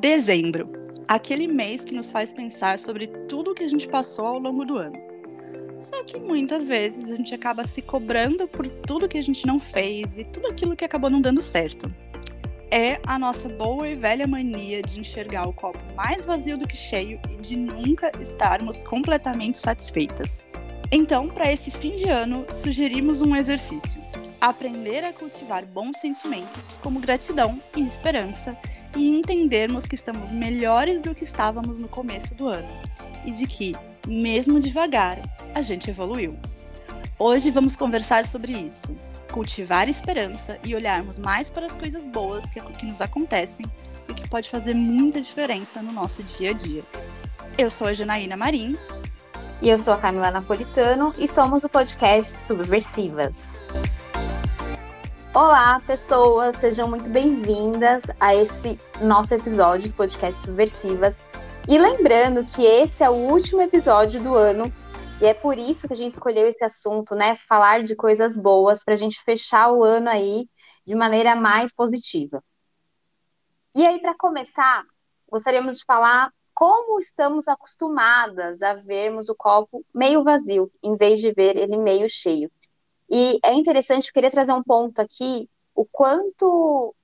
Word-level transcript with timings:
Dezembro 0.00 0.68
aquele 1.08 1.46
mês 1.46 1.84
que 1.84 1.94
nos 1.94 2.10
faz 2.10 2.32
pensar 2.32 2.78
sobre 2.78 3.06
tudo 3.06 3.52
o 3.52 3.54
que 3.54 3.64
a 3.64 3.66
gente 3.66 3.88
passou 3.88 4.26
ao 4.26 4.38
longo 4.38 4.64
do 4.64 4.76
ano. 4.76 4.98
Só 5.80 6.02
que 6.04 6.18
muitas 6.18 6.66
vezes 6.66 7.10
a 7.10 7.16
gente 7.16 7.34
acaba 7.34 7.64
se 7.64 7.80
cobrando 7.80 8.48
por 8.48 8.68
tudo 8.68 9.08
que 9.08 9.16
a 9.16 9.22
gente 9.22 9.46
não 9.46 9.60
fez 9.60 10.18
e 10.18 10.24
tudo 10.24 10.48
aquilo 10.48 10.76
que 10.76 10.84
acabou 10.84 11.08
não 11.08 11.20
dando 11.20 11.40
certo. 11.40 11.86
É 12.70 13.00
a 13.06 13.18
nossa 13.18 13.48
boa 13.48 13.88
e 13.88 13.94
velha 13.94 14.26
mania 14.26 14.82
de 14.82 14.98
enxergar 14.98 15.48
o 15.48 15.52
copo 15.52 15.78
mais 15.94 16.26
vazio 16.26 16.58
do 16.58 16.66
que 16.66 16.76
cheio 16.76 17.20
e 17.30 17.36
de 17.36 17.56
nunca 17.56 18.10
estarmos 18.20 18.84
completamente 18.84 19.56
satisfeitas. 19.56 20.44
Então, 20.90 21.28
para 21.28 21.52
esse 21.52 21.70
fim 21.70 21.96
de 21.96 22.08
ano, 22.08 22.44
sugerimos 22.50 23.22
um 23.22 23.36
exercício: 23.36 24.00
aprender 24.40 25.04
a 25.04 25.12
cultivar 25.12 25.64
bons 25.64 25.98
sentimentos, 25.98 26.76
como 26.82 27.00
gratidão 27.00 27.60
e 27.76 27.82
esperança, 27.82 28.56
e 28.96 29.10
entendermos 29.10 29.84
que 29.84 29.94
estamos 29.94 30.32
melhores 30.32 31.00
do 31.00 31.14
que 31.14 31.24
estávamos 31.24 31.78
no 31.78 31.86
começo 31.86 32.34
do 32.34 32.48
ano 32.48 32.68
e 33.24 33.30
de 33.30 33.46
que, 33.46 33.76
mesmo 34.06 34.58
devagar, 34.58 35.20
a 35.54 35.62
gente 35.62 35.90
evoluiu. 35.90 36.36
Hoje 37.18 37.50
vamos 37.50 37.76
conversar 37.76 38.24
sobre 38.24 38.52
isso, 38.52 38.96
cultivar 39.30 39.88
esperança 39.88 40.58
e 40.64 40.74
olharmos 40.74 41.18
mais 41.18 41.50
para 41.50 41.66
as 41.66 41.76
coisas 41.76 42.06
boas 42.06 42.48
que, 42.48 42.60
que 42.60 42.86
nos 42.86 43.00
acontecem 43.00 43.66
e 44.08 44.14
que 44.14 44.28
pode 44.28 44.48
fazer 44.48 44.74
muita 44.74 45.20
diferença 45.20 45.82
no 45.82 45.92
nosso 45.92 46.22
dia 46.22 46.50
a 46.50 46.54
dia. 46.54 46.82
Eu 47.58 47.70
sou 47.70 47.86
a 47.86 47.94
Janaína 47.94 48.36
Marim. 48.36 48.76
E 49.62 49.70
eu 49.70 49.78
sou 49.78 49.94
a 49.94 49.96
Camila 49.96 50.30
Napolitano 50.30 51.14
e 51.16 51.26
somos 51.26 51.64
o 51.64 51.68
podcast 51.70 52.30
Subversivas. 52.30 53.55
Olá, 55.36 55.78
pessoas, 55.86 56.56
sejam 56.56 56.88
muito 56.88 57.10
bem-vindas 57.10 58.04
a 58.18 58.34
esse 58.34 58.80
nosso 59.02 59.34
episódio 59.34 59.90
do 59.90 59.94
podcast 59.94 60.40
Subversivas. 60.40 61.22
E 61.68 61.76
lembrando 61.76 62.42
que 62.42 62.64
esse 62.64 63.04
é 63.04 63.10
o 63.10 63.12
último 63.12 63.60
episódio 63.60 64.18
do 64.22 64.34
ano 64.34 64.72
e 65.20 65.26
é 65.26 65.34
por 65.34 65.58
isso 65.58 65.86
que 65.86 65.92
a 65.92 65.96
gente 65.96 66.14
escolheu 66.14 66.48
esse 66.48 66.64
assunto, 66.64 67.14
né? 67.14 67.36
Falar 67.36 67.82
de 67.82 67.94
coisas 67.94 68.38
boas 68.38 68.82
para 68.82 68.94
a 68.94 68.96
gente 68.96 69.22
fechar 69.24 69.70
o 69.70 69.84
ano 69.84 70.08
aí 70.08 70.48
de 70.86 70.94
maneira 70.94 71.36
mais 71.36 71.70
positiva. 71.70 72.42
E 73.74 73.86
aí, 73.86 74.00
para 74.00 74.14
começar, 74.16 74.84
gostaríamos 75.30 75.76
de 75.76 75.84
falar 75.84 76.32
como 76.54 76.98
estamos 76.98 77.46
acostumadas 77.46 78.62
a 78.62 78.72
vermos 78.72 79.28
o 79.28 79.34
copo 79.34 79.84
meio 79.94 80.24
vazio, 80.24 80.72
em 80.82 80.96
vez 80.96 81.20
de 81.20 81.30
ver 81.30 81.58
ele 81.58 81.76
meio 81.76 82.08
cheio. 82.08 82.50
E 83.08 83.38
é 83.44 83.54
interessante, 83.54 84.08
eu 84.08 84.12
queria 84.12 84.30
trazer 84.30 84.52
um 84.52 84.62
ponto 84.62 84.98
aqui, 85.00 85.48
o 85.74 85.84
quanto 85.84 86.94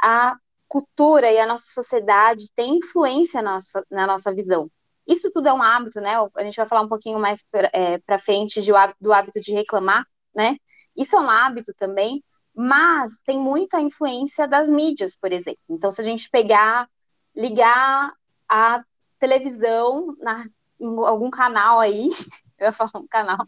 a 0.00 0.36
cultura 0.68 1.30
e 1.30 1.38
a 1.38 1.46
nossa 1.46 1.66
sociedade 1.72 2.50
tem 2.54 2.78
influência 2.78 3.40
na 3.40 3.54
nossa, 3.54 3.86
na 3.90 4.06
nossa 4.06 4.34
visão. 4.34 4.70
Isso 5.06 5.30
tudo 5.30 5.48
é 5.48 5.52
um 5.52 5.62
hábito, 5.62 6.00
né? 6.00 6.16
A 6.36 6.44
gente 6.44 6.56
vai 6.56 6.66
falar 6.66 6.82
um 6.82 6.88
pouquinho 6.88 7.18
mais 7.18 7.42
para 7.42 7.70
é, 7.72 8.18
frente 8.18 8.60
de, 8.60 8.72
do 9.00 9.12
hábito 9.12 9.40
de 9.40 9.52
reclamar, 9.52 10.04
né? 10.34 10.56
Isso 10.96 11.16
é 11.16 11.20
um 11.20 11.30
hábito 11.30 11.72
também, 11.74 12.22
mas 12.54 13.20
tem 13.24 13.38
muita 13.38 13.80
influência 13.80 14.48
das 14.48 14.68
mídias, 14.68 15.16
por 15.16 15.32
exemplo. 15.32 15.60
Então, 15.68 15.90
se 15.92 16.00
a 16.00 16.04
gente 16.04 16.28
pegar, 16.28 16.88
ligar 17.34 18.12
a 18.48 18.82
televisão 19.18 20.16
na, 20.18 20.44
em 20.80 20.98
algum 21.04 21.30
canal 21.30 21.78
aí, 21.78 22.08
eu 22.58 22.66
ia 22.66 22.72
falar 22.72 22.90
um 22.96 23.06
canal, 23.06 23.46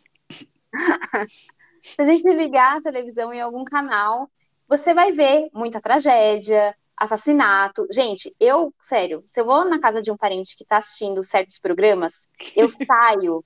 Se 1.95 2.03
a 2.03 2.05
gente 2.05 2.29
ligar 2.29 2.77
a 2.77 2.83
televisão 2.83 3.33
em 3.33 3.41
algum 3.41 3.65
canal, 3.65 4.31
você 4.69 4.93
vai 4.95 5.13
ver 5.13 5.49
muita 5.53 5.81
tragédia, 5.81 6.75
assassinato. 6.97 7.87
Gente, 7.91 8.35
eu, 8.39 8.75
sério, 8.81 9.23
se 9.25 9.41
eu 9.41 9.45
vou 9.45 9.65
na 9.65 9.81
casa 9.81 10.03
de 10.03 10.11
um 10.11 10.17
parente 10.17 10.57
que 10.57 10.65
está 10.65 10.79
assistindo 10.79 11.23
certos 11.23 11.59
programas, 11.59 12.29
eu 12.55 12.69
saio 12.87 13.45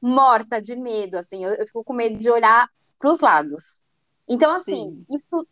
morta 0.00 0.60
de 0.60 0.74
medo, 0.76 1.16
assim, 1.16 1.44
eu, 1.44 1.52
eu 1.54 1.66
fico 1.66 1.84
com 1.84 1.92
medo 1.92 2.18
de 2.18 2.30
olhar 2.30 2.68
para 2.98 3.10
os 3.10 3.20
lados. 3.20 3.84
Então, 4.28 4.50
assim, 4.54 5.04
Sim. 5.08 5.16
isso 5.16 5.46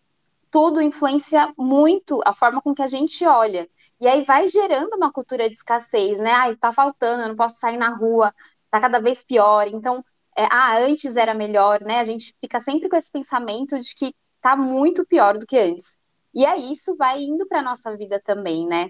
tudo 0.50 0.80
influencia 0.80 1.52
muito 1.58 2.20
a 2.24 2.32
forma 2.32 2.62
com 2.62 2.74
que 2.74 2.82
a 2.82 2.86
gente 2.86 3.26
olha. 3.26 3.68
E 4.00 4.06
aí 4.06 4.22
vai 4.22 4.48
gerando 4.48 4.94
uma 4.94 5.12
cultura 5.12 5.48
de 5.48 5.54
escassez, 5.54 6.18
né? 6.18 6.30
Ai, 6.30 6.56
tá 6.56 6.72
faltando, 6.72 7.22
eu 7.22 7.28
não 7.28 7.36
posso 7.36 7.58
sair 7.58 7.76
na 7.76 7.90
rua, 7.90 8.34
tá 8.70 8.80
cada 8.80 9.00
vez 9.00 9.22
pior. 9.22 9.66
Então, 9.66 10.02
é, 10.38 10.46
ah, 10.52 10.78
antes 10.78 11.16
era 11.16 11.34
melhor, 11.34 11.80
né? 11.82 11.98
A 11.98 12.04
gente 12.04 12.32
fica 12.40 12.60
sempre 12.60 12.88
com 12.88 12.94
esse 12.94 13.10
pensamento 13.10 13.76
de 13.80 13.92
que 13.92 14.14
tá 14.40 14.54
muito 14.54 15.04
pior 15.04 15.36
do 15.36 15.44
que 15.44 15.58
antes. 15.58 15.96
E 16.32 16.46
aí 16.46 16.70
isso 16.72 16.94
vai 16.96 17.20
indo 17.22 17.44
para 17.48 17.60
nossa 17.60 17.96
vida 17.96 18.22
também, 18.24 18.64
né? 18.64 18.88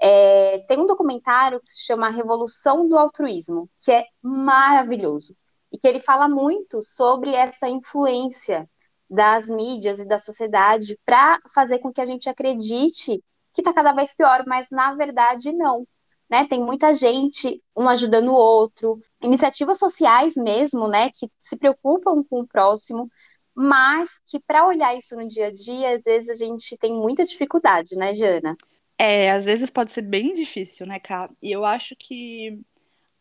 É, 0.00 0.58
tem 0.66 0.80
um 0.80 0.86
documentário 0.86 1.60
que 1.60 1.68
se 1.68 1.84
chama 1.84 2.08
Revolução 2.08 2.88
do 2.88 2.98
Altruísmo, 2.98 3.70
que 3.78 3.92
é 3.92 4.06
maravilhoso 4.20 5.36
e 5.70 5.78
que 5.78 5.86
ele 5.86 6.00
fala 6.00 6.28
muito 6.28 6.82
sobre 6.82 7.32
essa 7.32 7.68
influência 7.68 8.68
das 9.08 9.48
mídias 9.48 10.00
e 10.00 10.04
da 10.04 10.18
sociedade 10.18 10.98
para 11.04 11.40
fazer 11.54 11.78
com 11.78 11.92
que 11.92 12.00
a 12.00 12.04
gente 12.04 12.28
acredite 12.28 13.22
que 13.52 13.60
está 13.60 13.72
cada 13.72 13.92
vez 13.92 14.14
pior, 14.14 14.44
mas 14.46 14.68
na 14.70 14.94
verdade 14.94 15.52
não 15.52 15.86
né? 16.28 16.46
Tem 16.46 16.62
muita 16.62 16.92
gente, 16.94 17.62
um 17.76 17.88
ajudando 17.88 18.28
o 18.28 18.34
outro, 18.34 19.00
iniciativas 19.22 19.78
sociais 19.78 20.34
mesmo, 20.36 20.86
né, 20.88 21.10
que 21.10 21.30
se 21.38 21.56
preocupam 21.56 22.22
com 22.22 22.40
o 22.40 22.46
próximo, 22.46 23.10
mas 23.54 24.20
que 24.24 24.38
para 24.38 24.66
olhar 24.66 24.96
isso 24.96 25.16
no 25.16 25.26
dia 25.26 25.46
a 25.46 25.50
dia, 25.50 25.94
às 25.94 26.02
vezes 26.02 26.28
a 26.28 26.34
gente 26.34 26.76
tem 26.76 26.92
muita 26.92 27.24
dificuldade, 27.24 27.96
né, 27.96 28.14
Jana? 28.14 28.56
É, 28.96 29.32
às 29.32 29.44
vezes 29.44 29.70
pode 29.70 29.90
ser 29.90 30.02
bem 30.02 30.32
difícil, 30.32 30.86
né, 30.86 30.98
Cá? 30.98 31.30
E 31.42 31.50
eu 31.50 31.64
acho 31.64 31.96
que 31.96 32.60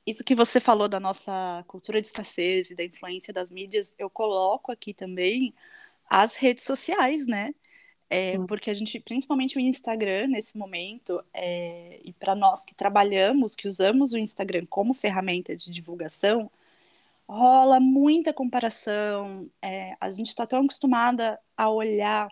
isso 0.05 0.23
que 0.23 0.35
você 0.35 0.59
falou 0.59 0.87
da 0.87 0.99
nossa 0.99 1.63
cultura 1.67 1.99
de 1.99 2.07
escassez 2.07 2.71
e 2.71 2.75
da 2.75 2.83
influência 2.83 3.33
das 3.33 3.51
mídias, 3.51 3.91
eu 3.97 4.09
coloco 4.09 4.71
aqui 4.71 4.93
também 4.93 5.53
as 6.09 6.35
redes 6.35 6.63
sociais, 6.63 7.27
né? 7.27 7.53
É, 8.09 8.37
porque 8.47 8.69
a 8.69 8.73
gente, 8.73 8.99
principalmente 8.99 9.57
o 9.57 9.59
Instagram 9.59 10.27
nesse 10.27 10.57
momento, 10.57 11.21
é, 11.33 11.99
e 12.03 12.13
para 12.13 12.33
nós 12.35 12.63
que 12.63 12.73
trabalhamos, 12.73 13.55
que 13.55 13.67
usamos 13.67 14.13
o 14.13 14.17
Instagram 14.17 14.65
como 14.69 14.93
ferramenta 14.93 15.55
de 15.55 15.69
divulgação, 15.69 16.49
rola 17.27 17.79
muita 17.79 18.31
comparação. 18.33 19.49
É, 19.61 19.95
a 19.99 20.09
gente 20.11 20.27
está 20.27 20.47
tão 20.47 20.63
acostumada 20.63 21.39
a 21.57 21.69
olhar 21.69 22.29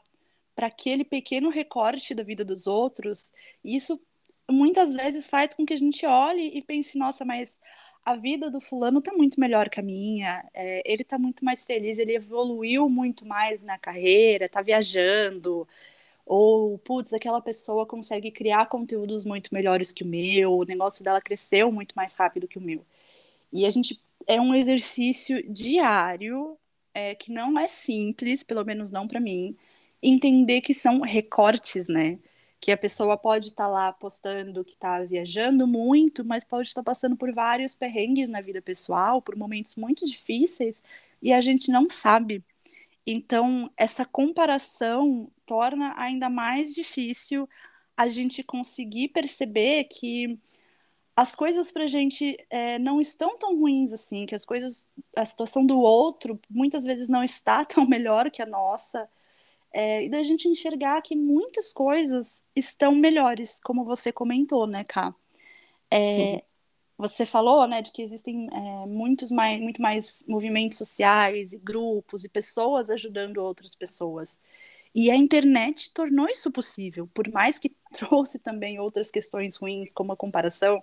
para 0.55 0.67
aquele 0.67 1.03
pequeno 1.03 1.49
recorte 1.49 2.15
da 2.15 2.23
vida 2.23 2.45
dos 2.45 2.65
outros, 2.67 3.33
e 3.63 3.75
isso 3.75 3.99
muitas 4.49 4.93
vezes 4.93 5.29
faz 5.29 5.53
com 5.53 5.65
que 5.65 5.73
a 5.73 5.77
gente 5.77 6.05
olhe 6.05 6.57
e 6.57 6.61
pense: 6.61 6.97
nossa, 6.97 7.25
mas 7.25 7.59
a 8.05 8.15
vida 8.15 8.49
do 8.51 8.61
fulano 8.61 9.01
tá 9.01 9.11
muito 9.13 9.39
melhor 9.39 9.69
que 9.69 9.79
a 9.79 9.83
minha, 9.83 10.45
é, 10.53 10.83
ele 10.85 11.03
tá 11.03 11.17
muito 11.17 11.43
mais 11.43 11.65
feliz, 11.65 11.97
ele 11.99 12.15
evoluiu 12.15 12.89
muito 12.89 13.25
mais 13.25 13.61
na 13.63 13.77
carreira, 13.79 14.47
tá 14.49 14.61
viajando, 14.61 15.67
ou, 16.25 16.77
putz, 16.79 17.13
aquela 17.13 17.41
pessoa 17.41 17.85
consegue 17.87 18.31
criar 18.31 18.67
conteúdos 18.67 19.23
muito 19.25 19.53
melhores 19.53 19.91
que 19.91 20.03
o 20.03 20.07
meu, 20.07 20.53
o 20.59 20.65
negócio 20.65 21.03
dela 21.03 21.21
cresceu 21.21 21.71
muito 21.71 21.93
mais 21.95 22.15
rápido 22.15 22.47
que 22.47 22.57
o 22.59 22.61
meu. 22.61 22.85
E 23.53 23.65
a 23.65 23.69
gente, 23.69 23.99
é 24.27 24.39
um 24.41 24.55
exercício 24.55 25.43
diário, 25.51 26.57
é, 26.93 27.15
que 27.15 27.31
não 27.31 27.59
é 27.59 27.67
simples, 27.67 28.43
pelo 28.43 28.63
menos 28.65 28.91
não 28.91 29.07
para 29.07 29.19
mim, 29.19 29.57
entender 30.01 30.61
que 30.61 30.73
são 30.73 31.01
recortes, 31.01 31.87
né? 31.87 32.19
Que 32.59 32.71
a 32.71 32.77
pessoa 32.77 33.17
pode 33.17 33.47
estar 33.47 33.65
tá 33.65 33.69
lá 33.69 33.93
postando 33.93 34.63
que 34.63 34.73
está 34.73 35.01
viajando 35.03 35.67
muito, 35.67 36.25
mas 36.25 36.43
pode 36.43 36.67
estar 36.67 36.81
tá 36.81 36.91
passando 36.91 37.15
por 37.15 37.31
vários 37.33 37.75
perrengues 37.75 38.29
na 38.29 38.41
vida 38.41 38.61
pessoal, 38.61 39.21
por 39.21 39.35
momentos 39.35 39.75
muito 39.75 40.05
difíceis, 40.05 40.81
e 41.21 41.33
a 41.33 41.41
gente 41.41 41.71
não 41.71 41.89
sabe. 41.89 42.43
Então, 43.05 43.69
essa 43.77 44.05
comparação 44.05 45.31
torna 45.45 45.93
ainda 45.97 46.29
mais 46.29 46.73
difícil 46.73 47.47
a 47.95 48.07
gente 48.07 48.43
conseguir 48.43 49.09
perceber 49.09 49.85
que 49.85 50.39
as 51.15 51.33
coisas 51.35 51.71
para 51.71 51.85
a 51.85 51.87
gente 51.87 52.37
é, 52.49 52.77
não 52.77 52.99
estão 52.99 53.37
tão 53.37 53.57
ruins 53.57 53.93
assim, 53.93 54.25
que 54.25 54.35
as 54.35 54.45
coisas, 54.45 54.89
a 55.15 55.23
situação 55.23 55.65
do 55.65 55.79
outro 55.79 56.39
muitas 56.49 56.83
vezes 56.83 57.07
não 57.09 57.23
está 57.23 57.63
tão 57.65 57.87
melhor 57.87 58.29
que 58.31 58.41
a 58.41 58.45
nossa, 58.45 59.09
é, 59.75 60.05
e 60.05 60.09
da 60.09 60.23
gente 60.23 60.47
enxergar 60.47 61.01
que 61.01 61.17
muitas 61.17 61.73
coisas 61.73 62.47
estão 62.55 62.95
melhores, 62.95 63.59
como 63.59 63.83
você 63.83 64.09
comentou, 64.09 64.65
né, 64.65 64.85
Ká? 64.85 65.13
É, 65.91 66.43
você 66.97 67.25
falou, 67.25 67.67
né, 67.67 67.81
de 67.81 67.91
que 67.91 68.01
existem 68.01 68.47
é, 68.53 68.85
muitos 68.87 69.31
mais, 69.31 69.59
muito 69.59 69.81
mais 69.81 70.23
movimentos 70.29 70.77
sociais 70.77 71.51
e 71.51 71.57
grupos 71.57 72.23
e 72.23 72.29
pessoas 72.29 72.89
ajudando 72.89 73.39
outras 73.39 73.75
pessoas. 73.75 74.41
E 74.95 75.11
a 75.11 75.15
internet 75.17 75.91
tornou 75.93 76.29
isso 76.29 76.49
possível, 76.51 77.05
por 77.13 77.29
mais 77.29 77.59
que 77.59 77.75
trouxe 77.91 78.39
também 78.39 78.79
outras 78.79 79.11
questões 79.11 79.57
ruins, 79.57 79.91
como 79.91 80.13
a 80.13 80.17
comparação. 80.17 80.81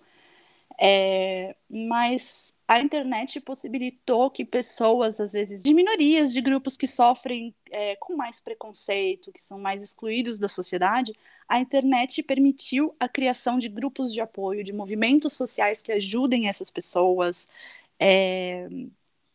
É, 0.85 1.55
mas 1.71 2.53
a 2.67 2.81
internet 2.81 3.41
possibilitou 3.41 4.29
que 4.29 4.45
pessoas, 4.45 5.21
às 5.21 5.31
vezes, 5.31 5.63
de 5.63 5.73
minorias, 5.73 6.33
de 6.33 6.41
grupos 6.41 6.77
que 6.77 6.89
sofrem 6.89 7.55
é, 7.71 7.95
com 7.97 8.17
mais 8.17 8.41
preconceito, 8.41 9.31
que 9.31 9.41
são 9.41 9.61
mais 9.61 9.81
excluídos 9.81 10.41
da 10.41 10.49
sociedade, 10.49 11.13
a 11.49 11.61
internet 11.61 12.21
permitiu 12.25 12.97
a 12.99 13.09
criação 13.09 13.59
de 13.61 13.69
grupos 13.69 14.13
de 14.13 14.21
apoio, 14.21 14.65
de 14.65 14.73
movimentos 14.73 15.35
sociais 15.35 15.81
que 15.81 15.93
ajudem 15.93 16.49
essas 16.49 16.69
pessoas. 16.69 17.49
É, 17.97 18.69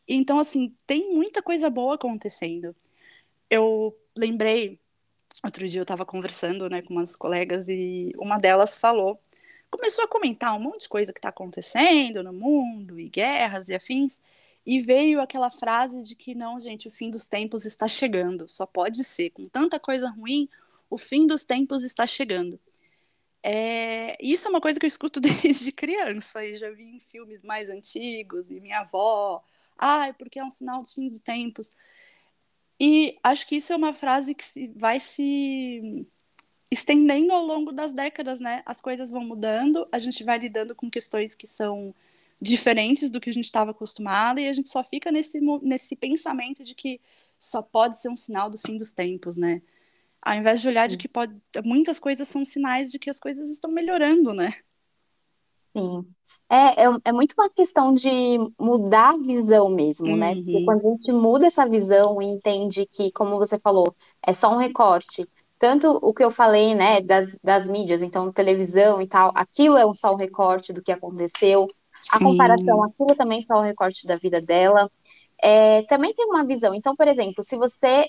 então, 0.07 0.39
assim, 0.39 0.75
tem 0.85 1.13
muita 1.13 1.41
coisa 1.41 1.69
boa 1.69 1.95
acontecendo. 1.95 2.75
Eu 3.49 3.97
lembrei, 4.15 4.79
outro 5.43 5.67
dia 5.67 5.79
eu 5.79 5.83
estava 5.83 6.05
conversando 6.05 6.69
né, 6.69 6.81
com 6.81 6.93
umas 6.95 7.15
colegas 7.15 7.67
e 7.69 8.11
uma 8.17 8.37
delas 8.37 8.77
falou 8.77 9.19
começou 9.69 10.03
a 10.05 10.07
comentar 10.07 10.55
um 10.55 10.59
monte 10.59 10.81
de 10.81 10.89
coisa 10.89 11.13
que 11.13 11.19
está 11.19 11.29
acontecendo 11.29 12.23
no 12.23 12.33
mundo, 12.33 12.99
e 12.99 13.09
guerras 13.09 13.69
e 13.69 13.75
afins, 13.75 14.19
e 14.65 14.79
veio 14.79 15.21
aquela 15.21 15.49
frase 15.49 16.03
de 16.03 16.15
que 16.15 16.35
não, 16.35 16.59
gente, 16.59 16.87
o 16.87 16.91
fim 16.91 17.09
dos 17.09 17.27
tempos 17.27 17.65
está 17.65 17.87
chegando, 17.87 18.47
só 18.49 18.65
pode 18.65 19.03
ser, 19.03 19.29
com 19.31 19.47
tanta 19.47 19.79
coisa 19.79 20.09
ruim, 20.09 20.49
o 20.89 20.97
fim 20.97 21.25
dos 21.27 21.45
tempos 21.45 21.83
está 21.83 22.05
chegando. 22.05 22.59
É, 23.43 24.17
isso 24.21 24.47
é 24.47 24.49
uma 24.49 24.61
coisa 24.61 24.79
que 24.79 24.85
eu 24.85 24.89
escuto 24.89 25.19
desde 25.21 25.71
criança, 25.71 26.45
e 26.45 26.57
já 26.57 26.69
vi 26.71 26.83
em 26.97 26.99
filmes 26.99 27.43
mais 27.43 27.69
antigos, 27.69 28.49
e 28.49 28.59
minha 28.59 28.79
avó, 28.79 29.43
ai, 29.77 30.09
ah, 30.09 30.13
porque 30.13 30.39
é 30.39 30.43
um 30.43 30.49
sinal 30.49 30.81
dos 30.81 30.93
fins 30.93 31.11
dos 31.11 31.21
tempos. 31.21 31.71
E 32.79 33.17
acho 33.23 33.47
que 33.47 33.55
isso 33.55 33.73
é 33.73 33.75
uma 33.75 33.93
frase 33.93 34.35
que 34.35 34.67
vai 34.75 34.99
se 34.99 36.07
estendendo 36.69 37.31
ao 37.33 37.45
longo 37.45 37.71
das 37.71 37.93
décadas, 37.93 38.39
né? 38.39 38.61
As 38.65 38.81
coisas 38.81 39.09
vão 39.09 39.21
mudando, 39.25 39.87
a 39.91 39.99
gente 39.99 40.23
vai 40.23 40.37
lidando 40.37 40.75
com 40.75 40.89
questões 40.89 41.35
que 41.35 41.47
são 41.47 41.93
diferentes 42.39 43.09
do 43.09 43.19
que 43.19 43.29
a 43.29 43.33
gente 43.33 43.45
estava 43.45 43.71
acostumado 43.71 44.39
e 44.39 44.47
a 44.47 44.53
gente 44.53 44.69
só 44.69 44.83
fica 44.83 45.11
nesse, 45.11 45.39
nesse 45.61 45.95
pensamento 45.95 46.63
de 46.63 46.75
que 46.75 47.01
só 47.39 47.61
pode 47.61 47.99
ser 47.99 48.09
um 48.09 48.15
sinal 48.15 48.49
dos 48.49 48.61
fins 48.61 48.77
dos 48.77 48.93
tempos, 48.93 49.37
né? 49.37 49.61
Ao 50.21 50.35
invés 50.35 50.61
de 50.61 50.67
olhar 50.67 50.89
Sim. 50.89 50.95
de 50.95 50.97
que 50.97 51.07
pode, 51.07 51.35
muitas 51.63 51.99
coisas 51.99 52.27
são 52.27 52.43
sinais 52.43 52.91
de 52.91 52.99
que 52.99 53.09
as 53.09 53.19
coisas 53.19 53.49
estão 53.49 53.71
melhorando, 53.71 54.33
né? 54.33 54.53
Sim. 55.75 56.05
É, 56.49 56.83
é, 56.83 56.87
é 57.05 57.11
muito 57.11 57.33
uma 57.37 57.49
questão 57.49 57.93
de 57.93 58.09
mudar 58.59 59.15
a 59.15 59.17
visão 59.17 59.69
mesmo, 59.69 60.15
né? 60.15 60.33
Porque 60.35 60.55
uhum. 60.55 60.65
quando 60.65 60.87
a 60.87 60.89
gente 60.91 61.11
muda 61.11 61.45
essa 61.47 61.67
visão 61.67 62.21
e 62.21 62.25
entende 62.25 62.85
que, 62.85 63.11
como 63.11 63.37
você 63.37 63.59
falou, 63.59 63.93
é 64.25 64.33
só 64.33 64.53
um 64.53 64.57
recorte, 64.57 65.27
tanto 65.59 65.99
o 66.01 66.13
que 66.13 66.23
eu 66.23 66.31
falei, 66.31 66.75
né, 66.75 67.01
das, 67.01 67.37
das 67.43 67.67
mídias, 67.67 68.01
então 68.01 68.31
televisão 68.31 69.01
e 69.01 69.07
tal, 69.07 69.31
aquilo 69.35 69.77
é 69.77 69.85
um 69.85 69.93
só 69.93 70.13
um 70.13 70.17
recorte 70.17 70.71
do 70.71 70.81
que 70.81 70.91
aconteceu. 70.91 71.67
Sim. 72.01 72.17
A 72.17 72.19
comparação, 72.19 72.83
aquilo 72.83 73.15
também 73.15 73.39
é 73.39 73.41
só 73.41 73.55
um 73.55 73.63
recorte 73.63 74.05
da 74.05 74.15
vida 74.15 74.39
dela. 74.39 74.89
É, 75.41 75.83
também 75.83 76.13
tem 76.13 76.25
uma 76.25 76.45
visão. 76.45 76.73
Então, 76.73 76.95
por 76.95 77.07
exemplo, 77.07 77.43
se 77.43 77.57
você 77.57 78.05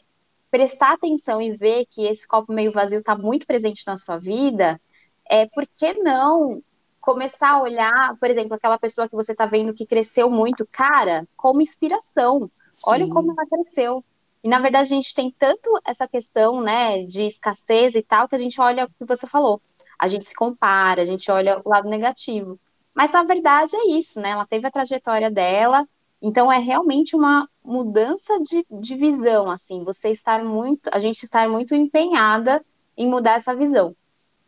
prestar 0.50 0.92
atenção 0.92 1.40
e 1.40 1.52
ver 1.52 1.86
que 1.86 2.06
esse 2.06 2.26
copo 2.26 2.52
meio 2.52 2.72
vazio 2.72 3.00
está 3.00 3.16
muito 3.16 3.46
presente 3.46 3.82
na 3.86 3.96
sua 3.96 4.18
vida, 4.18 4.80
é 5.28 5.46
por 5.46 5.66
que 5.66 5.94
não 5.94 6.62
começar 7.00 7.50
a 7.50 7.62
olhar, 7.62 8.16
por 8.18 8.30
exemplo, 8.30 8.54
aquela 8.54 8.78
pessoa 8.78 9.08
que 9.08 9.14
você 9.14 9.32
está 9.32 9.46
vendo 9.46 9.72
que 9.72 9.86
cresceu 9.86 10.30
muito, 10.30 10.66
cara, 10.70 11.26
como 11.36 11.62
inspiração. 11.62 12.50
Sim. 12.72 12.82
Olha 12.86 13.08
como 13.08 13.32
ela 13.32 13.46
cresceu. 13.46 14.04
E 14.42 14.48
na 14.48 14.60
verdade 14.60 14.92
a 14.92 14.96
gente 14.96 15.14
tem 15.14 15.30
tanto 15.30 15.70
essa 15.84 16.06
questão, 16.06 16.60
né, 16.60 17.04
de 17.04 17.22
escassez 17.22 17.94
e 17.94 18.02
tal, 18.02 18.28
que 18.28 18.34
a 18.34 18.38
gente 18.38 18.60
olha 18.60 18.84
o 18.84 18.88
que 18.88 19.04
você 19.04 19.26
falou. 19.26 19.60
A 19.98 20.06
gente 20.06 20.26
se 20.26 20.34
compara, 20.34 21.02
a 21.02 21.04
gente 21.04 21.30
olha 21.30 21.60
o 21.64 21.68
lado 21.68 21.88
negativo. 21.88 22.58
Mas 22.94 23.12
na 23.12 23.22
verdade 23.24 23.76
é 23.76 23.90
isso, 23.90 24.20
né? 24.20 24.30
Ela 24.30 24.46
teve 24.46 24.66
a 24.66 24.70
trajetória 24.70 25.30
dela, 25.30 25.86
então 26.20 26.50
é 26.50 26.58
realmente 26.58 27.14
uma 27.14 27.48
mudança 27.64 28.40
de, 28.40 28.66
de 28.70 28.96
visão, 28.96 29.50
assim, 29.50 29.84
você 29.84 30.10
estar 30.10 30.42
muito, 30.44 30.88
a 30.92 30.98
gente 30.98 31.22
estar 31.22 31.48
muito 31.48 31.74
empenhada 31.74 32.64
em 32.96 33.08
mudar 33.08 33.34
essa 33.34 33.54
visão. 33.54 33.94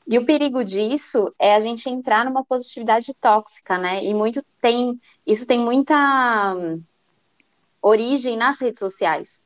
E 0.06 0.18
o 0.18 0.26
perigo 0.26 0.64
disso 0.64 1.32
é 1.38 1.54
a 1.54 1.60
gente 1.60 1.88
entrar 1.88 2.24
numa 2.24 2.44
positividade 2.44 3.14
tóxica, 3.14 3.78
né? 3.78 4.02
E 4.04 4.12
muito 4.12 4.44
tem, 4.60 4.98
isso 5.24 5.46
tem 5.46 5.60
muita 5.60 6.56
origem 7.80 8.36
nas 8.36 8.60
redes 8.60 8.80
sociais. 8.80 9.44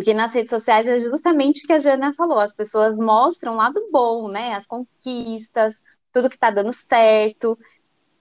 Porque 0.00 0.14
nas 0.14 0.32
redes 0.32 0.48
sociais 0.48 0.86
é 0.86 0.98
justamente 0.98 1.62
o 1.62 1.66
que 1.66 1.74
a 1.74 1.78
Jana 1.78 2.14
falou, 2.14 2.38
as 2.38 2.54
pessoas 2.54 2.96
mostram 2.96 3.52
o 3.52 3.56
lado 3.56 3.86
bom, 3.92 4.28
né? 4.28 4.54
As 4.54 4.66
conquistas, 4.66 5.82
tudo 6.10 6.30
que 6.30 6.38
tá 6.38 6.50
dando 6.50 6.72
certo. 6.72 7.58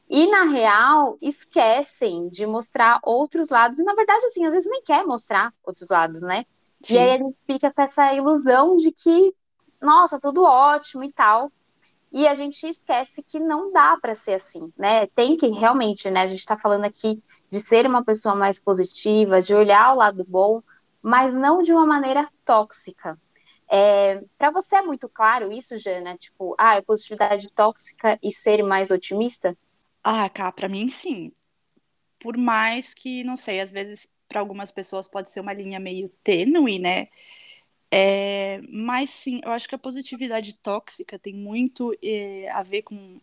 E 0.10 0.28
na 0.28 0.44
real, 0.44 1.18
esquecem 1.22 2.28
de 2.28 2.46
mostrar 2.46 3.00
outros 3.02 3.48
lados. 3.48 3.80
E 3.80 3.84
na 3.84 3.96
verdade, 3.96 4.26
assim, 4.26 4.46
às 4.46 4.54
vezes 4.54 4.70
nem 4.70 4.84
quer 4.84 5.06
mostrar 5.06 5.54
outros 5.64 5.88
lados, 5.90 6.22
né? 6.22 6.46
Sim. 6.82 6.96
E 6.96 6.98
aí 6.98 7.12
a 7.12 7.18
gente 7.18 7.38
fica 7.50 7.72
com 7.72 7.82
essa 7.82 8.14
ilusão 8.14 8.76
de 8.76 8.92
que, 8.92 9.34
nossa, 9.82 10.20
tudo 10.20 10.44
ótimo 10.44 11.06
e 11.06 11.14
tal. 11.14 11.50
E 12.12 12.28
a 12.28 12.34
gente 12.34 12.68
esquece 12.68 13.24
que 13.24 13.40
não 13.40 13.72
dá 13.72 13.98
para 14.02 14.16
ser 14.16 14.34
assim, 14.34 14.70
né? 14.78 15.08
Tem 15.08 15.38
que 15.38 15.48
realmente, 15.48 16.12
né? 16.12 16.24
A 16.24 16.28
gente 16.28 16.40
está 16.40 16.58
falando 16.58 16.84
aqui 16.84 17.24
de 17.50 17.62
ser 17.62 17.86
uma 17.86 18.04
pessoa 18.04 18.36
mais 18.36 18.60
positiva, 18.60 19.42
de 19.42 19.56
olhar 19.56 19.94
o 19.94 19.98
lado 19.98 20.26
bom, 20.28 20.62
mas 21.02 21.34
não 21.34 21.62
de 21.62 21.72
uma 21.72 21.86
maneira 21.86 22.30
tóxica. 22.46 23.20
É, 23.72 24.24
para 24.38 24.50
você 24.52 24.78
é 24.78 24.82
muito 24.82 25.08
claro 25.08 25.52
isso, 25.52 25.78
Jana? 25.78 26.18
Tipo, 26.18 26.56
ah, 26.58 26.76
é 26.76 26.82
positividade 26.82 27.50
tóxica 27.52 28.18
e 28.22 28.32
ser 28.32 28.64
mais 28.64 28.90
otimista? 28.92 29.56
Ah, 30.04 30.30
cá, 30.30 30.52
para 30.52 30.68
mim 30.70 30.88
sim. 30.90 31.32
Por 32.20 32.38
mais 32.38 32.94
que, 32.94 33.24
não 33.24 33.38
sei, 33.38 33.60
às 33.60 33.72
vezes 33.72 34.08
para 34.28 34.40
algumas 34.40 34.72
pessoas 34.72 35.08
pode 35.08 35.32
ser 35.32 35.40
uma 35.40 35.54
linha 35.54 35.80
meio 35.80 36.10
tênue, 36.24 36.80
né? 36.80 37.08
É, 37.92 38.62
mas 38.70 39.10
sim, 39.10 39.42
eu 39.44 39.52
acho 39.52 39.68
que 39.68 39.76
a 39.76 39.80
positividade 39.80 40.56
tóxica 40.56 41.18
tem 41.18 41.34
muito 41.34 41.96
é, 42.04 42.50
a 42.52 42.62
ver 42.64 42.84
com 42.84 43.20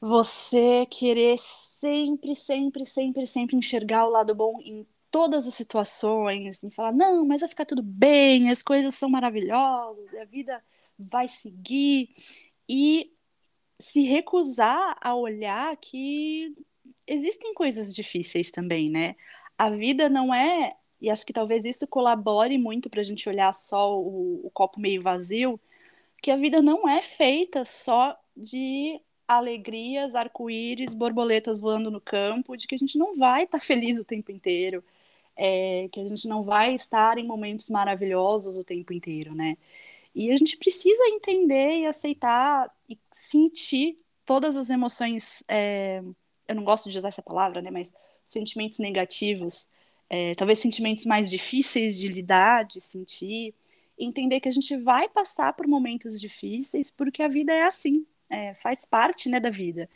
você 0.00 0.86
querer 0.86 1.38
sempre, 1.38 2.34
sempre, 2.34 2.86
sempre, 2.86 3.26
sempre 3.26 3.56
enxergar 3.56 4.06
o 4.06 4.10
lado 4.10 4.34
bom 4.34 4.60
em 4.62 4.86
todas 5.10 5.46
as 5.46 5.54
situações, 5.54 6.62
e 6.62 6.70
falar, 6.70 6.92
não, 6.92 7.24
mas 7.24 7.40
vai 7.40 7.48
ficar 7.48 7.64
tudo 7.64 7.82
bem, 7.82 8.50
as 8.50 8.62
coisas 8.62 8.94
são 8.94 9.08
maravilhosas, 9.08 10.14
a 10.14 10.24
vida 10.24 10.62
vai 10.98 11.28
seguir, 11.28 12.10
e 12.68 13.12
se 13.80 14.02
recusar 14.02 14.96
a 15.00 15.14
olhar 15.14 15.76
que 15.76 16.54
existem 17.06 17.54
coisas 17.54 17.94
difíceis 17.94 18.50
também, 18.50 18.90
né? 18.90 19.16
A 19.56 19.70
vida 19.70 20.08
não 20.08 20.34
é, 20.34 20.76
e 21.00 21.10
acho 21.10 21.24
que 21.24 21.32
talvez 21.32 21.64
isso 21.64 21.86
colabore 21.86 22.58
muito 22.58 22.90
para 22.90 23.00
a 23.00 23.04
gente 23.04 23.28
olhar 23.28 23.52
só 23.54 23.98
o, 23.98 24.46
o 24.46 24.50
copo 24.50 24.80
meio 24.80 25.02
vazio, 25.02 25.60
que 26.20 26.30
a 26.30 26.36
vida 26.36 26.60
não 26.60 26.88
é 26.88 27.00
feita 27.00 27.64
só 27.64 28.18
de 28.36 29.00
alegrias, 29.26 30.14
arco-íris, 30.14 30.94
borboletas 30.94 31.60
voando 31.60 31.90
no 31.90 32.00
campo, 32.00 32.56
de 32.56 32.66
que 32.66 32.74
a 32.74 32.78
gente 32.78 32.98
não 32.98 33.16
vai 33.16 33.44
estar 33.44 33.58
tá 33.58 33.64
feliz 33.64 33.98
o 33.98 34.04
tempo 34.04 34.32
inteiro, 34.32 34.82
é, 35.38 35.88
que 35.92 36.00
a 36.00 36.08
gente 36.08 36.26
não 36.26 36.42
vai 36.42 36.74
estar 36.74 37.16
em 37.16 37.26
momentos 37.26 37.68
maravilhosos 37.68 38.56
o 38.58 38.64
tempo 38.64 38.92
inteiro, 38.92 39.34
né? 39.34 39.56
E 40.14 40.32
a 40.32 40.36
gente 40.36 40.56
precisa 40.56 41.02
entender 41.06 41.78
e 41.78 41.86
aceitar 41.86 42.68
e 42.88 42.98
sentir 43.12 43.98
todas 44.26 44.56
as 44.56 44.68
emoções. 44.68 45.44
É, 45.48 46.02
eu 46.48 46.56
não 46.56 46.64
gosto 46.64 46.90
de 46.90 46.98
usar 46.98 47.08
essa 47.08 47.22
palavra, 47.22 47.62
né? 47.62 47.70
Mas 47.70 47.94
sentimentos 48.26 48.80
negativos, 48.80 49.68
é, 50.10 50.34
talvez 50.34 50.58
sentimentos 50.58 51.06
mais 51.06 51.30
difíceis 51.30 51.96
de 51.96 52.08
lidar, 52.08 52.64
de 52.64 52.80
sentir. 52.80 53.54
Entender 53.96 54.40
que 54.40 54.48
a 54.48 54.52
gente 54.52 54.76
vai 54.76 55.08
passar 55.08 55.52
por 55.52 55.66
momentos 55.68 56.20
difíceis, 56.20 56.90
porque 56.90 57.22
a 57.22 57.28
vida 57.28 57.52
é 57.52 57.62
assim, 57.62 58.06
é, 58.30 58.54
faz 58.54 58.84
parte 58.84 59.28
né, 59.28 59.40
da 59.40 59.50
vida 59.50 59.88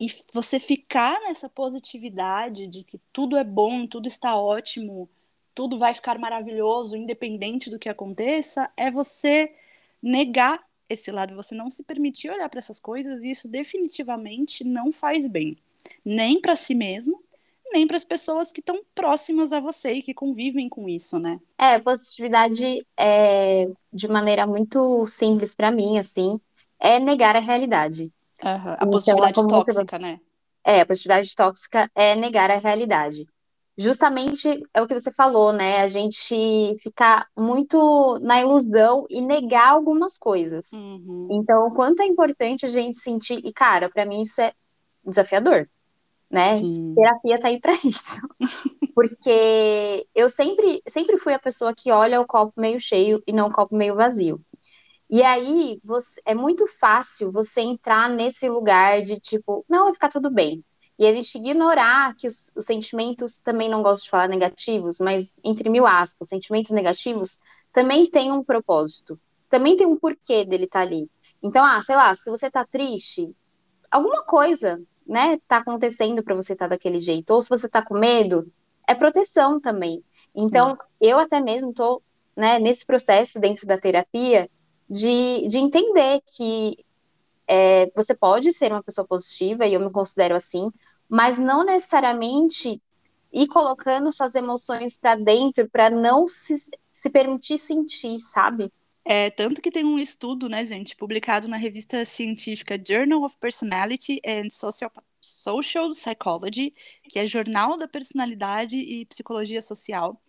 e 0.00 0.06
você 0.32 0.60
ficar 0.60 1.20
nessa 1.22 1.48
positividade 1.48 2.66
de 2.66 2.84
que 2.84 3.00
tudo 3.12 3.36
é 3.36 3.44
bom, 3.44 3.86
tudo 3.86 4.06
está 4.06 4.36
ótimo, 4.36 5.08
tudo 5.54 5.76
vai 5.76 5.92
ficar 5.92 6.18
maravilhoso, 6.18 6.96
independente 6.96 7.68
do 7.68 7.78
que 7.78 7.88
aconteça, 7.88 8.70
é 8.76 8.90
você 8.90 9.52
negar 10.00 10.62
esse 10.88 11.10
lado, 11.10 11.34
você 11.34 11.54
não 11.54 11.70
se 11.70 11.82
permitir 11.84 12.30
olhar 12.30 12.48
para 12.48 12.60
essas 12.60 12.78
coisas, 12.78 13.22
e 13.22 13.32
isso 13.32 13.48
definitivamente 13.48 14.64
não 14.64 14.92
faz 14.92 15.26
bem, 15.26 15.56
nem 16.04 16.40
para 16.40 16.54
si 16.54 16.74
mesmo, 16.74 17.22
nem 17.72 17.86
para 17.86 17.96
as 17.96 18.04
pessoas 18.04 18.52
que 18.52 18.60
estão 18.60 18.82
próximas 18.94 19.52
a 19.52 19.60
você 19.60 19.94
e 19.94 20.02
que 20.02 20.14
convivem 20.14 20.68
com 20.68 20.88
isso, 20.88 21.18
né? 21.18 21.38
É, 21.58 21.78
positividade 21.78 22.86
é, 22.96 23.68
de 23.92 24.08
maneira 24.08 24.46
muito 24.46 25.06
simples 25.06 25.54
para 25.54 25.70
mim, 25.70 25.98
assim, 25.98 26.40
é 26.80 26.98
negar 26.98 27.36
a 27.36 27.40
realidade. 27.40 28.12
Uhum. 28.44 28.70
A 28.70 28.74
então, 28.74 28.90
positividade 28.90 29.34
tóxica, 29.34 29.98
né? 29.98 30.20
É, 30.64 30.80
a 30.80 30.86
positividade 30.86 31.34
tóxica 31.34 31.90
é 31.94 32.14
negar 32.14 32.50
a 32.50 32.56
realidade. 32.56 33.26
Justamente 33.76 34.60
é 34.74 34.82
o 34.82 34.88
que 34.88 34.98
você 34.98 35.12
falou, 35.12 35.52
né? 35.52 35.82
A 35.82 35.86
gente 35.86 36.74
ficar 36.82 37.28
muito 37.36 38.18
na 38.20 38.40
ilusão 38.40 39.06
e 39.08 39.20
negar 39.20 39.68
algumas 39.68 40.18
coisas. 40.18 40.72
Uhum. 40.72 41.28
Então, 41.30 41.68
o 41.68 41.72
quanto 41.72 42.02
é 42.02 42.06
importante 42.06 42.66
a 42.66 42.68
gente 42.68 42.98
sentir. 42.98 43.40
E, 43.44 43.52
cara, 43.52 43.88
para 43.88 44.04
mim 44.04 44.22
isso 44.22 44.40
é 44.40 44.52
desafiador, 45.04 45.68
né? 46.28 46.56
Sim. 46.56 46.92
Terapia 46.94 47.38
tá 47.38 47.48
aí 47.48 47.60
para 47.60 47.72
isso. 47.74 48.20
Porque 48.96 50.08
eu 50.12 50.28
sempre, 50.28 50.82
sempre 50.88 51.16
fui 51.16 51.32
a 51.32 51.38
pessoa 51.38 51.72
que 51.72 51.92
olha 51.92 52.20
o 52.20 52.26
copo 52.26 52.52
meio 52.56 52.80
cheio 52.80 53.22
e 53.28 53.32
não 53.32 53.46
o 53.46 53.52
copo 53.52 53.76
meio 53.76 53.94
vazio. 53.94 54.40
E 55.10 55.22
aí 55.22 55.80
você, 55.82 56.20
é 56.24 56.34
muito 56.34 56.66
fácil 56.66 57.32
você 57.32 57.62
entrar 57.62 58.10
nesse 58.10 58.48
lugar 58.48 59.00
de 59.02 59.18
tipo, 59.18 59.64
não, 59.68 59.84
vai 59.84 59.94
ficar 59.94 60.08
tudo 60.08 60.30
bem. 60.30 60.62
E 60.98 61.06
a 61.06 61.12
gente 61.12 61.38
ignorar 61.38 62.14
que 62.16 62.26
os, 62.26 62.52
os, 62.54 62.66
sentimentos, 62.66 63.40
também 63.40 63.68
não 63.68 63.82
gosto 63.82 64.04
de 64.04 64.10
falar 64.10 64.28
negativos, 64.28 64.98
mas 65.00 65.38
entre 65.42 65.70
mil 65.70 65.86
aspas, 65.86 66.28
sentimentos 66.28 66.72
negativos 66.72 67.40
também 67.72 68.10
tem 68.10 68.32
um 68.32 68.42
propósito, 68.42 69.18
também 69.48 69.76
tem 69.76 69.86
um 69.86 69.96
porquê 69.96 70.44
dele 70.44 70.64
estar 70.64 70.80
tá 70.80 70.84
ali. 70.84 71.08
Então, 71.42 71.64
ah, 71.64 71.80
sei 71.82 71.94
lá, 71.94 72.14
se 72.14 72.28
você 72.28 72.50
tá 72.50 72.66
triste, 72.66 73.32
alguma 73.90 74.24
coisa, 74.24 74.82
né, 75.06 75.38
tá 75.46 75.58
acontecendo 75.58 76.22
para 76.22 76.34
você 76.34 76.52
estar 76.52 76.66
tá 76.66 76.70
daquele 76.70 76.98
jeito, 76.98 77.30
ou 77.32 77.40
se 77.40 77.48
você 77.48 77.68
tá 77.68 77.80
com 77.82 77.96
medo, 77.96 78.50
é 78.86 78.94
proteção 78.94 79.60
também. 79.60 80.02
Então, 80.34 80.70
Sim. 80.70 80.76
eu 81.00 81.18
até 81.18 81.40
mesmo 81.40 81.72
tô, 81.72 82.02
né, 82.36 82.58
nesse 82.58 82.84
processo 82.84 83.38
dentro 83.38 83.66
da 83.66 83.78
terapia 83.78 84.50
de, 84.88 85.46
de 85.48 85.58
entender 85.58 86.20
que 86.36 86.76
é, 87.46 87.90
você 87.94 88.14
pode 88.14 88.52
ser 88.52 88.72
uma 88.72 88.82
pessoa 88.82 89.06
positiva, 89.06 89.66
e 89.66 89.74
eu 89.74 89.80
me 89.80 89.90
considero 89.90 90.34
assim, 90.34 90.70
mas 91.08 91.38
não 91.38 91.64
necessariamente 91.64 92.80
ir 93.32 93.46
colocando 93.48 94.12
suas 94.12 94.34
emoções 94.34 94.96
para 94.96 95.14
dentro 95.14 95.68
para 95.68 95.90
não 95.90 96.26
se, 96.26 96.54
se 96.92 97.10
permitir 97.10 97.58
sentir, 97.58 98.18
sabe? 98.18 98.72
É, 99.04 99.30
tanto 99.30 99.62
que 99.62 99.70
tem 99.70 99.84
um 99.84 99.98
estudo, 99.98 100.48
né, 100.50 100.64
gente, 100.66 100.94
publicado 100.94 101.48
na 101.48 101.56
revista 101.56 102.04
científica 102.04 102.78
Journal 102.78 103.22
of 103.22 103.36
Personality 103.38 104.20
and 104.24 104.50
Social, 104.50 104.92
Social 105.18 105.90
Psychology, 105.90 106.74
que 107.04 107.18
é 107.18 107.26
Jornal 107.26 107.78
da 107.78 107.88
Personalidade 107.88 108.76
e 108.76 109.06
Psicologia 109.06 109.62
Social, 109.62 110.20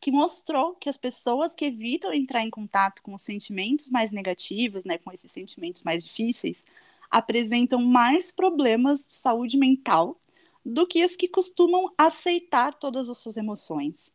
que 0.00 0.10
mostrou 0.10 0.74
que 0.74 0.88
as 0.88 0.96
pessoas 0.96 1.54
que 1.54 1.64
evitam 1.64 2.12
entrar 2.12 2.42
em 2.42 2.50
contato 2.50 3.02
com 3.02 3.14
os 3.14 3.22
sentimentos 3.22 3.90
mais 3.90 4.12
negativos, 4.12 4.84
né, 4.84 4.98
com 4.98 5.12
esses 5.12 5.30
sentimentos 5.32 5.82
mais 5.82 6.04
difíceis, 6.04 6.64
apresentam 7.10 7.82
mais 7.82 8.30
problemas 8.32 9.06
de 9.06 9.14
saúde 9.14 9.56
mental 9.56 10.18
do 10.64 10.86
que 10.86 11.02
as 11.02 11.16
que 11.16 11.28
costumam 11.28 11.92
aceitar 11.96 12.74
todas 12.74 13.08
as 13.08 13.18
suas 13.18 13.36
emoções. 13.36 14.12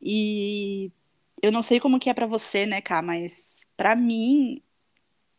E 0.00 0.90
eu 1.42 1.52
não 1.52 1.62
sei 1.62 1.80
como 1.80 1.98
que 1.98 2.10
é 2.10 2.14
para 2.14 2.26
você, 2.26 2.66
né, 2.66 2.80
Cá, 2.80 3.02
mas 3.02 3.66
para 3.76 3.96
mim 3.96 4.62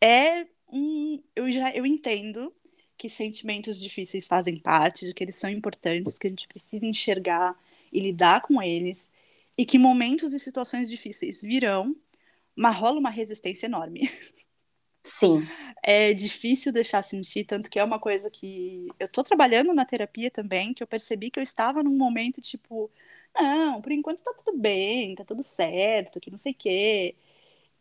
é 0.01 0.47
um 0.71 1.21
eu 1.35 1.51
já 1.51 1.71
eu 1.73 1.85
entendo 1.85 2.53
que 2.97 3.09
sentimentos 3.09 3.79
difíceis 3.79 4.27
fazem 4.27 4.57
parte, 4.59 5.05
de 5.07 5.13
que 5.13 5.23
eles 5.23 5.35
são 5.35 5.49
importantes, 5.49 6.17
que 6.17 6.27
a 6.27 6.29
gente 6.29 6.47
precisa 6.47 6.85
enxergar 6.85 7.57
e 7.91 7.99
lidar 7.99 8.41
com 8.41 8.61
eles, 8.61 9.11
e 9.57 9.65
que 9.65 9.77
momentos 9.79 10.33
e 10.33 10.39
situações 10.39 10.89
difíceis 10.89 11.41
virão, 11.41 11.95
mas 12.55 12.75
rola 12.77 12.99
uma 12.99 13.09
resistência 13.09 13.67
enorme. 13.67 14.09
Sim. 15.03 15.51
É 15.83 16.13
difícil 16.13 16.71
deixar 16.71 17.01
sentir, 17.03 17.43
tanto 17.45 17.69
que 17.69 17.77
é 17.79 17.83
uma 17.83 17.99
coisa 17.99 18.29
que 18.29 18.87
eu 18.99 19.07
tô 19.07 19.21
trabalhando 19.23 19.73
na 19.73 19.85
terapia 19.85 20.31
também, 20.31 20.73
que 20.73 20.81
eu 20.81 20.87
percebi 20.87 21.29
que 21.29 21.39
eu 21.39 21.43
estava 21.43 21.83
num 21.83 21.95
momento 21.97 22.39
tipo, 22.41 22.89
não, 23.35 23.81
por 23.81 23.91
enquanto 23.91 24.23
tá 24.23 24.33
tudo 24.33 24.57
bem, 24.57 25.15
tá 25.15 25.25
tudo 25.25 25.43
certo, 25.43 26.19
que 26.19 26.31
não 26.31 26.37
sei 26.37 26.53
o 26.53 26.55
quê. 26.55 27.15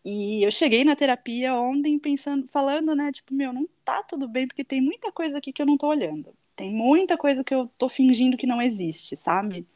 E 0.05 0.45
eu 0.45 0.51
cheguei 0.51 0.85
na 0.85 0.97
terapia 0.97 1.55
ontem 1.55 1.99
pensando, 1.99 2.47
falando, 2.49 2.95
né, 2.97 3.13
tipo, 3.13 3.35
meu, 3.35 3.53
não 3.53 3.69
tá 3.85 4.03
tudo 4.03 4.29
bem, 4.29 4.47
porque 4.49 4.65
tem 4.65 4.81
muita 4.81 5.13
coisa 5.13 5.39
aqui 5.39 5.53
que 5.53 5.63
eu 5.63 5.67
não 5.67 5.77
tô 5.79 5.89
olhando. 5.89 6.35
Tem 6.57 6.71
muita 6.73 7.17
coisa 7.17 7.45
que 7.45 7.55
eu 7.55 7.69
tô 7.79 7.89
fingindo 7.89 8.37
que 8.37 8.47
não 8.47 8.61
existe, 8.63 9.17
sabe? 9.17 9.67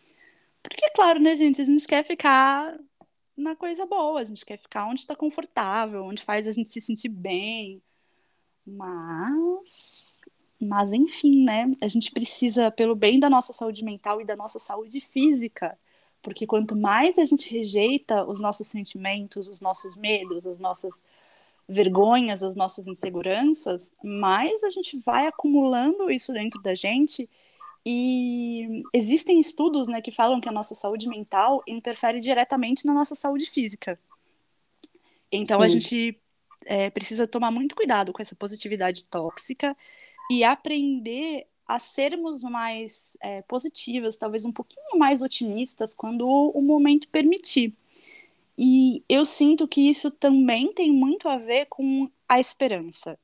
Porque, 0.68 0.90
claro, 0.90 1.20
né, 1.20 1.36
gente, 1.36 1.60
a 1.60 1.64
gente 1.64 1.86
quer 1.86 2.04
ficar 2.04 2.78
na 3.36 3.54
coisa 3.54 3.84
boa, 3.86 4.20
a 4.20 4.24
gente 4.24 4.44
quer 4.44 4.56
ficar 4.58 4.86
onde 4.86 5.00
está 5.00 5.14
confortável, 5.14 6.04
onde 6.04 6.22
faz 6.22 6.46
a 6.46 6.52
gente 6.52 6.70
se 6.70 6.80
sentir 6.80 7.08
bem. 7.08 7.82
Mas, 8.66 10.20
mas 10.60 10.92
enfim, 10.92 11.44
né? 11.44 11.70
A 11.80 11.88
gente 11.88 12.10
precisa, 12.10 12.70
pelo 12.70 12.96
bem 12.96 13.20
da 13.20 13.30
nossa 13.30 13.52
saúde 13.52 13.84
mental 13.84 14.20
e 14.20 14.24
da 14.24 14.34
nossa 14.36 14.58
saúde 14.58 15.00
física, 15.00 15.78
porque 16.22 16.46
quanto 16.46 16.74
mais 16.74 17.18
a 17.18 17.24
gente 17.24 17.50
rejeita 17.50 18.24
os 18.24 18.40
nossos 18.40 18.66
sentimentos, 18.66 19.48
os 19.48 19.60
nossos 19.60 19.94
medos, 19.94 20.46
as 20.46 20.58
nossas 20.58 21.04
vergonhas, 21.68 22.42
as 22.42 22.56
nossas 22.56 22.86
inseguranças, 22.86 23.92
mais 24.02 24.64
a 24.64 24.68
gente 24.68 24.98
vai 25.00 25.26
acumulando 25.26 26.10
isso 26.10 26.32
dentro 26.32 26.60
da 26.62 26.74
gente 26.74 27.28
e 27.88 28.82
existem 28.92 29.38
estudos 29.38 29.86
né, 29.86 30.02
que 30.02 30.10
falam 30.10 30.40
que 30.40 30.48
a 30.48 30.52
nossa 30.52 30.74
saúde 30.74 31.08
mental 31.08 31.62
interfere 31.68 32.18
diretamente 32.18 32.84
na 32.84 32.92
nossa 32.92 33.14
saúde 33.14 33.46
física. 33.46 33.96
Então 35.30 35.60
Sim. 35.60 35.64
a 35.64 35.68
gente 35.68 36.20
é, 36.64 36.90
precisa 36.90 37.28
tomar 37.28 37.52
muito 37.52 37.76
cuidado 37.76 38.12
com 38.12 38.20
essa 38.20 38.34
positividade 38.34 39.04
tóxica 39.04 39.76
e 40.28 40.42
aprender 40.42 41.46
a 41.64 41.78
sermos 41.78 42.42
mais 42.42 43.16
é, 43.20 43.42
positivas, 43.42 44.16
talvez 44.16 44.44
um 44.44 44.52
pouquinho 44.52 44.98
mais 44.98 45.22
otimistas 45.22 45.94
quando 45.94 46.28
o 46.28 46.60
momento 46.60 47.08
permitir. 47.08 47.72
E 48.58 49.04
eu 49.08 49.24
sinto 49.24 49.68
que 49.68 49.88
isso 49.88 50.10
também 50.10 50.72
tem 50.72 50.90
muito 50.90 51.28
a 51.28 51.36
ver 51.36 51.66
com 51.66 52.10
a 52.28 52.40
esperança. 52.40 53.16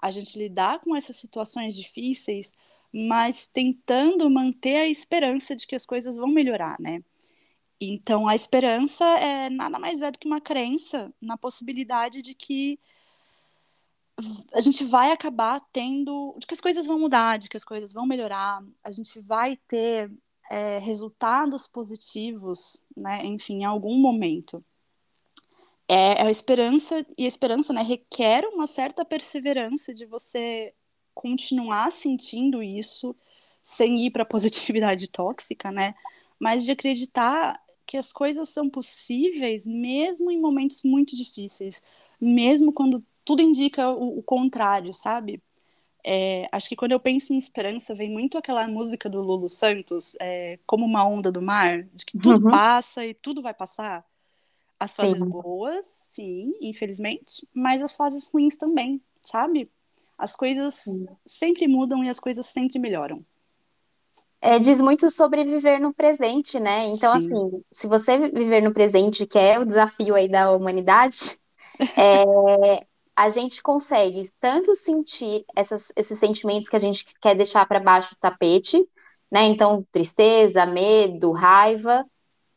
A 0.00 0.10
gente 0.10 0.38
lidar 0.38 0.80
com 0.80 0.96
essas 0.96 1.16
situações 1.16 1.76
difíceis 1.76 2.54
mas 2.96 3.46
tentando 3.46 4.30
manter 4.30 4.76
a 4.76 4.88
esperança 4.88 5.54
de 5.54 5.66
que 5.66 5.74
as 5.74 5.84
coisas 5.84 6.16
vão 6.16 6.28
melhorar, 6.28 6.80
né? 6.80 7.02
Então, 7.78 8.26
a 8.26 8.34
esperança 8.34 9.04
é 9.18 9.50
nada 9.50 9.78
mais 9.78 10.00
é 10.00 10.10
do 10.10 10.18
que 10.18 10.26
uma 10.26 10.40
crença 10.40 11.12
na 11.20 11.36
possibilidade 11.36 12.22
de 12.22 12.34
que 12.34 12.80
a 14.54 14.62
gente 14.62 14.82
vai 14.82 15.12
acabar 15.12 15.60
tendo, 15.72 16.34
de 16.38 16.46
que 16.46 16.54
as 16.54 16.60
coisas 16.60 16.86
vão 16.86 16.98
mudar, 16.98 17.38
de 17.38 17.50
que 17.50 17.56
as 17.56 17.64
coisas 17.64 17.92
vão 17.92 18.06
melhorar, 18.06 18.64
a 18.82 18.90
gente 18.90 19.20
vai 19.20 19.58
ter 19.68 20.10
é, 20.50 20.78
resultados 20.78 21.66
positivos, 21.66 22.82
né? 22.96 23.26
Enfim, 23.26 23.60
em 23.60 23.64
algum 23.64 23.98
momento. 23.98 24.64
É, 25.86 26.22
a 26.22 26.30
esperança, 26.30 27.06
e 27.18 27.26
a 27.26 27.28
esperança 27.28 27.74
né, 27.74 27.82
requer 27.82 28.46
uma 28.46 28.66
certa 28.66 29.04
perseverança 29.04 29.94
de 29.94 30.06
você 30.06 30.72
continuar 31.16 31.90
sentindo 31.90 32.62
isso 32.62 33.16
sem 33.64 34.04
ir 34.04 34.10
para 34.10 34.22
a 34.22 34.26
positividade 34.26 35.08
tóxica, 35.10 35.72
né? 35.72 35.94
Mas 36.38 36.62
de 36.62 36.72
acreditar 36.72 37.58
que 37.86 37.96
as 37.96 38.12
coisas 38.12 38.50
são 38.50 38.68
possíveis 38.68 39.66
mesmo 39.66 40.30
em 40.30 40.38
momentos 40.38 40.82
muito 40.84 41.16
difíceis, 41.16 41.82
mesmo 42.20 42.72
quando 42.72 43.02
tudo 43.24 43.40
indica 43.40 43.88
o, 43.88 44.18
o 44.18 44.22
contrário, 44.22 44.92
sabe? 44.92 45.42
É, 46.04 46.48
acho 46.52 46.68
que 46.68 46.76
quando 46.76 46.92
eu 46.92 47.00
penso 47.00 47.32
em 47.32 47.38
esperança, 47.38 47.94
vem 47.94 48.10
muito 48.10 48.36
aquela 48.36 48.68
música 48.68 49.08
do 49.08 49.22
Lulu 49.22 49.48
Santos, 49.48 50.16
é, 50.20 50.58
como 50.66 50.84
uma 50.84 51.04
onda 51.04 51.32
do 51.32 51.40
mar, 51.40 51.82
de 51.94 52.04
que 52.04 52.18
tudo 52.18 52.44
uhum. 52.44 52.50
passa 52.50 53.04
e 53.04 53.14
tudo 53.14 53.40
vai 53.40 53.54
passar. 53.54 54.04
As 54.78 54.94
fases 54.94 55.18
sim. 55.18 55.28
boas, 55.28 55.86
sim, 55.86 56.52
infelizmente, 56.60 57.48
mas 57.52 57.82
as 57.82 57.96
fases 57.96 58.26
ruins 58.26 58.56
também, 58.56 59.00
sabe? 59.22 59.70
As 60.18 60.34
coisas 60.34 60.74
Sim. 60.74 61.06
sempre 61.26 61.68
mudam 61.68 62.02
e 62.02 62.08
as 62.08 62.18
coisas 62.18 62.46
sempre 62.46 62.78
melhoram. 62.78 63.24
É, 64.40 64.58
diz 64.58 64.80
muito 64.80 65.10
sobre 65.10 65.44
viver 65.44 65.80
no 65.80 65.92
presente, 65.92 66.60
né? 66.60 66.86
Então, 66.86 67.12
Sim. 67.12 67.18
assim, 67.18 67.64
se 67.70 67.86
você 67.86 68.18
viver 68.30 68.62
no 68.62 68.72
presente, 68.72 69.26
que 69.26 69.38
é 69.38 69.58
o 69.58 69.64
desafio 69.64 70.14
aí 70.14 70.28
da 70.28 70.52
humanidade, 70.52 71.38
é, 71.98 72.86
a 73.14 73.28
gente 73.28 73.62
consegue 73.62 74.30
tanto 74.38 74.74
sentir 74.74 75.44
essas, 75.54 75.90
esses 75.96 76.18
sentimentos 76.18 76.68
que 76.68 76.76
a 76.76 76.78
gente 76.80 77.04
quer 77.20 77.34
deixar 77.34 77.66
para 77.66 77.80
baixo 77.80 78.14
do 78.14 78.18
tapete, 78.18 78.86
né? 79.30 79.44
Então, 79.44 79.84
tristeza, 79.90 80.64
medo, 80.66 81.32
raiva, 81.32 82.06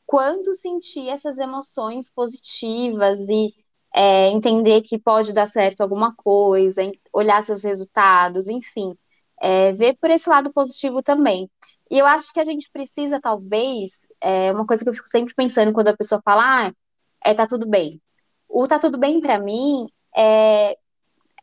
quanto 0.06 0.54
sentir 0.54 1.08
essas 1.08 1.38
emoções 1.38 2.10
positivas 2.10 3.30
e 3.30 3.54
é, 3.94 4.30
entender 4.30 4.82
que 4.82 5.00
pode 5.00 5.34
dar 5.34 5.48
certo 5.48 5.82
alguma 5.82 6.14
coisa, 6.16 6.82
olhar 7.14 7.44
seus 7.44 7.64
resultados, 7.64 8.48
enfim, 8.48 8.96
é, 9.42 9.72
ver 9.74 9.98
por 10.00 10.10
esse 10.10 10.30
lado 10.30 10.52
positivo 10.54 11.02
também. 11.02 11.50
E 11.90 11.98
eu 11.98 12.06
acho 12.06 12.32
que 12.32 12.40
a 12.40 12.46
gente 12.46 12.70
precisa, 12.72 13.20
talvez, 13.20 14.08
é 14.22 14.52
uma 14.52 14.66
coisa 14.66 14.84
que 14.84 14.90
eu 14.90 14.94
fico 14.94 15.08
sempre 15.08 15.34
pensando 15.34 15.74
quando 15.74 15.88
a 15.88 15.98
pessoa 15.98 16.22
fala, 16.24 16.68
ah, 16.68 16.74
é, 17.24 17.34
tá 17.34 17.48
tudo 17.48 17.68
bem. 17.68 18.02
O 18.48 18.68
tá 18.68 18.80
tudo 18.80 18.98
bem 18.98 19.20
para 19.22 19.40
mim 19.40 19.88
é, 20.16 20.78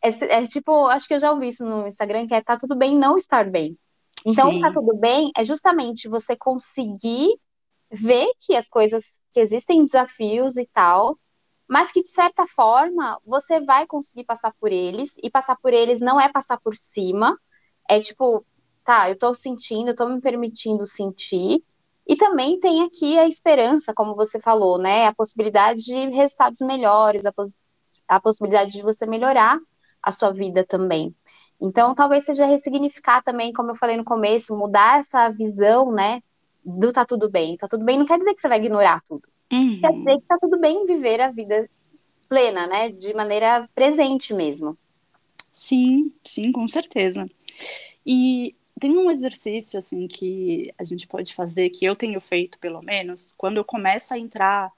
é, 0.03 0.09
é, 0.21 0.47
tipo, 0.47 0.87
acho 0.87 1.07
que 1.09 1.15
eu 1.15 1.21
já 1.21 1.33
ouvi 1.33 1.49
isso 1.49 1.65
no 1.65 1.87
Instagram, 1.87 2.27
que 2.27 2.35
é 2.35 2.41
tá 2.43 2.57
tudo 2.57 2.77
bem 2.77 2.97
não 2.97 3.17
estar 3.17 3.49
bem. 3.51 3.77
Então, 4.25 4.51
Sim. 4.53 4.61
tá 4.61 4.73
tudo 4.73 4.97
bem 4.97 5.31
é 5.37 5.45
justamente 5.45 6.09
você 6.09 6.37
conseguir 6.37 7.37
ver 7.91 8.27
que 8.41 8.55
as 8.57 8.69
coisas, 8.69 9.23
que 9.33 9.41
existem 9.41 9.85
desafios 9.85 10.57
e 10.57 10.67
tal, 10.73 11.19
mas 11.69 11.93
que 11.93 12.03
de 12.03 12.11
certa 12.11 12.47
forma 12.47 13.21
você 13.25 13.61
vai 13.61 13.87
conseguir 13.87 14.25
passar 14.25 14.53
por 14.61 14.73
eles, 14.73 15.17
e 15.23 15.31
passar 15.31 15.57
por 15.57 15.73
eles 15.73 16.01
não 16.01 16.21
é 16.21 16.31
passar 16.31 16.59
por 16.61 16.77
cima, 16.77 17.39
é 17.89 18.01
tipo 18.01 18.45
tá, 18.85 19.11
eu 19.11 19.19
tô 19.19 19.35
sentindo, 19.35 19.91
eu 19.91 19.97
tô 19.97 20.09
me 20.09 20.21
permitindo 20.21 20.87
sentir, 20.87 21.63
e 22.07 22.17
também 22.17 22.61
tem 22.61 22.85
aqui 22.85 23.19
a 23.19 23.27
esperança, 23.27 23.93
como 23.93 24.15
você 24.15 24.39
falou, 24.39 24.79
né? 24.79 25.07
A 25.07 25.15
possibilidade 25.15 25.83
de 25.83 26.09
resultados 26.11 26.61
melhores, 26.61 27.27
a, 27.27 27.33
poss 27.33 27.59
a 28.07 28.21
possibilidade 28.21 28.73
de 28.73 28.83
você 28.83 29.05
melhorar 29.07 29.59
a 30.01 30.13
sua 30.13 30.33
vida 30.33 30.65
também. 30.65 31.15
Então, 31.61 31.95
talvez 31.95 32.25
seja 32.25 32.45
ressignificar 32.47 33.23
também, 33.23 33.53
como 33.53 33.73
eu 33.73 33.75
falei 33.75 33.97
no 33.97 34.05
começo, 34.05 34.57
mudar 34.57 35.01
essa 35.01 35.29
visão, 35.31 35.91
né? 35.91 36.23
Do 36.65 36.93
tá 36.93 37.05
tudo 37.05 37.29
bem. 37.29 37.57
Tá 37.57 37.67
tudo 37.69 37.85
bem 37.85 37.99
não 37.99 38.07
quer 38.07 38.19
dizer 38.19 38.35
que 38.35 38.41
você 38.41 38.49
vai 38.49 38.59
ignorar 38.59 39.03
tudo. 39.05 39.29
Uhum. 39.53 39.81
Quer 39.81 39.93
dizer 39.93 40.21
que 40.21 40.27
tá 40.27 40.39
tudo 40.41 40.59
bem 40.59 40.87
viver 40.87 41.21
a 41.21 41.31
vida 41.31 41.69
plena, 42.29 42.67
né? 42.67 42.91
De 42.91 43.15
maneira 43.15 43.69
presente 43.75 44.35
mesmo. 44.35 44.77
Sim, 45.53 46.13
sim, 46.25 46.53
com 46.53 46.67
certeza. 46.69 47.29
E 48.05 48.55
tem 48.79 48.97
um 48.97 49.11
exercício 49.11 49.79
assim 49.79 50.07
que 50.07 50.73
a 50.77 50.85
gente 50.85 51.07
pode 51.07 51.35
fazer, 51.35 51.71
que 51.71 51.85
eu 51.85 51.97
tenho 51.97 52.21
feito 52.21 52.59
pelo 52.59 52.83
menos, 52.83 53.35
quando 53.39 53.57
eu 53.57 53.65
começo 53.65 54.13
a 54.13 54.19
entrar 54.19 54.73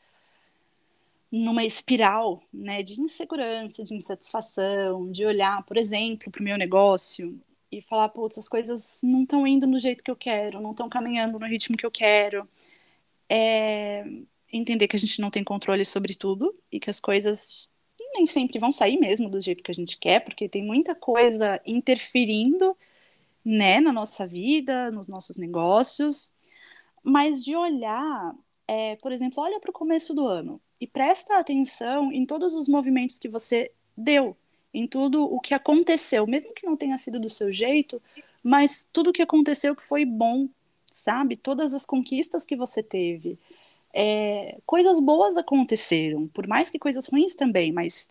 numa 1.31 1.65
espiral, 1.65 2.41
né, 2.53 2.83
de 2.83 3.01
insegurança, 3.01 3.85
de 3.85 3.95
insatisfação, 3.95 5.11
de 5.11 5.27
olhar, 5.27 5.63
por 5.65 5.77
exemplo, 5.77 6.31
para 6.31 6.41
o 6.41 6.45
meu 6.45 6.57
negócio 6.57 7.39
e 7.71 7.83
falar, 7.83 8.09
putz, 8.09 8.39
as 8.39 8.49
coisas 8.49 9.01
não 9.03 9.25
estão 9.25 9.47
indo 9.47 9.67
do 9.67 9.79
jeito 9.79 10.03
que 10.03 10.11
eu 10.11 10.17
quero, 10.17 10.61
não 10.61 10.71
estão 10.71 10.89
caminhando 10.89 11.39
no 11.39 11.47
ritmo 11.47 11.77
que 11.77 11.85
eu 11.85 11.91
quero. 11.91 12.49
É 13.29 14.05
entender 14.53 14.89
que 14.89 14.97
a 14.97 14.99
gente 14.99 15.21
não 15.21 15.31
tem 15.31 15.45
controle 15.45 15.85
sobre 15.85 16.15
tudo 16.15 16.55
e 16.71 16.81
que 16.81 16.91
as 16.91 17.01
coisas 17.01 17.69
nem 18.15 18.27
sempre 18.27 18.59
vão 18.59 18.73
sair 18.73 18.99
mesmo 18.99 19.29
do 19.29 19.41
jeito 19.41 19.63
que 19.63 19.71
a 19.71 19.75
gente 19.75 19.99
quer, 19.99 20.21
porque 20.21 20.49
tem 20.49 20.65
muita 20.65 20.95
coisa 20.95 21.61
interferindo 21.67 22.77
né, 23.45 23.81
na 23.81 23.93
nossa 23.93 24.27
vida, 24.27 24.91
nos 24.91 25.09
nossos 25.09 25.37
negócios, 25.37 26.33
mas 27.03 27.45
de 27.45 27.55
olhar, 27.57 28.35
é, 28.67 28.97
por 28.97 29.13
exemplo, 29.13 29.43
olha 29.43 29.61
para 29.61 29.71
o 29.71 29.75
começo 29.75 30.15
do 30.15 30.27
ano 30.27 30.61
e 30.81 30.87
presta 30.87 31.39
atenção 31.39 32.13
em 32.13 32.27
todos 32.27 32.55
os 32.55 32.69
movimentos 32.69 33.19
que 33.19 33.29
você 33.29 33.73
deu, 33.97 34.37
em 34.73 34.87
tudo 34.87 35.25
o 35.25 35.41
que 35.41 35.55
aconteceu, 35.55 36.27
mesmo 36.27 36.53
que 36.55 36.67
não 36.67 36.77
tenha 36.77 36.99
sido 36.99 37.19
do 37.19 37.29
seu 37.29 37.53
jeito, 37.53 38.01
mas 38.43 38.89
tudo 38.93 39.11
o 39.11 39.13
que 39.13 39.23
aconteceu 39.23 39.75
que 39.75 39.83
foi 39.83 40.05
bom, 40.05 40.49
sabe? 40.91 41.37
Todas 41.37 41.75
as 41.75 41.85
conquistas 41.87 42.45
que 42.45 42.57
você 42.57 42.83
teve. 42.83 43.39
É, 43.95 44.59
coisas 44.67 45.01
boas 45.01 45.37
aconteceram, 45.37 46.29
por 46.29 46.47
mais 46.47 46.71
que 46.71 46.79
coisas 46.79 47.07
ruins 47.09 47.35
também, 47.35 47.73
mas 47.73 48.09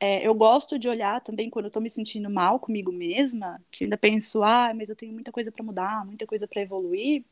é, 0.00 0.26
eu 0.26 0.34
gosto 0.34 0.78
de 0.78 0.88
olhar 0.88 1.20
também 1.22 1.50
quando 1.50 1.66
eu 1.66 1.70
tô 1.70 1.80
me 1.80 1.90
sentindo 1.90 2.30
mal 2.30 2.58
comigo 2.60 2.92
mesma, 2.92 3.62
que 3.70 3.84
ainda 3.84 3.98
penso, 3.98 4.42
ah, 4.42 4.72
mas 4.74 4.88
eu 4.90 4.96
tenho 4.96 5.12
muita 5.12 5.32
coisa 5.32 5.52
para 5.52 5.64
mudar, 5.64 6.04
muita 6.06 6.26
coisa 6.26 6.48
para 6.48 6.62
evoluir. 6.62 7.24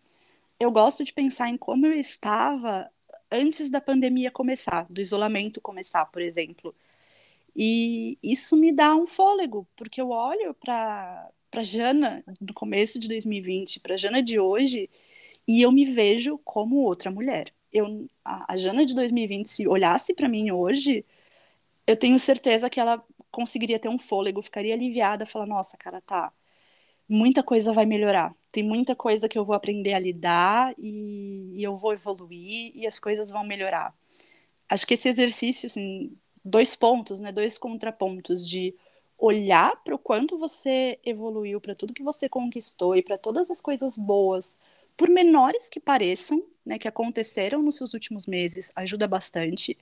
Eu 0.60 0.70
gosto 0.72 1.04
de 1.04 1.12
pensar 1.12 1.48
em 1.50 1.56
como 1.58 1.86
eu 1.86 1.92
estava 1.94 2.90
antes 3.30 3.70
da 3.70 3.80
pandemia 3.80 4.30
começar, 4.30 4.86
do 4.90 5.00
isolamento 5.00 5.60
começar, 5.60 6.06
por 6.06 6.22
exemplo. 6.22 6.74
E 7.54 8.18
isso 8.22 8.56
me 8.56 8.72
dá 8.72 8.94
um 8.94 9.06
fôlego, 9.06 9.66
porque 9.76 10.00
eu 10.00 10.10
olho 10.10 10.54
para 10.54 11.30
para 11.50 11.62
Jana 11.62 12.22
do 12.40 12.52
começo 12.52 12.98
de 12.98 13.08
2020, 13.08 13.80
para 13.80 13.96
Jana 13.96 14.22
de 14.22 14.38
hoje, 14.38 14.90
e 15.48 15.62
eu 15.62 15.72
me 15.72 15.86
vejo 15.86 16.38
como 16.44 16.76
outra 16.78 17.10
mulher. 17.10 17.54
Eu, 17.72 18.08
a, 18.24 18.54
a 18.54 18.56
Jana 18.56 18.84
de 18.86 18.94
2020, 18.94 19.48
se 19.48 19.68
olhasse 19.68 20.14
para 20.14 20.28
mim 20.28 20.50
hoje, 20.50 21.04
eu 21.86 21.96
tenho 21.96 22.18
certeza 22.18 22.70
que 22.70 22.80
ela 22.80 23.04
conseguiria 23.30 23.78
ter 23.78 23.88
um 23.88 23.98
fôlego, 23.98 24.42
ficaria 24.42 24.74
aliviada, 24.74 25.26
falar, 25.26 25.46
nossa, 25.46 25.76
cara, 25.76 26.00
tá, 26.00 26.32
muita 27.08 27.42
coisa 27.42 27.72
vai 27.72 27.86
melhorar. 27.86 28.34
Tem 28.50 28.62
muita 28.62 28.96
coisa 28.96 29.28
que 29.28 29.38
eu 29.38 29.44
vou 29.44 29.54
aprender 29.54 29.94
a 29.94 29.98
lidar 29.98 30.74
e, 30.78 31.52
e 31.54 31.62
eu 31.62 31.76
vou 31.76 31.92
evoluir 31.92 32.72
e 32.74 32.86
as 32.86 32.98
coisas 32.98 33.30
vão 33.30 33.44
melhorar. 33.44 33.94
Acho 34.68 34.86
que 34.86 34.94
esse 34.94 35.08
exercício, 35.08 35.66
assim, 35.66 36.16
dois 36.44 36.74
pontos, 36.74 37.20
né, 37.20 37.32
dois 37.32 37.58
contrapontos 37.58 38.46
de 38.48 38.74
olhar 39.18 39.76
para 39.82 39.94
o 39.94 39.98
quanto 39.98 40.38
você 40.38 40.98
evoluiu, 41.04 41.60
para 41.60 41.74
tudo 41.74 41.94
que 41.94 42.02
você 42.02 42.28
conquistou 42.28 42.96
e 42.96 43.02
para 43.02 43.16
todas 43.18 43.50
as 43.50 43.60
coisas 43.60 43.96
boas, 43.96 44.58
por 44.96 45.08
menores 45.08 45.68
que 45.68 45.78
pareçam, 45.78 46.42
né, 46.64 46.78
que 46.78 46.88
aconteceram 46.88 47.62
nos 47.62 47.76
seus 47.76 47.94
últimos 47.94 48.26
meses, 48.26 48.72
ajuda 48.74 49.06
bastante 49.06 49.76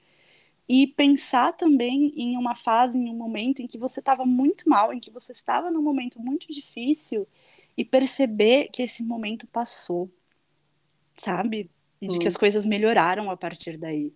e 0.68 0.86
pensar 0.86 1.52
também 1.52 2.12
em 2.16 2.36
uma 2.36 2.54
fase, 2.54 2.98
em 2.98 3.10
um 3.10 3.14
momento 3.14 3.60
em 3.60 3.66
que 3.66 3.78
você 3.78 4.00
estava 4.00 4.24
muito 4.24 4.68
mal, 4.68 4.92
em 4.92 5.00
que 5.00 5.10
você 5.10 5.32
estava 5.32 5.70
num 5.70 5.82
momento 5.82 6.20
muito 6.20 6.46
difícil 6.48 7.26
e 7.76 7.84
perceber 7.84 8.68
que 8.72 8.82
esse 8.82 9.02
momento 9.02 9.46
passou, 9.46 10.10
sabe? 11.16 11.70
E 12.00 12.08
de 12.08 12.18
que 12.18 12.28
as 12.28 12.36
coisas 12.36 12.64
melhoraram 12.66 13.30
a 13.30 13.36
partir 13.36 13.76
daí. 13.76 14.12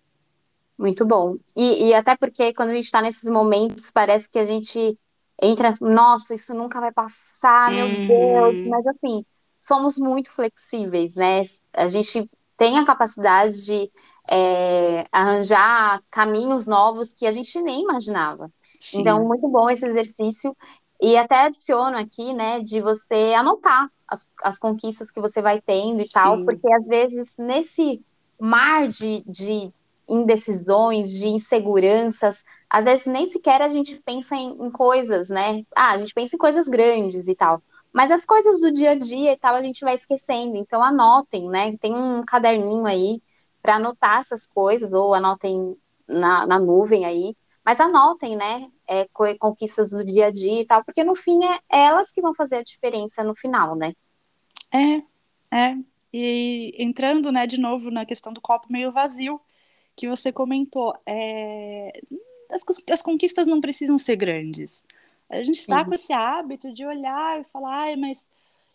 Muito 0.77 1.05
bom. 1.05 1.37
E, 1.55 1.87
e 1.87 1.93
até 1.93 2.15
porque 2.15 2.53
quando 2.53 2.69
a 2.69 2.73
gente 2.73 2.85
está 2.85 3.01
nesses 3.01 3.29
momentos, 3.29 3.91
parece 3.91 4.29
que 4.29 4.39
a 4.39 4.43
gente 4.43 4.97
entra, 5.41 5.75
nossa, 5.81 6.33
isso 6.33 6.53
nunca 6.53 6.79
vai 6.79 6.91
passar, 6.91 7.71
meu 7.71 7.85
uhum. 7.85 8.07
Deus. 8.07 8.67
Mas 8.67 8.87
assim, 8.87 9.25
somos 9.59 9.97
muito 9.97 10.31
flexíveis, 10.31 11.15
né? 11.15 11.41
A 11.73 11.87
gente 11.87 12.29
tem 12.55 12.77
a 12.77 12.85
capacidade 12.85 13.65
de 13.65 13.91
é, 14.29 15.05
arranjar 15.11 16.01
caminhos 16.09 16.67
novos 16.67 17.13
que 17.13 17.25
a 17.25 17.31
gente 17.31 17.61
nem 17.61 17.83
imaginava. 17.83 18.51
Sim. 18.81 19.01
Então, 19.01 19.25
muito 19.25 19.47
bom 19.47 19.69
esse 19.69 19.85
exercício. 19.85 20.55
E 21.01 21.15
até 21.17 21.45
adiciono 21.45 21.97
aqui, 21.97 22.33
né, 22.33 22.59
de 22.59 22.81
você 22.81 23.33
anotar 23.33 23.89
as, 24.07 24.27
as 24.43 24.59
conquistas 24.59 25.11
que 25.11 25.21
você 25.21 25.41
vai 25.41 25.61
tendo 25.61 26.01
e 26.01 26.07
Sim. 26.07 26.13
tal, 26.13 26.43
porque 26.43 26.71
às 26.73 26.85
vezes 26.85 27.37
nesse 27.37 28.03
mar 28.37 28.87
de, 28.87 29.23
de 29.25 29.71
indecisões, 30.07 31.11
de 31.11 31.27
inseguranças, 31.27 32.43
às 32.69 32.83
vezes 32.83 33.05
nem 33.05 33.25
sequer 33.25 33.61
a 33.61 33.69
gente 33.69 34.01
pensa 34.03 34.35
em, 34.35 34.51
em 34.51 34.71
coisas, 34.71 35.29
né? 35.29 35.63
Ah, 35.75 35.91
a 35.91 35.97
gente 35.97 36.13
pensa 36.13 36.35
em 36.35 36.39
coisas 36.39 36.67
grandes 36.67 37.27
e 37.27 37.35
tal. 37.35 37.61
Mas 37.91 38.11
as 38.11 38.25
coisas 38.25 38.61
do 38.61 38.71
dia 38.71 38.91
a 38.91 38.95
dia 38.95 39.33
e 39.33 39.37
tal 39.37 39.55
a 39.55 39.61
gente 39.61 39.81
vai 39.81 39.95
esquecendo. 39.95 40.55
Então 40.55 40.83
anotem, 40.83 41.49
né? 41.49 41.75
Tem 41.77 41.95
um 41.95 42.21
caderninho 42.23 42.85
aí 42.85 43.21
para 43.61 43.75
anotar 43.75 44.19
essas 44.19 44.45
coisas, 44.45 44.93
ou 44.93 45.13
anotem 45.13 45.75
na, 46.07 46.45
na 46.45 46.59
nuvem 46.59 47.05
aí. 47.05 47.35
Mas 47.63 47.79
anotem, 47.79 48.35
né? 48.35 48.69
É, 48.87 49.07
conquistas 49.39 49.91
do 49.91 50.03
dia 50.03 50.27
a 50.27 50.31
dia 50.31 50.61
e 50.61 50.65
tal, 50.65 50.83
porque 50.83 51.03
no 51.03 51.15
fim 51.15 51.39
é 51.45 51.59
elas 51.69 52.11
que 52.11 52.21
vão 52.21 52.33
fazer 52.33 52.57
a 52.57 52.63
diferença 52.63 53.23
no 53.23 53.35
final, 53.35 53.75
né? 53.75 53.93
É, 54.73 55.55
é. 55.55 55.77
E 56.11 56.73
entrando, 56.79 57.31
né, 57.31 57.45
de 57.45 57.59
novo 57.59 57.91
na 57.91 58.05
questão 58.05 58.33
do 58.33 58.41
copo 58.41 58.71
meio 58.71 58.91
vazio, 58.91 59.39
que 59.95 60.07
você 60.07 60.31
comentou, 60.31 60.95
é... 61.05 61.91
as, 62.49 62.63
as 62.89 63.01
conquistas 63.01 63.45
não 63.45 63.61
precisam 63.61 63.97
ser 63.97 64.15
grandes. 64.15 64.83
A 65.29 65.43
gente 65.43 65.59
está 65.59 65.79
uhum. 65.79 65.85
com 65.85 65.93
esse 65.93 66.11
hábito 66.11 66.73
de 66.73 66.85
olhar 66.85 67.39
e 67.39 67.43
falar, 67.43 67.81
ai, 67.81 67.95
mas 67.95 68.29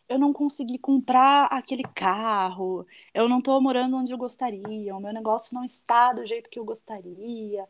eu 0.09 0.19
não 0.19 0.33
consegui 0.33 0.79
comprar 0.79 1.47
aquele 1.47 1.83
carro, 1.95 2.87
eu 3.13 3.29
não 3.29 3.39
estou 3.39 3.61
morando 3.61 3.97
onde 3.97 4.13
eu 4.13 4.19
gostaria, 4.19 4.95
o 4.95 5.01
meu 5.01 5.13
negócio 5.13 5.55
não 5.55 5.65
está 5.65 6.13
do 6.13 6.27
jeito 6.27 6.51
que 6.51 6.59
eu 6.59 6.65
gostaria. 6.65 7.67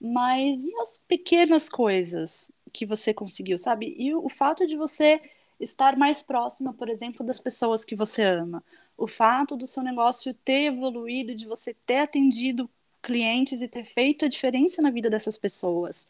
Mas 0.00 0.64
e 0.64 0.74
as 0.80 0.98
pequenas 0.98 1.68
coisas 1.68 2.52
que 2.72 2.86
você 2.86 3.12
conseguiu, 3.14 3.58
sabe? 3.58 3.94
E 3.98 4.14
o, 4.14 4.28
fato 4.28 4.66
de 4.66 4.76
você 4.76 5.20
estar 5.58 5.96
mais 5.96 6.22
próxima, 6.22 6.72
por 6.72 6.88
exemplo, 6.88 7.26
das 7.26 7.40
pessoas 7.40 7.84
que 7.84 7.96
você 7.96 8.22
ama. 8.22 8.62
O 8.96 9.08
fato 9.08 9.56
do 9.56 9.66
seu 9.66 9.82
negócio 9.82 10.34
ter 10.34 10.66
evoluído, 10.66 11.34
de 11.34 11.46
você 11.46 11.74
ter 11.86 11.98
atendido 11.98 12.70
clientes 13.02 13.60
e 13.62 13.68
ter 13.68 13.84
feito 13.84 14.24
a 14.24 14.28
diferença 14.28 14.82
na 14.82 14.90
vida 14.90 15.10
dessas 15.10 15.38
pessoas. 15.38 16.08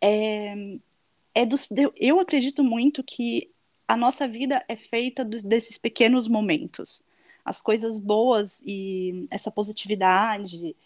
É, 0.00 0.78
é 1.34 1.46
dos, 1.46 1.68
eu 1.96 2.20
acredito 2.20 2.62
muito 2.62 3.02
que 3.02 3.50
a 3.86 3.96
nossa 3.96 4.26
vida 4.28 4.64
é 4.68 4.76
feita 4.76 5.24
dos, 5.24 5.42
desses 5.42 5.76
pequenos 5.78 6.28
momentos. 6.28 7.02
As 7.44 7.60
coisas 7.62 7.98
boas 7.98 8.62
e 8.64 9.26
essa 9.30 9.50
positividade 9.50 10.76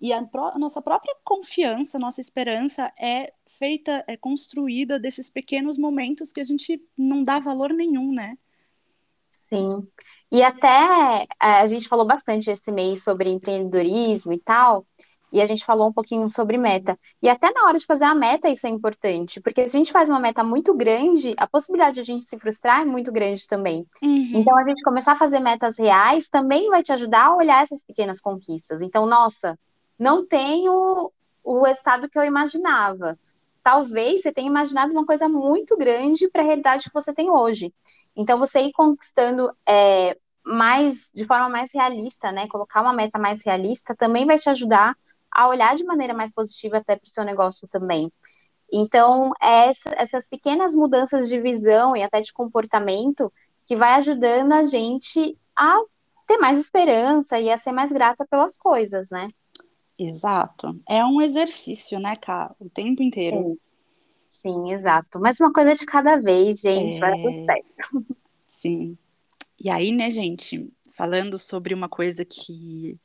e 0.00 0.12
a, 0.12 0.18
a, 0.18 0.58
nossa 0.58 0.82
própria 0.82 1.16
confiança, 1.24 1.98
nossa 1.98 2.20
esperança 2.20 2.92
é 2.98 3.32
feita, 3.46 4.04
é 4.06 4.16
construída 4.16 4.98
desses 4.98 5.30
pequenos 5.30 5.78
momentos 5.78 6.32
que 6.32 6.40
a 6.40 6.44
gente 6.44 6.80
não 6.98 7.24
dá 7.24 7.38
valor 7.38 7.72
nenhum, 7.72 8.12
né? 8.12 8.36
Sim. 9.30 9.86
E 10.30 10.42
até 10.42 11.24
é, 11.24 11.26
a 11.40 11.66
gente 11.66 11.88
falou 11.88 12.06
bastante 12.06 12.50
esse 12.50 12.70
mês 12.70 13.02
sobre 13.02 13.30
empreendedorismo 13.30 14.32
e 14.32 14.38
tal 14.38 14.86
e 15.34 15.42
a 15.42 15.46
gente 15.46 15.64
falou 15.64 15.88
um 15.88 15.92
pouquinho 15.92 16.28
sobre 16.28 16.56
meta. 16.56 16.96
E 17.20 17.28
até 17.28 17.50
na 17.50 17.64
hora 17.64 17.76
de 17.76 17.84
fazer 17.84 18.04
a 18.04 18.14
meta, 18.14 18.48
isso 18.48 18.68
é 18.68 18.70
importante, 18.70 19.40
porque 19.40 19.66
se 19.66 19.76
a 19.76 19.80
gente 19.80 19.90
faz 19.90 20.08
uma 20.08 20.20
meta 20.20 20.44
muito 20.44 20.72
grande, 20.72 21.34
a 21.36 21.44
possibilidade 21.44 21.96
de 21.96 22.00
a 22.02 22.04
gente 22.04 22.22
se 22.22 22.38
frustrar 22.38 22.82
é 22.82 22.84
muito 22.84 23.10
grande 23.10 23.44
também. 23.48 23.84
Uhum. 24.00 24.30
Então, 24.32 24.56
a 24.56 24.62
gente 24.62 24.80
começar 24.84 25.12
a 25.12 25.16
fazer 25.16 25.40
metas 25.40 25.76
reais 25.76 26.28
também 26.28 26.70
vai 26.70 26.84
te 26.84 26.92
ajudar 26.92 27.26
a 27.26 27.36
olhar 27.36 27.64
essas 27.64 27.82
pequenas 27.82 28.20
conquistas. 28.20 28.80
Então, 28.80 29.06
nossa, 29.06 29.58
não 29.98 30.24
tenho 30.24 31.10
o 31.42 31.62
resultado 31.64 32.08
que 32.08 32.16
eu 32.16 32.22
imaginava. 32.22 33.18
talvez 33.60 34.22
você 34.22 34.30
tenha 34.30 34.46
imaginado 34.46 34.92
uma 34.92 35.04
coisa 35.04 35.28
muito 35.28 35.76
grande 35.76 36.28
para 36.28 36.42
a 36.42 36.44
realidade 36.44 36.84
que 36.84 36.94
você 36.94 37.12
tem 37.12 37.28
hoje. 37.28 37.74
Então, 38.14 38.38
você 38.38 38.60
ir 38.60 38.72
conquistando 38.72 39.50
é, 39.66 40.16
mais, 40.44 41.10
de 41.12 41.24
forma 41.24 41.48
mais 41.48 41.72
realista, 41.72 42.30
né? 42.30 42.46
Colocar 42.46 42.82
uma 42.82 42.92
meta 42.92 43.18
mais 43.18 43.42
realista 43.42 43.96
também 43.96 44.26
vai 44.26 44.38
te 44.38 44.50
ajudar 44.50 44.94
a 45.34 45.48
olhar 45.48 45.74
de 45.74 45.84
maneira 45.84 46.14
mais 46.14 46.32
positiva 46.32 46.78
até 46.78 46.94
para 46.94 47.06
o 47.06 47.10
seu 47.10 47.24
negócio 47.24 47.66
também. 47.66 48.10
Então, 48.72 49.32
é 49.42 49.68
essa, 49.68 49.94
essas 49.96 50.28
pequenas 50.28 50.74
mudanças 50.74 51.28
de 51.28 51.40
visão 51.40 51.96
e 51.96 52.02
até 52.02 52.20
de 52.20 52.32
comportamento 52.32 53.32
que 53.66 53.76
vai 53.76 53.94
ajudando 53.94 54.52
a 54.52 54.64
gente 54.64 55.36
a 55.56 55.78
ter 56.26 56.38
mais 56.38 56.58
esperança 56.58 57.38
e 57.38 57.50
a 57.50 57.56
ser 57.56 57.72
mais 57.72 57.92
grata 57.92 58.26
pelas 58.26 58.56
coisas, 58.56 59.10
né? 59.10 59.28
Exato. 59.98 60.80
É 60.88 61.04
um 61.04 61.20
exercício, 61.20 61.98
né, 61.98 62.16
Cá? 62.16 62.54
O 62.58 62.68
tempo 62.68 63.02
inteiro. 63.02 63.58
Sim, 64.28 64.52
Sim 64.66 64.72
exato. 64.72 65.20
Mas 65.20 65.38
uma 65.38 65.52
coisa 65.52 65.74
de 65.74 65.86
cada 65.86 66.16
vez, 66.16 66.60
gente, 66.60 66.96
é... 66.96 67.00
vai 67.00 67.22
dar 67.22 67.54
certo. 67.54 68.06
Sim. 68.50 68.98
E 69.60 69.70
aí, 69.70 69.92
né, 69.92 70.10
gente, 70.10 70.68
falando 70.90 71.38
sobre 71.38 71.74
uma 71.74 71.88
coisa 71.88 72.24
que 72.24 72.98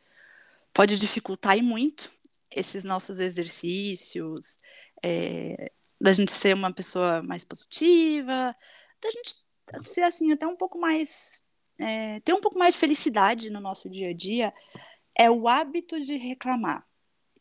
pode 0.73 0.97
dificultar 0.97 1.57
e 1.57 1.61
muito 1.61 2.09
esses 2.51 2.83
nossos 2.83 3.19
exercícios, 3.19 4.57
é, 5.03 5.71
da 5.99 6.11
gente 6.13 6.31
ser 6.31 6.55
uma 6.55 6.73
pessoa 6.73 7.21
mais 7.21 7.43
positiva, 7.43 8.55
da 9.01 9.11
gente 9.11 9.35
ser 9.83 10.03
assim 10.03 10.31
até 10.31 10.47
um 10.47 10.55
pouco 10.55 10.79
mais 10.79 11.41
é, 11.79 12.19
ter 12.21 12.33
um 12.33 12.41
pouco 12.41 12.59
mais 12.59 12.73
de 12.73 12.79
felicidade 12.79 13.49
no 13.49 13.59
nosso 13.59 13.89
dia 13.89 14.09
a 14.09 14.13
dia 14.13 14.53
é 15.17 15.29
o 15.29 15.47
hábito 15.47 15.99
de 15.99 16.17
reclamar. 16.17 16.85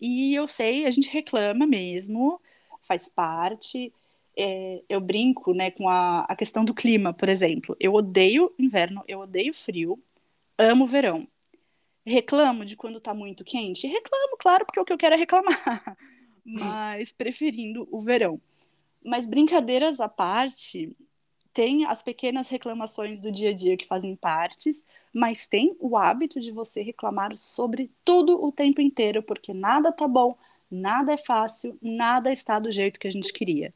E 0.01 0.35
eu 0.35 0.47
sei, 0.49 0.87
a 0.87 0.90
gente 0.90 1.11
reclama 1.11 1.66
mesmo, 1.66 2.40
faz 2.83 3.09
parte. 3.09 3.92
É, 4.37 4.83
eu 4.88 5.01
brinco 5.01 5.53
né, 5.53 5.71
com 5.73 5.88
a, 5.88 6.21
a 6.23 6.37
questão 6.37 6.64
do 6.64 6.75
clima, 6.75 7.12
por 7.12 7.29
exemplo. 7.29 7.77
Eu 7.81 7.94
odeio 7.94 8.55
inverno, 8.59 9.03
eu 9.09 9.21
odeio 9.21 9.53
frio, 9.53 10.01
amo 10.57 10.87
verão. 10.87 11.27
Reclamo 12.09 12.64
de 12.64 12.77
quando 12.77 13.01
tá 13.01 13.12
muito 13.12 13.44
quente? 13.44 13.87
Reclamo, 13.87 14.37
claro, 14.38 14.64
porque 14.64 14.81
o 14.81 14.85
que 14.85 14.92
eu 14.92 14.99
quero 14.99 15.14
é 15.14 15.18
reclamar. 15.18 15.97
Mas 16.44 17.12
preferindo 17.12 17.87
o 17.90 18.01
verão. 18.01 18.40
Mas 19.05 19.27
brincadeiras 19.27 20.01
à 20.01 20.09
parte, 20.09 20.90
tem 21.53 21.85
as 21.85 22.03
pequenas 22.03 22.49
reclamações 22.49 23.21
do 23.21 23.31
dia 23.31 23.51
a 23.51 23.53
dia 23.53 23.77
que 23.77 23.87
fazem 23.87 24.14
partes, 24.16 24.85
mas 25.12 25.47
tem 25.47 25.77
o 25.81 25.97
hábito 25.97 26.40
de 26.40 26.53
você 26.53 26.83
reclamar 26.83 27.37
sobre 27.37 27.90
tudo 28.05 28.42
o 28.42 28.53
tempo 28.53 28.81
inteiro, 28.81 29.23
porque 29.23 29.53
nada 29.53 29.90
tá 29.92 30.07
bom, 30.07 30.37
nada 30.71 31.12
é 31.12 31.16
fácil, 31.16 31.77
nada 31.83 32.33
está 32.33 32.59
do 32.59 32.71
jeito 32.71 33.01
que 33.01 33.09
a 33.09 33.11
gente 33.11 33.33
queria. 33.33 33.75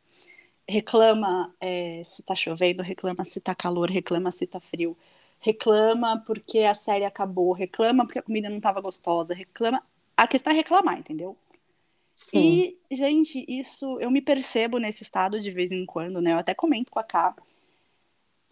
Reclama 0.68 1.54
é, 1.60 2.02
se 2.04 2.22
tá 2.22 2.34
chovendo, 2.34 2.82
reclama 2.82 3.24
se 3.24 3.40
tá 3.40 3.54
calor, 3.54 3.90
reclama 3.90 4.30
se 4.30 4.46
tá 4.46 4.60
frio, 4.60 4.96
reclama 5.42 6.22
porque 6.24 6.60
a 6.60 6.72
série 6.72 7.04
acabou, 7.04 7.52
reclama 7.52 8.06
porque 8.06 8.18
a 8.18 8.22
comida 8.22 8.48
não 8.48 8.56
estava 8.56 8.80
gostosa, 8.80 9.34
reclama. 9.34 9.82
A 10.16 10.26
questão 10.26 10.52
é 10.52 10.56
reclamar, 10.56 10.98
entendeu? 10.98 11.36
Sim. 12.14 12.76
E, 12.90 12.94
gente, 12.94 13.44
isso 13.48 13.98
eu 14.00 14.10
me 14.10 14.22
percebo 14.22 14.78
nesse 14.78 15.02
estado 15.02 15.40
de 15.40 15.50
vez 15.50 15.72
em 15.72 15.84
quando, 15.84 16.20
né? 16.20 16.32
Eu 16.32 16.38
até 16.38 16.54
comento 16.54 16.90
com 16.90 16.98
a 16.98 17.04
Cá 17.04 17.34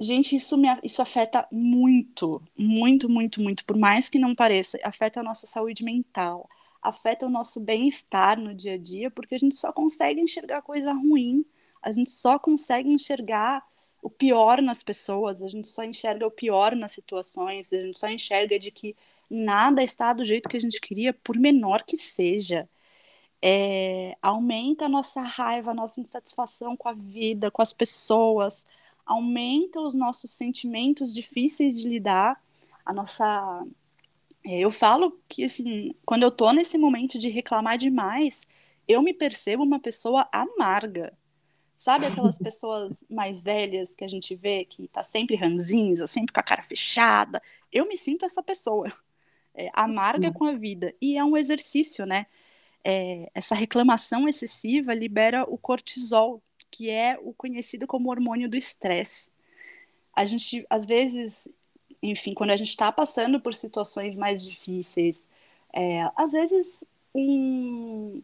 Gente, 0.02 0.34
isso, 0.34 0.56
me, 0.56 0.66
isso 0.82 1.02
afeta 1.02 1.46
muito, 1.52 2.42
muito, 2.56 3.06
muito, 3.06 3.42
muito. 3.42 3.64
Por 3.66 3.76
mais 3.76 4.08
que 4.08 4.18
não 4.18 4.34
pareça, 4.34 4.78
afeta 4.82 5.20
a 5.20 5.22
nossa 5.22 5.46
saúde 5.46 5.84
mental, 5.84 6.48
afeta 6.80 7.26
o 7.26 7.30
nosso 7.30 7.60
bem-estar 7.60 8.40
no 8.40 8.54
dia 8.54 8.74
a 8.74 8.78
dia, 8.78 9.10
porque 9.10 9.34
a 9.34 9.38
gente 9.38 9.54
só 9.56 9.70
consegue 9.70 10.18
enxergar 10.18 10.62
coisa 10.62 10.90
ruim, 10.94 11.44
a 11.82 11.92
gente 11.92 12.08
só 12.10 12.38
consegue 12.38 12.88
enxergar 12.88 13.62
o 14.02 14.10
pior 14.10 14.62
nas 14.62 14.82
pessoas, 14.82 15.42
a 15.42 15.48
gente 15.48 15.68
só 15.68 15.84
enxerga 15.84 16.26
o 16.26 16.30
pior 16.30 16.74
nas 16.76 16.92
situações, 16.92 17.72
a 17.72 17.76
gente 17.82 17.98
só 17.98 18.08
enxerga 18.08 18.58
de 18.58 18.70
que 18.70 18.96
nada 19.28 19.82
está 19.82 20.12
do 20.12 20.24
jeito 20.24 20.48
que 20.48 20.56
a 20.56 20.60
gente 20.60 20.80
queria, 20.80 21.12
por 21.12 21.36
menor 21.38 21.82
que 21.84 21.96
seja. 21.96 22.68
É, 23.42 24.16
aumenta 24.22 24.86
a 24.86 24.88
nossa 24.88 25.22
raiva, 25.22 25.70
a 25.70 25.74
nossa 25.74 26.00
insatisfação 26.00 26.76
com 26.76 26.88
a 26.88 26.92
vida, 26.92 27.50
com 27.50 27.62
as 27.62 27.72
pessoas, 27.72 28.66
aumenta 29.06 29.80
os 29.80 29.94
nossos 29.94 30.30
sentimentos 30.32 31.14
difíceis 31.14 31.78
de 31.80 31.88
lidar, 31.88 32.42
a 32.84 32.92
nossa. 32.92 33.64
É, 34.44 34.60
eu 34.60 34.70
falo 34.70 35.20
que, 35.28 35.44
assim, 35.44 35.94
quando 36.04 36.22
eu 36.22 36.30
tô 36.30 36.52
nesse 36.52 36.78
momento 36.78 37.18
de 37.18 37.28
reclamar 37.28 37.76
demais, 37.78 38.46
eu 38.88 39.02
me 39.02 39.12
percebo 39.14 39.62
uma 39.64 39.80
pessoa 39.80 40.28
amarga. 40.32 41.16
Sabe 41.80 42.04
aquelas 42.04 42.36
pessoas 42.38 43.06
mais 43.08 43.40
velhas 43.40 43.94
que 43.94 44.04
a 44.04 44.08
gente 44.08 44.36
vê 44.36 44.66
que 44.66 44.86
tá 44.88 45.02
sempre 45.02 45.34
ranzinza, 45.34 46.06
sempre 46.06 46.30
com 46.30 46.38
a 46.38 46.42
cara 46.42 46.62
fechada? 46.62 47.40
Eu 47.72 47.88
me 47.88 47.96
sinto 47.96 48.26
essa 48.26 48.42
pessoa, 48.42 48.86
é, 49.54 49.70
amarga 49.72 50.30
com 50.30 50.44
a 50.44 50.52
vida. 50.52 50.94
E 51.00 51.16
é 51.16 51.24
um 51.24 51.38
exercício, 51.38 52.04
né? 52.04 52.26
É, 52.84 53.30
essa 53.34 53.54
reclamação 53.54 54.28
excessiva 54.28 54.92
libera 54.92 55.44
o 55.44 55.56
cortisol, 55.56 56.42
que 56.70 56.90
é 56.90 57.18
o 57.18 57.32
conhecido 57.32 57.86
como 57.86 58.10
hormônio 58.10 58.46
do 58.46 58.58
estresse. 58.58 59.30
A 60.14 60.26
gente, 60.26 60.66
às 60.68 60.84
vezes, 60.84 61.48
enfim, 62.02 62.34
quando 62.34 62.50
a 62.50 62.56
gente 62.56 62.68
está 62.68 62.92
passando 62.92 63.40
por 63.40 63.54
situações 63.54 64.18
mais 64.18 64.44
difíceis, 64.44 65.26
é, 65.72 66.10
às 66.14 66.32
vezes 66.32 66.84
um, 67.14 68.22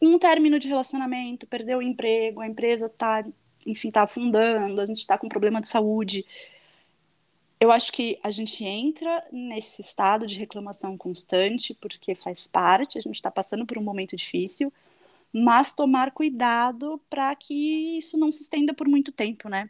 um 0.00 0.18
término 0.18 0.58
de 0.58 0.68
relacionamento, 0.68 1.46
perdeu 1.46 1.78
o 1.78 1.82
emprego, 1.82 2.40
a 2.40 2.46
empresa 2.46 2.86
está, 2.86 3.24
enfim, 3.66 3.88
está 3.88 4.02
afundando, 4.02 4.80
a 4.80 4.86
gente 4.86 4.98
está 4.98 5.18
com 5.18 5.28
problema 5.28 5.60
de 5.60 5.68
saúde. 5.68 6.24
Eu 7.60 7.70
acho 7.70 7.92
que 7.92 8.18
a 8.22 8.30
gente 8.30 8.64
entra 8.64 9.22
nesse 9.30 9.82
estado 9.82 10.26
de 10.26 10.38
reclamação 10.38 10.96
constante, 10.96 11.74
porque 11.74 12.14
faz 12.14 12.46
parte, 12.46 12.96
a 12.96 13.02
gente 13.02 13.16
está 13.16 13.30
passando 13.30 13.66
por 13.66 13.76
um 13.76 13.82
momento 13.82 14.16
difícil, 14.16 14.72
mas 15.30 15.74
tomar 15.74 16.10
cuidado 16.12 17.00
para 17.10 17.34
que 17.36 17.98
isso 17.98 18.16
não 18.16 18.32
se 18.32 18.42
estenda 18.42 18.72
por 18.72 18.88
muito 18.88 19.12
tempo, 19.12 19.48
né? 19.48 19.68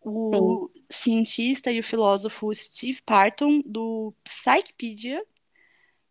O 0.00 0.70
Sim. 0.72 0.82
cientista 0.88 1.70
e 1.70 1.78
o 1.78 1.84
filósofo 1.84 2.54
Steve 2.54 3.02
Parton, 3.02 3.60
do 3.66 4.14
Psychpedia, 4.24 5.22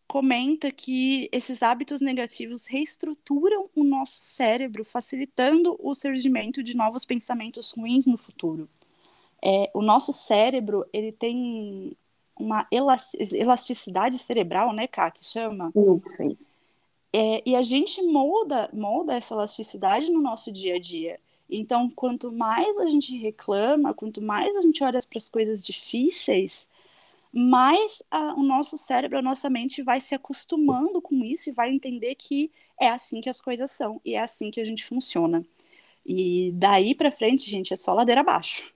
comenta 0.08 0.72
que 0.72 1.28
esses 1.32 1.64
hábitos 1.64 2.02
negativos 2.02 2.66
reestruturam 2.66 3.70
o 3.76 3.84
nosso 3.84 4.18
cérebro, 4.18 4.86
facilitando 4.86 5.76
o 5.80 5.94
surgimento 5.94 6.62
de 6.62 6.76
novos 6.76 7.06
pensamentos 7.06 7.72
ruins 7.72 8.06
no 8.08 8.18
futuro. 8.18 8.70
É, 9.44 9.70
o 9.74 9.82
nosso 9.82 10.14
cérebro 10.14 10.86
ele 10.94 11.12
tem 11.12 11.96
uma 12.38 12.68
elasticidade 12.72 14.18
cerebral, 14.18 14.74
né, 14.74 14.88
Ká, 14.88 15.10
que 15.10 15.24
chama? 15.24 15.72
Isso. 15.76 16.38
É, 17.14 17.42
e 17.46 17.56
a 17.56 17.62
gente 17.62 18.02
molda, 18.02 18.70
molda 18.74 19.14
essa 19.14 19.34
elasticidade 19.34 20.12
no 20.12 20.22
nosso 20.22 20.52
dia 20.52 20.76
a 20.76 20.80
dia. 20.80 21.20
Então, 21.50 21.90
quanto 21.90 22.32
mais 22.32 22.78
a 22.78 22.90
gente 22.90 23.16
reclama, 23.18 23.94
quanto 23.94 24.22
mais 24.22 24.56
a 24.56 24.62
gente 24.62 24.84
olha 24.84 25.00
para 25.08 25.18
as 25.18 25.30
coisas 25.30 25.66
difíceis, 25.66 26.68
mais 27.36 28.02
a, 28.10 28.34
o 28.36 28.44
nosso 28.44 28.78
cérebro, 28.78 29.18
a 29.18 29.22
nossa 29.22 29.50
mente 29.50 29.84
vai 29.84 30.00
se 30.00 30.16
acostumando 30.16 31.02
com 31.02 31.24
isso 31.24 31.50
e 31.50 31.54
vai 31.54 31.70
entender 31.70 32.16
que 32.16 32.52
é 32.80 32.90
assim 32.90 33.22
que 33.22 33.30
as 33.30 33.42
coisas 33.42 33.72
são 33.72 34.00
e 34.06 34.16
é 34.16 34.22
assim 34.22 34.50
que 34.50 34.62
a 34.62 34.64
gente 34.64 34.86
funciona. 34.86 35.46
E 36.06 36.52
daí 36.56 36.96
para 36.96 37.12
frente, 37.12 37.50
gente, 37.50 37.74
é 37.74 37.76
só 37.78 37.94
ladeira 37.94 38.22
abaixo. 38.22 38.74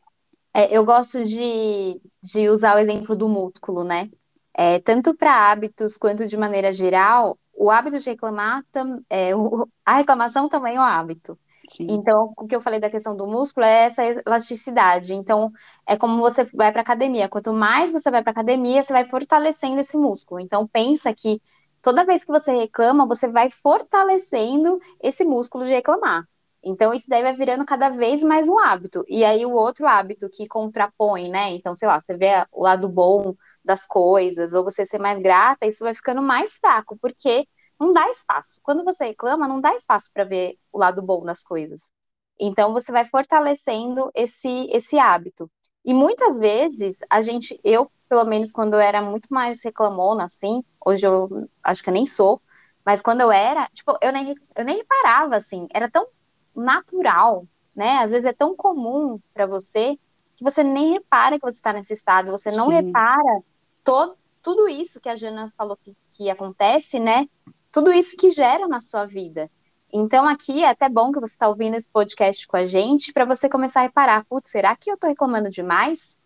É, 0.54 0.76
eu 0.76 0.84
gosto 0.84 1.24
de, 1.24 2.02
de 2.22 2.50
usar 2.50 2.76
o 2.76 2.80
exemplo 2.80 3.16
do 3.16 3.30
músculo, 3.30 3.84
né? 3.84 4.10
É, 4.54 4.80
tanto 4.80 5.16
para 5.16 5.52
hábitos 5.52 5.96
quanto 5.98 6.28
de 6.28 6.36
maneira 6.36 6.74
geral, 6.74 7.40
o 7.54 7.70
hábito 7.70 8.00
de 8.00 8.10
reclamar, 8.10 8.66
é, 9.10 9.36
o, 9.36 9.70
a 9.86 9.98
reclamação 9.98 10.50
também 10.50 10.76
é 10.76 10.80
um 10.80 10.84
hábito. 10.84 11.40
Sim. 11.70 11.88
Então, 11.88 12.34
o 12.38 12.48
que 12.48 12.56
eu 12.56 12.62
falei 12.62 12.80
da 12.80 12.90
questão 12.90 13.16
do 13.16 13.28
músculo 13.28 13.66
é 13.66 13.86
essa 13.86 14.04
elasticidade. 14.06 15.14
Então, 15.14 15.52
é 15.88 15.98
como 15.98 16.20
você 16.22 16.44
vai 16.54 16.72
para 16.72 16.82
academia. 16.82 17.30
Quanto 17.30 17.54
mais 17.54 17.92
você 17.92 18.12
vai 18.12 18.22
para 18.22 18.32
academia, 18.32 18.84
você 18.84 18.94
vai 18.94 19.06
fortalecendo 19.06 19.80
esse 19.80 19.98
músculo. 19.98 20.40
Então, 20.40 20.68
pensa 20.68 21.14
que 21.14 21.42
toda 21.82 22.06
vez 22.06 22.24
que 22.24 22.32
você 22.32 22.52
reclama, 22.52 23.08
você 23.08 23.28
vai 23.28 23.50
fortalecendo 23.52 24.80
esse 25.02 25.24
músculo 25.26 25.64
de 25.66 25.72
reclamar. 25.72 26.28
Então, 26.64 26.94
isso 26.94 27.06
daí 27.10 27.22
vai 27.24 27.34
virando 27.34 27.66
cada 27.66 27.90
vez 27.90 28.24
mais 28.24 28.50
um 28.50 28.60
hábito. 28.60 29.04
E 29.08 29.24
aí, 29.24 29.46
o 29.46 29.52
outro 29.52 29.88
hábito 29.88 30.30
que 30.30 30.48
contrapõe, 30.48 31.30
né? 31.30 31.52
Então, 31.52 31.74
sei 31.74 31.88
lá, 31.88 32.00
você 32.00 32.16
vê 32.18 32.46
o 32.52 32.64
lado 32.64 32.90
bom 32.90 33.34
das 33.64 33.86
coisas, 33.86 34.54
ou 34.54 34.64
você 34.64 34.86
ser 34.86 35.00
mais 35.00 35.20
grata, 35.20 35.66
isso 35.66 35.84
vai 35.84 35.96
ficando 35.96 36.22
mais 36.22 36.58
fraco, 36.58 36.98
porque 37.02 37.48
não 37.80 37.94
dá 37.94 38.10
espaço. 38.12 38.60
Quando 38.64 38.84
você 38.84 39.06
reclama, 39.06 39.48
não 39.48 39.62
dá 39.62 39.76
espaço 39.76 40.10
para 40.14 40.24
ver 40.26 40.58
o 40.72 40.78
lado 40.80 41.02
bom 41.02 41.24
das 41.26 41.44
coisas. 41.44 41.92
Então 42.40 42.74
você 42.74 42.92
vai 42.92 43.06
fortalecendo 43.06 44.10
esse 44.16 44.68
esse 44.72 44.98
hábito. 45.00 45.50
E 45.86 45.94
muitas 45.94 46.38
vezes 46.40 47.00
a 47.10 47.22
gente, 47.22 47.60
eu 47.64 47.92
pelo 48.10 48.26
menos 48.26 48.52
quando 48.52 48.74
eu 48.76 48.80
era 48.80 49.02
muito 49.02 49.28
mais 49.32 49.64
reclamona 49.64 50.26
assim, 50.26 50.64
hoje 50.86 51.06
eu 51.08 51.48
acho 51.64 51.84
que 51.84 51.90
eu 51.90 51.94
nem 51.94 52.06
sou, 52.08 52.42
Mas 52.86 53.02
quando 53.02 53.22
eu 53.22 53.32
era, 53.32 53.68
tipo, 53.74 53.98
eu 54.02 54.12
nem, 54.12 54.36
eu 54.56 54.66
nem 54.66 54.78
reparava, 54.78 55.36
assim, 55.36 55.68
era 55.74 55.90
tão 55.90 56.08
natural, 56.56 57.46
né? 57.76 58.00
Às 58.00 58.12
vezes 58.12 58.26
é 58.26 58.34
tão 58.34 58.56
comum 58.56 59.20
para 59.34 59.46
você 59.46 59.98
que 60.36 60.44
você 60.44 60.64
nem 60.64 60.94
repara 60.94 61.38
que 61.40 61.46
você 61.46 61.58
está 61.58 61.74
nesse 61.74 61.94
estado, 61.94 62.32
você 62.32 62.52
não 62.52 62.70
Sim. 62.70 62.76
repara 62.76 63.42
todo, 63.84 64.18
tudo 64.42 64.68
isso 64.70 65.00
que 65.02 65.10
a 65.10 65.16
Jana 65.16 65.54
falou 65.58 65.78
que, 65.78 65.96
que 66.06 66.30
acontece, 66.30 67.00
né? 67.00 67.28
Tudo 67.72 67.92
isso 67.92 68.16
que 68.18 68.30
gera 68.30 68.68
na 68.68 68.80
sua 68.82 69.06
vida. 69.06 69.50
Então, 69.92 70.28
aqui 70.28 70.64
é 70.64 70.70
até 70.70 70.88
bom 70.88 71.12
que 71.12 71.20
você 71.20 71.34
está 71.34 71.48
ouvindo 71.48 71.76
esse 71.76 71.90
podcast 71.90 72.48
com 72.48 72.58
a 72.58 72.66
gente, 72.66 73.12
para 73.12 73.26
você 73.26 73.50
começar 73.50 73.80
a 73.80 73.84
reparar, 73.84 74.26
putz, 74.26 74.52
será 74.52 74.76
que 74.76 74.90
eu 74.90 74.96
estou 74.96 75.10
reclamando 75.10 75.50
demais? 75.50 76.18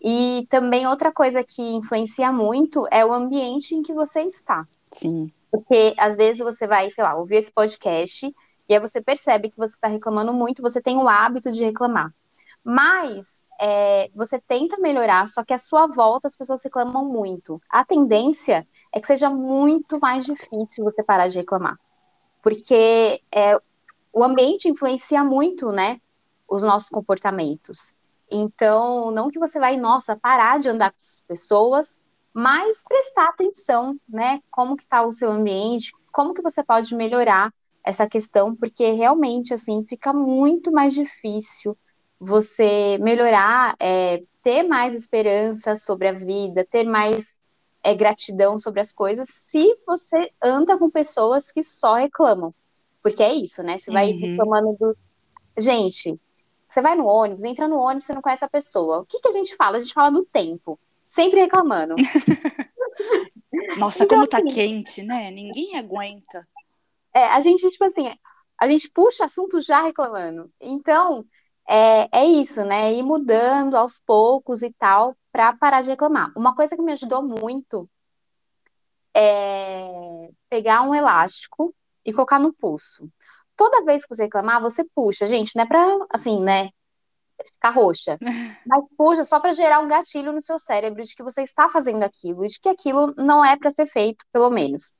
E 0.00 0.46
também 0.48 0.86
outra 0.86 1.12
coisa 1.12 1.44
que 1.44 1.60
influencia 1.60 2.32
muito 2.32 2.86
é 2.90 3.04
o 3.04 3.12
ambiente 3.12 3.74
em 3.74 3.82
que 3.82 3.92
você 3.92 4.22
está. 4.22 4.66
Sim. 4.92 5.30
Porque 5.50 5.94
às 5.98 6.16
vezes 6.16 6.38
você 6.38 6.66
vai, 6.66 6.88
sei 6.90 7.04
lá, 7.04 7.16
ouvir 7.16 7.36
esse 7.36 7.52
podcast 7.52 8.32
e 8.68 8.74
aí 8.74 8.80
você 8.80 9.02
percebe 9.02 9.50
que 9.50 9.58
você 9.58 9.74
está 9.74 9.88
reclamando 9.88 10.32
muito, 10.32 10.62
você 10.62 10.80
tem 10.80 10.96
o 10.96 11.08
hábito 11.08 11.50
de 11.50 11.64
reclamar. 11.64 12.14
Mas 12.64 13.39
é, 13.60 14.10
você 14.14 14.40
tenta 14.40 14.80
melhorar, 14.80 15.28
só 15.28 15.44
que 15.44 15.52
à 15.52 15.58
sua 15.58 15.86
volta 15.86 16.26
as 16.26 16.36
pessoas 16.36 16.62
reclamam 16.64 17.04
muito. 17.04 17.60
A 17.68 17.84
tendência 17.84 18.66
é 18.92 19.00
que 19.00 19.06
seja 19.06 19.28
muito 19.28 20.00
mais 20.00 20.24
difícil 20.24 20.84
você 20.84 21.02
parar 21.02 21.28
de 21.28 21.38
reclamar 21.38 21.78
porque 22.42 23.22
é, 23.32 23.56
o 24.12 24.24
ambiente 24.24 24.68
influencia 24.68 25.22
muito, 25.22 25.70
né, 25.70 26.00
os 26.48 26.62
nossos 26.62 26.88
comportamentos. 26.88 27.94
Então, 28.30 29.10
não 29.10 29.28
que 29.28 29.38
você 29.38 29.58
vai, 29.58 29.76
nossa, 29.76 30.16
parar 30.16 30.58
de 30.58 30.68
andar 30.68 30.90
com 30.90 30.96
essas 30.96 31.20
pessoas, 31.22 32.00
mas 32.32 32.82
prestar 32.82 33.26
atenção, 33.26 33.96
né, 34.08 34.40
como 34.50 34.76
que 34.76 34.84
está 34.84 35.02
o 35.02 35.12
seu 35.12 35.30
ambiente, 35.30 35.92
como 36.12 36.34
que 36.34 36.42
você 36.42 36.62
pode 36.62 36.94
melhorar 36.94 37.52
essa 37.84 38.06
questão, 38.08 38.54
porque 38.54 38.92
realmente, 38.92 39.54
assim, 39.54 39.82
fica 39.84 40.12
muito 40.12 40.70
mais 40.70 40.92
difícil 40.92 41.76
você 42.20 42.98
melhorar, 42.98 43.74
é, 43.80 44.22
ter 44.42 44.62
mais 44.62 44.94
esperança 44.94 45.74
sobre 45.76 46.06
a 46.06 46.12
vida, 46.12 46.66
ter 46.70 46.84
mais 46.84 47.40
é, 47.82 47.94
gratidão 47.94 48.58
sobre 48.58 48.80
as 48.80 48.92
coisas 48.92 49.28
se 49.30 49.74
você 49.86 50.30
anda 50.42 50.76
com 50.76 50.90
pessoas 50.90 51.50
que 51.50 51.62
só 51.62 51.94
reclamam. 51.94 52.54
Porque 53.02 53.22
é 53.22 53.32
isso, 53.32 53.62
né? 53.62 53.78
Você 53.78 53.90
vai 53.90 54.12
uhum. 54.12 54.20
reclamando 54.20 54.76
do. 54.78 54.96
Gente, 55.58 56.20
você 56.68 56.82
vai 56.82 56.94
no 56.94 57.06
ônibus, 57.06 57.44
entra 57.44 57.66
no 57.66 57.78
ônibus, 57.78 58.04
você 58.04 58.12
não 58.12 58.20
conhece 58.20 58.44
a 58.44 58.48
pessoa. 58.48 59.00
O 59.00 59.06
que, 59.06 59.18
que 59.20 59.28
a 59.28 59.32
gente 59.32 59.56
fala? 59.56 59.78
A 59.78 59.80
gente 59.80 59.94
fala 59.94 60.10
do 60.10 60.24
tempo. 60.24 60.78
Sempre 61.06 61.40
reclamando. 61.40 61.96
Nossa, 63.78 64.04
então, 64.04 64.18
como 64.18 64.28
tá 64.28 64.38
assim, 64.38 64.48
quente, 64.48 65.02
né? 65.02 65.30
Ninguém 65.30 65.76
aguenta. 65.76 66.46
É, 67.14 67.24
a 67.24 67.40
gente, 67.40 67.68
tipo 67.68 67.84
assim, 67.84 68.14
a 68.58 68.68
gente 68.68 68.90
puxa 68.90 69.24
assunto 69.24 69.60
já 69.60 69.82
reclamando. 69.82 70.52
Então, 70.60 71.24
é, 71.70 72.08
é 72.10 72.24
isso, 72.24 72.64
né? 72.64 72.92
Ir 72.92 73.02
mudando 73.02 73.76
aos 73.76 74.00
poucos 74.00 74.60
e 74.60 74.72
tal, 74.72 75.16
para 75.30 75.56
parar 75.56 75.82
de 75.82 75.90
reclamar. 75.90 76.32
Uma 76.36 76.54
coisa 76.54 76.74
que 76.74 76.82
me 76.82 76.92
ajudou 76.92 77.22
muito 77.22 77.88
é 79.14 80.30
pegar 80.48 80.82
um 80.82 80.94
elástico 80.94 81.72
e 82.04 82.12
colocar 82.12 82.40
no 82.40 82.52
pulso. 82.52 83.08
Toda 83.56 83.84
vez 83.84 84.02
que 84.02 84.12
você 84.12 84.24
reclamar, 84.24 84.60
você 84.60 84.84
puxa, 84.94 85.26
gente, 85.28 85.54
não 85.54 85.62
é 85.62 85.66
pra, 85.66 85.86
assim, 86.10 86.42
né, 86.42 86.70
ficar 87.52 87.70
roxa, 87.70 88.18
mas 88.66 88.84
puxa 88.96 89.22
só 89.22 89.38
para 89.38 89.52
gerar 89.52 89.78
um 89.78 89.88
gatilho 89.88 90.32
no 90.32 90.40
seu 90.40 90.58
cérebro 90.58 91.04
de 91.04 91.14
que 91.14 91.22
você 91.22 91.42
está 91.42 91.68
fazendo 91.68 92.02
aquilo 92.02 92.44
e 92.44 92.48
de 92.48 92.58
que 92.58 92.68
aquilo 92.68 93.14
não 93.16 93.44
é 93.44 93.56
para 93.56 93.70
ser 93.70 93.86
feito, 93.86 94.24
pelo 94.32 94.50
menos. 94.50 94.92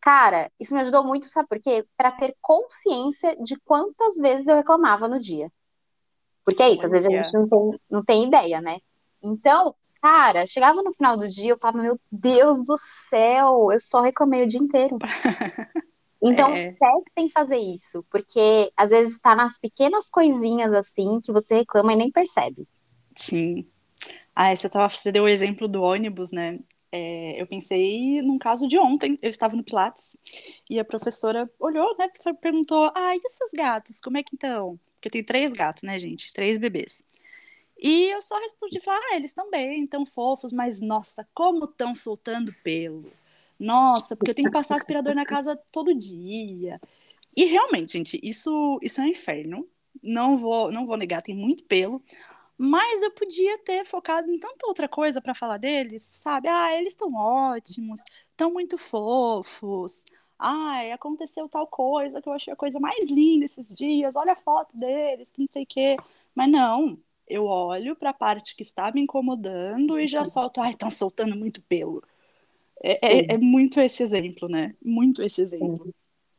Cara, 0.00 0.50
isso 0.58 0.74
me 0.74 0.80
ajudou 0.80 1.04
muito, 1.04 1.28
sabe 1.28 1.48
por 1.48 1.60
quê? 1.60 1.84
Para 1.96 2.12
ter 2.12 2.34
consciência 2.40 3.36
de 3.42 3.58
quantas 3.64 4.16
vezes 4.16 4.46
eu 4.46 4.56
reclamava 4.56 5.08
no 5.08 5.20
dia. 5.20 5.50
Porque 6.46 6.62
é 6.62 6.70
isso, 6.70 6.86
às 6.86 6.92
vezes 6.92 7.08
a 7.08 7.10
gente 7.10 7.32
não 7.34 7.48
tem, 7.48 7.80
não 7.90 8.04
tem 8.04 8.24
ideia, 8.28 8.60
né? 8.60 8.78
Então, 9.20 9.74
cara, 10.00 10.46
chegava 10.46 10.80
no 10.80 10.92
final 10.92 11.16
do 11.16 11.26
dia, 11.26 11.50
eu 11.50 11.58
falava, 11.58 11.82
meu 11.82 11.98
Deus 12.10 12.62
do 12.62 12.76
céu, 13.10 13.72
eu 13.72 13.80
só 13.80 14.00
reclamei 14.00 14.44
o 14.44 14.48
dia 14.48 14.60
inteiro. 14.60 14.96
Então, 16.22 16.48
é. 16.56 16.72
testem 16.72 17.28
fazer 17.28 17.58
isso, 17.58 18.04
porque 18.10 18.72
às 18.74 18.90
vezes 18.90 19.12
está 19.12 19.36
nas 19.36 19.58
pequenas 19.58 20.08
coisinhas 20.08 20.72
assim 20.72 21.20
que 21.20 21.30
você 21.30 21.56
reclama 21.56 21.92
e 21.92 21.96
nem 21.96 22.10
percebe. 22.10 22.66
Sim. 23.14 23.66
Ah, 24.34 24.56
você, 24.56 24.68
tava, 24.68 24.88
você 24.88 25.12
deu 25.12 25.24
o 25.24 25.28
exemplo 25.28 25.68
do 25.68 25.82
ônibus, 25.82 26.32
né? 26.32 26.58
É, 26.92 27.40
eu 27.40 27.46
pensei 27.46 28.22
num 28.22 28.38
caso 28.38 28.66
de 28.66 28.78
ontem, 28.78 29.18
eu 29.20 29.28
estava 29.28 29.56
no 29.56 29.64
Pilates 29.64 30.16
e 30.70 30.78
a 30.78 30.84
professora 30.84 31.50
olhou, 31.58 31.96
né, 31.98 32.08
perguntou, 32.40 32.90
ah, 32.94 33.14
e 33.14 33.28
seus 33.28 33.50
gatos, 33.52 34.00
como 34.00 34.16
é 34.16 34.22
que 34.22 34.34
estão? 34.34 34.78
Porque 34.94 35.10
tem 35.10 35.24
três 35.24 35.52
gatos, 35.52 35.82
né, 35.82 35.98
gente? 35.98 36.32
Três 36.32 36.58
bebês. 36.58 37.04
E 37.78 38.10
eu 38.10 38.22
só 38.22 38.38
respondi, 38.38 38.78
ah, 38.88 39.16
eles 39.16 39.30
estão 39.30 39.50
bem, 39.50 39.86
tão 39.86 40.06
fofos, 40.06 40.52
mas 40.52 40.80
nossa, 40.80 41.28
como 41.34 41.66
estão 41.66 41.94
soltando 41.94 42.54
pelo. 42.64 43.12
Nossa, 43.58 44.16
porque 44.16 44.30
eu 44.30 44.34
tenho 44.34 44.48
que 44.48 44.56
passar 44.56 44.76
aspirador 44.76 45.14
na 45.14 45.24
casa 45.24 45.56
todo 45.70 45.94
dia. 45.94 46.80
E 47.36 47.44
realmente, 47.44 47.92
gente, 47.92 48.20
isso, 48.22 48.78
isso 48.82 49.00
é 49.00 49.04
um 49.04 49.08
inferno. 49.08 49.68
Não 50.02 50.38
vou, 50.38 50.70
não 50.70 50.86
vou 50.86 50.96
negar, 50.96 51.22
tem 51.22 51.34
muito 51.34 51.64
pelo. 51.64 52.02
Mas 52.58 53.02
eu 53.02 53.10
podia 53.10 53.58
ter 53.58 53.84
focado 53.84 54.30
em 54.30 54.38
tanta 54.38 54.66
outra 54.66 54.88
coisa 54.88 55.20
para 55.20 55.34
falar 55.34 55.58
deles, 55.58 56.02
sabe? 56.02 56.48
Ah, 56.48 56.74
eles 56.76 56.92
estão 56.92 57.12
ótimos, 57.14 58.02
estão 58.30 58.50
muito 58.50 58.78
fofos. 58.78 60.04
Ai, 60.38 60.90
aconteceu 60.92 61.48
tal 61.48 61.66
coisa 61.66 62.20
que 62.20 62.28
eu 62.28 62.32
achei 62.32 62.52
a 62.52 62.56
coisa 62.56 62.80
mais 62.80 63.10
linda 63.10 63.44
esses 63.44 63.76
dias. 63.76 64.16
Olha 64.16 64.32
a 64.32 64.36
foto 64.36 64.76
deles, 64.76 65.30
que 65.30 65.40
não 65.40 65.48
sei 65.48 65.64
o 65.64 65.66
quê. 65.66 65.96
Mas 66.34 66.50
não, 66.50 66.98
eu 67.28 67.44
olho 67.46 67.94
para 67.94 68.10
a 68.10 68.14
parte 68.14 68.56
que 68.56 68.62
está 68.62 68.90
me 68.90 69.02
incomodando 69.02 69.98
e 69.98 70.06
já 70.06 70.20
uhum. 70.20 70.26
solto, 70.26 70.60
ai, 70.60 70.72
estão 70.72 70.90
soltando 70.90 71.36
muito 71.36 71.62
pelo. 71.64 72.02
É, 72.82 73.32
é, 73.32 73.34
é, 73.34 73.38
muito 73.38 73.80
esse 73.80 74.02
exemplo, 74.02 74.48
né? 74.48 74.74
Muito 74.82 75.22
esse 75.22 75.42
exemplo. 75.42 75.84
Sim. 75.84 75.92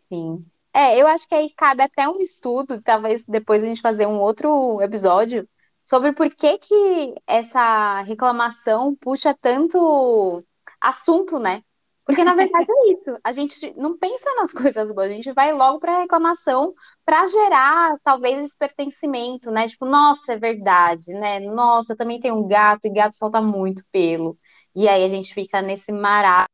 Sim. 0.09 0.45
É, 0.73 0.99
eu 0.99 1.07
acho 1.07 1.27
que 1.27 1.33
aí 1.33 1.49
cabe 1.49 1.81
até 1.81 2.07
um 2.07 2.19
estudo, 2.19 2.79
talvez 2.81 3.23
depois 3.23 3.63
a 3.63 3.67
gente 3.67 3.81
fazer 3.81 4.05
um 4.05 4.19
outro 4.19 4.79
episódio 4.81 5.47
sobre 5.87 6.11
por 6.11 6.29
que 6.29 6.57
que 6.57 7.15
essa 7.25 8.01
reclamação 8.01 8.93
puxa 8.93 9.33
tanto 9.33 10.43
assunto, 10.81 11.39
né? 11.39 11.63
Porque 12.05 12.25
na 12.25 12.33
verdade 12.35 12.67
é 12.69 12.91
isso. 12.91 13.17
A 13.23 13.31
gente 13.31 13.73
não 13.77 13.97
pensa 13.97 14.29
nas 14.35 14.51
coisas 14.51 14.91
boas, 14.91 15.09
a 15.09 15.13
gente 15.13 15.31
vai 15.31 15.53
logo 15.53 15.79
para 15.79 15.99
reclamação 15.99 16.73
para 17.05 17.25
gerar 17.27 17.97
talvez 18.03 18.37
esse 18.37 18.57
pertencimento, 18.57 19.49
né? 19.49 19.69
Tipo, 19.69 19.85
nossa, 19.85 20.33
é 20.33 20.37
verdade, 20.37 21.13
né? 21.13 21.39
Nossa, 21.39 21.93
eu 21.93 21.97
também 21.97 22.19
tenho 22.19 22.35
um 22.35 22.45
gato 22.45 22.85
e 22.85 22.89
gato 22.89 23.15
solta 23.15 23.41
muito 23.41 23.81
pelo. 23.89 24.37
E 24.75 24.89
aí 24.89 25.05
a 25.05 25.09
gente 25.09 25.33
fica 25.33 25.61
nesse 25.61 25.93
marasmo 25.93 26.47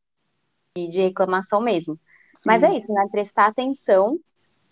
de 0.77 1.01
reclamação 1.01 1.59
mesmo. 1.59 1.99
Sim. 2.35 2.49
Mas 2.49 2.61
é 2.61 2.77
isso, 2.77 2.93
né? 2.93 3.07
Prestar 3.11 3.47
atenção 3.47 4.19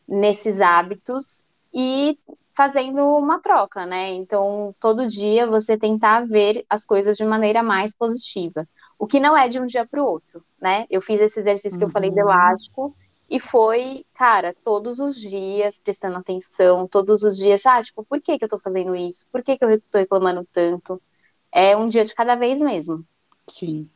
nesses 0.08 0.62
hábitos 0.62 1.47
e 1.74 2.19
fazendo 2.53 3.05
uma 3.17 3.39
troca, 3.39 3.85
né? 3.85 4.09
Então, 4.09 4.75
todo 4.79 5.07
dia 5.07 5.47
você 5.47 5.77
tentar 5.77 6.25
ver 6.25 6.65
as 6.69 6.85
coisas 6.85 7.17
de 7.17 7.25
maneira 7.25 7.63
mais 7.63 7.93
positiva. 7.93 8.67
O 8.99 9.07
que 9.07 9.19
não 9.19 9.35
é 9.35 9.47
de 9.47 9.59
um 9.59 9.65
dia 9.65 9.85
para 9.85 10.01
o 10.01 10.05
outro, 10.05 10.43
né? 10.61 10.85
Eu 10.89 11.01
fiz 11.01 11.19
esse 11.21 11.39
exercício 11.39 11.77
que 11.77 11.85
eu 11.85 11.89
falei 11.89 12.09
do 12.09 12.15
uhum. 12.15 12.21
elástico 12.21 12.95
e 13.29 13.39
foi, 13.39 14.05
cara, 14.13 14.53
todos 14.63 14.99
os 14.99 15.15
dias 15.15 15.79
prestando 15.79 16.17
atenção, 16.17 16.85
todos 16.85 17.23
os 17.23 17.37
dias, 17.37 17.65
ah, 17.65 17.81
tipo, 17.81 18.03
por 18.03 18.19
que, 18.19 18.37
que 18.37 18.43
eu 18.43 18.49
tô 18.49 18.59
fazendo 18.59 18.93
isso? 18.93 19.25
Por 19.31 19.41
que, 19.41 19.57
que 19.57 19.63
eu 19.63 19.81
tô 19.89 19.97
reclamando 19.97 20.45
tanto? 20.51 21.01
É 21.49 21.75
um 21.77 21.87
dia 21.87 22.03
de 22.03 22.13
cada 22.13 22.35
vez 22.35 22.61
mesmo. 22.61 23.05
Sim. 23.47 23.89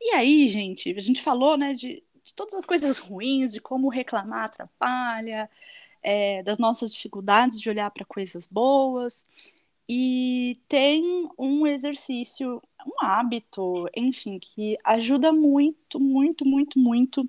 E 0.00 0.14
aí, 0.14 0.48
gente, 0.48 0.94
a 0.96 1.00
gente 1.00 1.22
falou, 1.22 1.58
né, 1.58 1.74
de, 1.74 2.02
de 2.22 2.34
todas 2.34 2.54
as 2.54 2.64
coisas 2.64 2.96
ruins, 2.98 3.52
de 3.52 3.60
como 3.60 3.90
reclamar 3.90 4.46
atrapalha, 4.46 5.50
é, 6.02 6.42
das 6.42 6.58
nossas 6.58 6.92
dificuldades 6.94 7.60
de 7.60 7.68
olhar 7.70 7.90
para 7.90 8.04
coisas 8.04 8.46
boas. 8.46 9.26
E 9.88 10.60
tem 10.68 11.28
um 11.38 11.66
exercício, 11.66 12.62
um 12.86 13.04
hábito, 13.04 13.88
enfim, 13.96 14.38
que 14.38 14.78
ajuda 14.84 15.32
muito, 15.32 15.98
muito, 16.00 16.44
muito, 16.46 16.78
muito, 16.78 17.28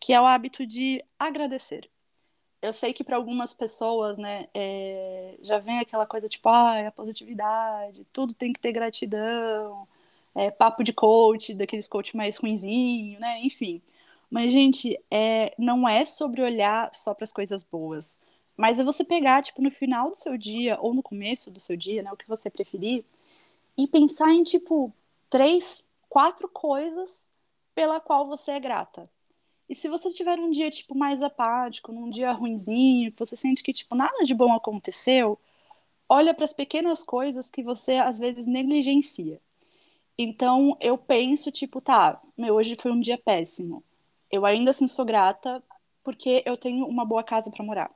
que 0.00 0.12
é 0.12 0.20
o 0.20 0.26
hábito 0.26 0.66
de 0.66 1.04
agradecer. 1.18 1.88
Eu 2.62 2.72
sei 2.72 2.92
que 2.92 3.02
para 3.04 3.16
algumas 3.16 3.54
pessoas, 3.54 4.18
né, 4.18 4.48
é, 4.54 5.36
já 5.42 5.58
vem 5.58 5.78
aquela 5.78 6.06
coisa 6.06 6.28
tipo, 6.28 6.48
ah, 6.48 6.88
a 6.88 6.92
positividade, 6.92 8.06
tudo 8.12 8.34
tem 8.34 8.52
que 8.52 8.60
ter 8.60 8.72
gratidão, 8.72 9.88
é, 10.34 10.50
papo 10.50 10.84
de 10.84 10.92
coach, 10.92 11.54
daqueles 11.54 11.88
coach 11.88 12.16
mais 12.16 12.36
ruinzinho, 12.36 13.18
né, 13.20 13.40
enfim. 13.42 13.80
Mas, 14.30 14.52
gente, 14.52 14.98
é, 15.10 15.54
não 15.58 15.88
é 15.88 16.04
sobre 16.04 16.42
olhar 16.42 16.90
só 16.94 17.14
para 17.14 17.24
as 17.24 17.32
coisas 17.32 17.62
boas. 17.64 18.18
Mas 18.56 18.78
é 18.78 18.84
você 18.84 19.04
pegar, 19.04 19.42
tipo, 19.42 19.62
no 19.62 19.70
final 19.70 20.10
do 20.10 20.16
seu 20.16 20.36
dia, 20.38 20.78
ou 20.80 20.94
no 20.94 21.02
começo 21.02 21.50
do 21.50 21.60
seu 21.60 21.76
dia, 21.76 22.02
né? 22.02 22.12
O 22.12 22.16
que 22.16 22.28
você 22.28 22.50
preferir, 22.50 23.04
e 23.76 23.86
pensar 23.88 24.32
em, 24.32 24.42
tipo, 24.44 24.92
três, 25.30 25.88
quatro 26.08 26.48
coisas 26.48 27.30
pela 27.74 28.00
qual 28.00 28.26
você 28.26 28.52
é 28.52 28.60
grata. 28.60 29.08
E 29.68 29.74
se 29.74 29.88
você 29.88 30.10
tiver 30.12 30.38
um 30.38 30.50
dia, 30.50 30.70
tipo, 30.70 30.96
mais 30.96 31.22
apático, 31.22 31.92
num 31.92 32.10
dia 32.10 32.32
ruinzinho, 32.32 33.12
que 33.12 33.18
você 33.18 33.36
sente 33.36 33.62
que, 33.62 33.72
tipo, 33.72 33.94
nada 33.94 34.24
de 34.24 34.34
bom 34.34 34.52
aconteceu, 34.54 35.38
olha 36.08 36.34
para 36.34 36.44
as 36.44 36.52
pequenas 36.52 37.04
coisas 37.04 37.50
que 37.50 37.62
você, 37.62 37.94
às 37.96 38.18
vezes, 38.18 38.46
negligencia. 38.46 39.40
Então, 40.18 40.76
eu 40.80 40.98
penso, 40.98 41.50
tipo, 41.50 41.80
tá, 41.80 42.20
meu, 42.36 42.54
hoje 42.56 42.76
foi 42.76 42.92
um 42.92 43.00
dia 43.00 43.18
péssimo. 43.18 43.82
Eu 44.30 44.46
ainda 44.46 44.70
assim 44.70 44.88
sou 44.88 45.04
grata 45.04 45.62
porque 46.02 46.42
eu 46.46 46.56
tenho 46.56 46.86
uma 46.86 47.04
boa 47.04 47.22
casa 47.22 47.50
para 47.50 47.64
morar. 47.64 47.90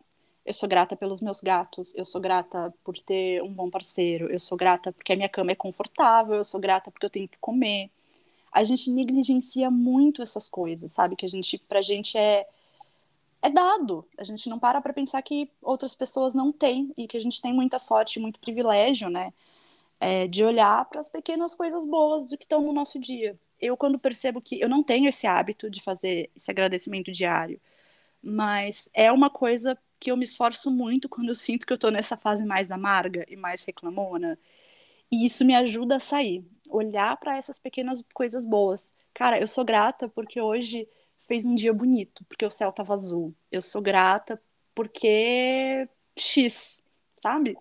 Eu 0.44 0.53
sou 0.53 0.68
grata 0.68 0.94
pelos 0.97 1.23
meus 1.23 1.40
gatos, 1.40 1.94
eu 1.94 2.05
sou 2.05 2.20
grata 2.20 2.73
por 2.85 2.99
ter 2.99 3.42
um 3.42 3.53
bom 3.53 3.70
parceiro, 3.70 4.31
eu 4.31 4.38
sou 4.38 4.59
grata 4.59 4.92
porque 4.92 5.12
a 5.12 5.16
minha 5.16 5.29
cama 5.29 5.53
é 5.53 5.55
confortável, 5.55 6.37
eu 6.37 6.44
sou 6.44 6.61
grata 6.61 6.90
porque 6.90 7.07
eu 7.07 7.11
tenho 7.11 7.29
que 7.29 7.38
comer. 7.38 7.90
A 8.53 8.62
gente 8.64 8.90
negligencia 8.90 9.70
muito 9.70 10.23
essas 10.23 10.49
coisas, 10.49 10.92
sabe? 10.92 11.16
Que 11.16 11.27
a 11.27 11.29
gente, 11.29 11.59
pra 11.59 11.83
gente 11.83 12.18
é 12.18 12.47
é 13.42 13.51
dado. 13.51 14.07
A 14.16 14.25
gente 14.25 14.49
não 14.49 14.59
para 14.59 14.81
para 14.81 14.92
pensar 14.92 15.20
que 15.23 15.51
outras 15.62 15.94
pessoas 15.94 16.35
não 16.35 16.51
têm 16.51 16.92
e 16.97 17.07
que 17.07 17.16
a 17.16 17.20
gente 17.20 17.42
tem 17.42 17.53
muita 17.53 17.79
sorte, 17.79 18.18
muito 18.18 18.40
privilégio, 18.40 19.11
né? 19.11 19.33
É, 20.01 20.27
de 20.29 20.44
olhar 20.44 20.85
para 20.87 21.01
as 21.01 21.09
pequenas 21.09 21.55
coisas 21.55 21.85
boas 21.87 22.27
do 22.31 22.38
que 22.38 22.44
estão 22.44 22.62
no 22.62 22.73
nosso 22.73 22.99
dia. 22.99 23.38
Eu, 23.64 23.77
quando 23.77 23.98
percebo 23.98 24.42
que 24.42 24.61
eu 24.61 24.68
não 24.68 24.83
tenho 24.83 25.09
esse 25.09 25.27
hábito 25.27 25.70
de 25.70 25.81
fazer 25.81 26.31
esse 26.37 26.50
agradecimento 26.50 27.11
diário, 27.11 27.59
mas 28.22 28.90
é 28.92 29.11
uma 29.11 29.31
coisa 29.31 29.79
que 29.98 30.11
eu 30.11 30.16
me 30.16 30.24
esforço 30.24 30.70
muito 30.70 31.09
quando 31.09 31.29
eu 31.29 31.35
sinto 31.35 31.66
que 31.66 31.72
eu 31.72 31.79
tô 31.79 31.90
nessa 31.90 32.16
fase 32.16 32.44
mais 32.44 32.70
amarga 32.70 33.24
e 33.29 33.37
mais 33.37 33.64
reclamona. 33.64 34.38
E 35.11 35.24
isso 35.24 35.44
me 35.44 35.55
ajuda 35.55 35.96
a 35.96 36.00
sair, 36.00 36.44
olhar 36.68 37.16
para 37.16 37.37
essas 37.38 37.59
pequenas 37.59 38.05
coisas 38.12 38.44
boas. 38.44 38.94
Cara, 39.14 39.40
eu 39.40 39.46
sou 39.46 39.64
grata 39.64 40.09
porque 40.09 40.40
hoje 40.40 40.88
fez 41.18 41.46
um 41.46 41.55
dia 41.55 41.72
bonito, 41.72 42.24
porque 42.27 42.44
o 42.44 42.50
céu 42.50 42.70
tava 42.72 42.92
azul. 42.94 43.35
Eu 43.50 43.62
sou 43.62 43.81
grata 43.81 44.40
porque 44.74 45.88
X, 46.18 46.83
sabe? 47.14 47.57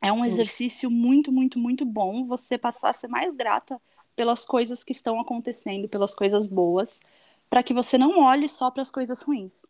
É 0.00 0.12
um 0.12 0.24
exercício 0.24 0.90
muito, 0.90 1.30
muito, 1.30 1.58
muito 1.58 1.84
bom 1.84 2.24
você 2.24 2.56
passar 2.56 2.90
a 2.90 2.92
ser 2.94 3.08
mais 3.08 3.36
grata 3.36 3.80
pelas 4.16 4.46
coisas 4.46 4.84
que 4.84 4.92
estão 4.92 5.20
acontecendo, 5.20 5.88
pelas 5.88 6.14
coisas 6.14 6.46
boas, 6.46 7.00
para 7.48 7.62
que 7.62 7.74
você 7.74 7.98
não 7.98 8.20
olhe 8.20 8.48
só 8.48 8.70
para 8.70 8.82
as 8.82 8.90
coisas 8.90 9.22
ruins. 9.22 9.66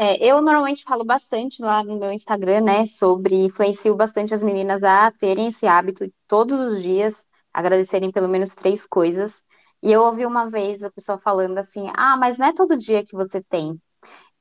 É, 0.00 0.24
eu 0.24 0.40
normalmente 0.40 0.84
falo 0.84 1.04
bastante 1.04 1.60
lá 1.60 1.82
no 1.82 1.98
meu 1.98 2.12
Instagram, 2.12 2.60
né, 2.60 2.86
sobre 2.86 3.34
influencio 3.46 3.96
bastante 3.96 4.32
as 4.32 4.44
meninas 4.44 4.84
a 4.84 5.10
terem 5.10 5.48
esse 5.48 5.66
hábito 5.66 6.08
todos 6.28 6.60
os 6.72 6.82
dias, 6.82 7.26
agradecerem 7.52 8.12
pelo 8.12 8.28
menos 8.28 8.54
três 8.54 8.86
coisas. 8.86 9.42
E 9.82 9.90
eu 9.92 10.02
ouvi 10.02 10.24
uma 10.24 10.48
vez 10.48 10.84
a 10.84 10.90
pessoa 10.90 11.18
falando 11.18 11.58
assim: 11.58 11.86
ah, 11.96 12.16
mas 12.16 12.38
não 12.38 12.46
é 12.46 12.52
todo 12.52 12.76
dia 12.76 13.04
que 13.04 13.14
você 13.16 13.42
tem. 13.42 13.80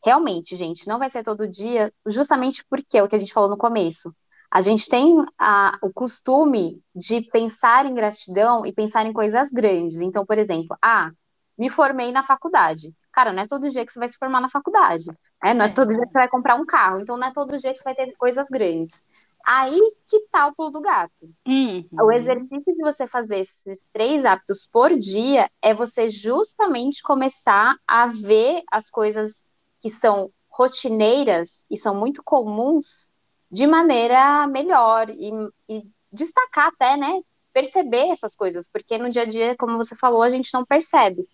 Realmente, 0.05 0.55
gente, 0.55 0.87
não 0.87 0.99
vai 0.99 1.09
ser 1.09 1.23
todo 1.23 1.47
dia, 1.47 1.91
justamente 2.05 2.63
porque 2.69 2.97
é 2.97 3.03
o 3.03 3.07
que 3.07 3.15
a 3.15 3.19
gente 3.19 3.33
falou 3.33 3.49
no 3.49 3.57
começo. 3.57 4.13
A 4.49 4.61
gente 4.61 4.87
tem 4.87 5.23
a, 5.37 5.77
o 5.81 5.91
costume 5.91 6.81
de 6.95 7.21
pensar 7.21 7.85
em 7.85 7.93
gratidão 7.93 8.65
e 8.65 8.73
pensar 8.73 9.05
em 9.05 9.13
coisas 9.13 9.51
grandes. 9.51 9.99
Então, 10.01 10.25
por 10.25 10.37
exemplo, 10.37 10.77
ah, 10.81 11.11
me 11.57 11.69
formei 11.69 12.11
na 12.11 12.23
faculdade. 12.23 12.93
Cara, 13.11 13.33
não 13.33 13.43
é 13.43 13.47
todo 13.47 13.69
dia 13.69 13.85
que 13.85 13.91
você 13.91 13.99
vai 13.99 14.07
se 14.07 14.17
formar 14.17 14.39
na 14.39 14.49
faculdade. 14.49 15.05
Né? 15.43 15.53
Não 15.53 15.65
é, 15.65 15.69
é 15.69 15.73
todo 15.73 15.93
dia 15.93 16.05
que 16.05 16.11
você 16.11 16.19
vai 16.19 16.29
comprar 16.29 16.55
um 16.55 16.65
carro. 16.65 16.99
Então, 16.99 17.17
não 17.17 17.27
é 17.27 17.33
todo 17.33 17.57
dia 17.57 17.73
que 17.73 17.79
você 17.79 17.83
vai 17.83 17.95
ter 17.95 18.13
coisas 18.17 18.47
grandes. 18.49 19.03
Aí 19.45 19.79
que 20.09 20.19
tá 20.31 20.47
o 20.47 20.53
pulo 20.53 20.71
do 20.71 20.81
gato. 20.81 21.29
Uhum. 21.47 21.87
O 21.93 22.11
exercício 22.11 22.75
de 22.75 22.81
você 22.81 23.07
fazer 23.07 23.39
esses 23.39 23.87
três 23.93 24.25
hábitos 24.25 24.67
por 24.71 24.93
dia 24.97 25.49
é 25.61 25.73
você 25.73 26.09
justamente 26.09 27.01
começar 27.01 27.75
a 27.87 28.07
ver 28.07 28.61
as 28.69 28.89
coisas 28.89 29.45
que 29.79 29.89
são 29.89 30.31
rotineiras 30.49 31.65
e 31.69 31.77
são 31.77 31.95
muito 31.95 32.21
comuns 32.23 33.07
de 33.49 33.65
maneira 33.65 34.45
melhor 34.47 35.09
e, 35.09 35.31
e 35.69 35.83
destacar 36.11 36.67
até, 36.67 36.97
né? 36.97 37.21
Perceber 37.53 38.09
essas 38.09 38.35
coisas, 38.35 38.67
porque 38.67 38.97
no 38.97 39.09
dia 39.09 39.23
a 39.23 39.25
dia, 39.25 39.55
como 39.57 39.77
você 39.77 39.95
falou, 39.95 40.21
a 40.21 40.29
gente 40.29 40.53
não 40.53 40.65
percebe. 40.65 41.27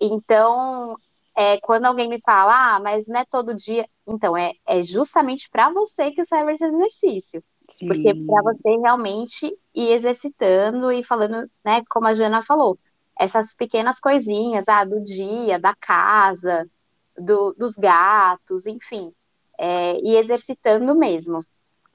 Então, 0.00 0.96
é, 1.36 1.60
quando 1.60 1.86
alguém 1.86 2.08
me 2.08 2.20
fala, 2.20 2.76
ah, 2.76 2.80
mas 2.80 3.06
não 3.06 3.20
é 3.20 3.24
todo 3.24 3.54
dia. 3.54 3.86
Então, 4.06 4.36
é, 4.36 4.52
é 4.66 4.82
justamente 4.82 5.48
para 5.50 5.70
você 5.70 6.10
que 6.10 6.24
serve 6.24 6.52
esse 6.52 6.64
exercício. 6.64 7.42
Sim. 7.70 7.86
Porque 7.86 8.14
para 8.14 8.42
você 8.42 8.76
realmente 8.78 9.58
ir 9.74 9.92
exercitando 9.92 10.90
e 10.90 11.04
falando, 11.04 11.48
né, 11.64 11.82
como 11.88 12.06
a 12.08 12.14
Jana 12.14 12.42
falou, 12.42 12.78
essas 13.18 13.54
pequenas 13.54 14.00
coisinhas, 14.00 14.66
ah, 14.68 14.84
do 14.84 15.00
dia, 15.02 15.58
da 15.58 15.74
casa, 15.74 16.68
do, 17.16 17.52
dos 17.52 17.76
gatos, 17.76 18.66
enfim, 18.66 19.12
é, 19.60 19.98
e 20.02 20.16
exercitando 20.16 20.94
mesmo. 20.94 21.38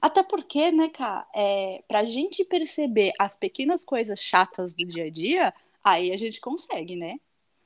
Até 0.00 0.22
porque, 0.22 0.70
né, 0.70 0.88
Ká, 0.88 1.26
é, 1.34 1.82
pra 1.88 2.04
gente 2.04 2.44
perceber 2.44 3.12
as 3.18 3.34
pequenas 3.34 3.84
coisas 3.84 4.20
chatas 4.20 4.72
do 4.72 4.86
dia 4.86 5.06
a 5.06 5.10
dia, 5.10 5.52
aí 5.82 6.12
a 6.12 6.16
gente 6.16 6.40
consegue, 6.40 6.94
né? 6.94 7.16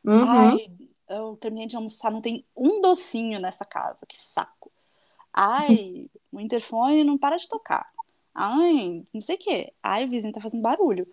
Uhum. 0.02 0.22
Ai, 0.26 0.70
eu 1.06 1.36
terminei 1.36 1.66
de 1.66 1.76
almoçar, 1.76 2.10
não 2.10 2.22
tem 2.22 2.46
um 2.56 2.80
docinho 2.80 3.38
nessa 3.38 3.66
casa, 3.66 4.06
que 4.06 4.18
saco. 4.18 4.72
Ai, 5.34 6.08
o 6.32 6.40
interfone 6.40 7.04
não 7.04 7.18
para 7.18 7.36
de 7.36 7.46
tocar. 7.46 7.86
Ai, 8.34 9.04
não 9.12 9.20
sei 9.20 9.36
o 9.36 9.38
quê. 9.38 9.72
Ai, 9.82 10.06
o 10.06 10.08
vizinho 10.08 10.32
tá 10.32 10.40
fazendo 10.40 10.62
barulho. 10.62 11.06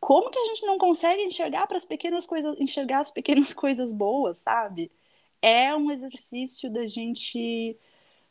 Como 0.00 0.30
que 0.30 0.38
a 0.38 0.44
gente 0.46 0.64
não 0.64 0.78
consegue 0.78 1.22
enxergar 1.24 1.66
para 1.66 1.76
as 1.76 1.84
pequenas 1.84 2.24
coisas, 2.26 2.58
enxergar 2.58 3.00
as 3.00 3.10
pequenas 3.10 3.52
coisas 3.52 3.92
boas, 3.92 4.38
sabe? 4.38 4.90
É 5.42 5.76
um 5.76 5.90
exercício 5.90 6.72
da 6.72 6.86
gente 6.86 7.76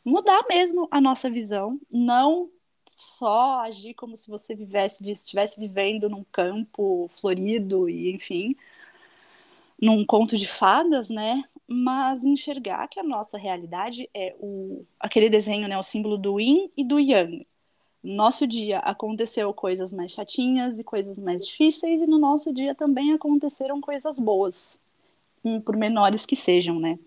mudar 0.04 0.44
mesmo 0.48 0.88
a 0.90 1.00
nossa 1.00 1.30
visão, 1.30 1.80
não 1.92 2.50
só 2.96 3.60
agir 3.60 3.94
como 3.94 4.16
se 4.16 4.28
você 4.28 4.54
vivesse, 4.54 5.08
estivesse 5.10 5.58
vivendo 5.58 6.08
num 6.08 6.24
campo 6.24 7.06
florido 7.08 7.88
e 7.88 8.14
enfim, 8.14 8.54
num 9.80 10.04
conto 10.04 10.36
de 10.36 10.46
fadas, 10.46 11.10
né? 11.10 11.42
Mas 11.66 12.24
enxergar 12.24 12.88
que 12.88 13.00
a 13.00 13.02
nossa 13.02 13.38
realidade 13.38 14.08
é 14.14 14.34
o 14.38 14.84
aquele 15.00 15.28
desenho, 15.30 15.66
né, 15.68 15.78
o 15.78 15.82
símbolo 15.82 16.18
do 16.18 16.38
yin 16.38 16.70
e 16.76 16.84
do 16.84 16.98
yang. 16.98 17.46
No 18.02 18.14
nosso 18.14 18.46
dia 18.46 18.80
aconteceu 18.80 19.52
coisas 19.54 19.92
mais 19.92 20.12
chatinhas 20.12 20.78
e 20.78 20.84
coisas 20.84 21.18
mais 21.18 21.46
difíceis 21.46 22.02
e 22.02 22.06
no 22.06 22.18
nosso 22.18 22.52
dia 22.52 22.74
também 22.74 23.12
aconteceram 23.14 23.80
coisas 23.80 24.18
boas, 24.18 24.80
por 25.64 25.76
menores 25.76 26.26
que 26.26 26.36
sejam, 26.36 26.78
né? 26.78 26.98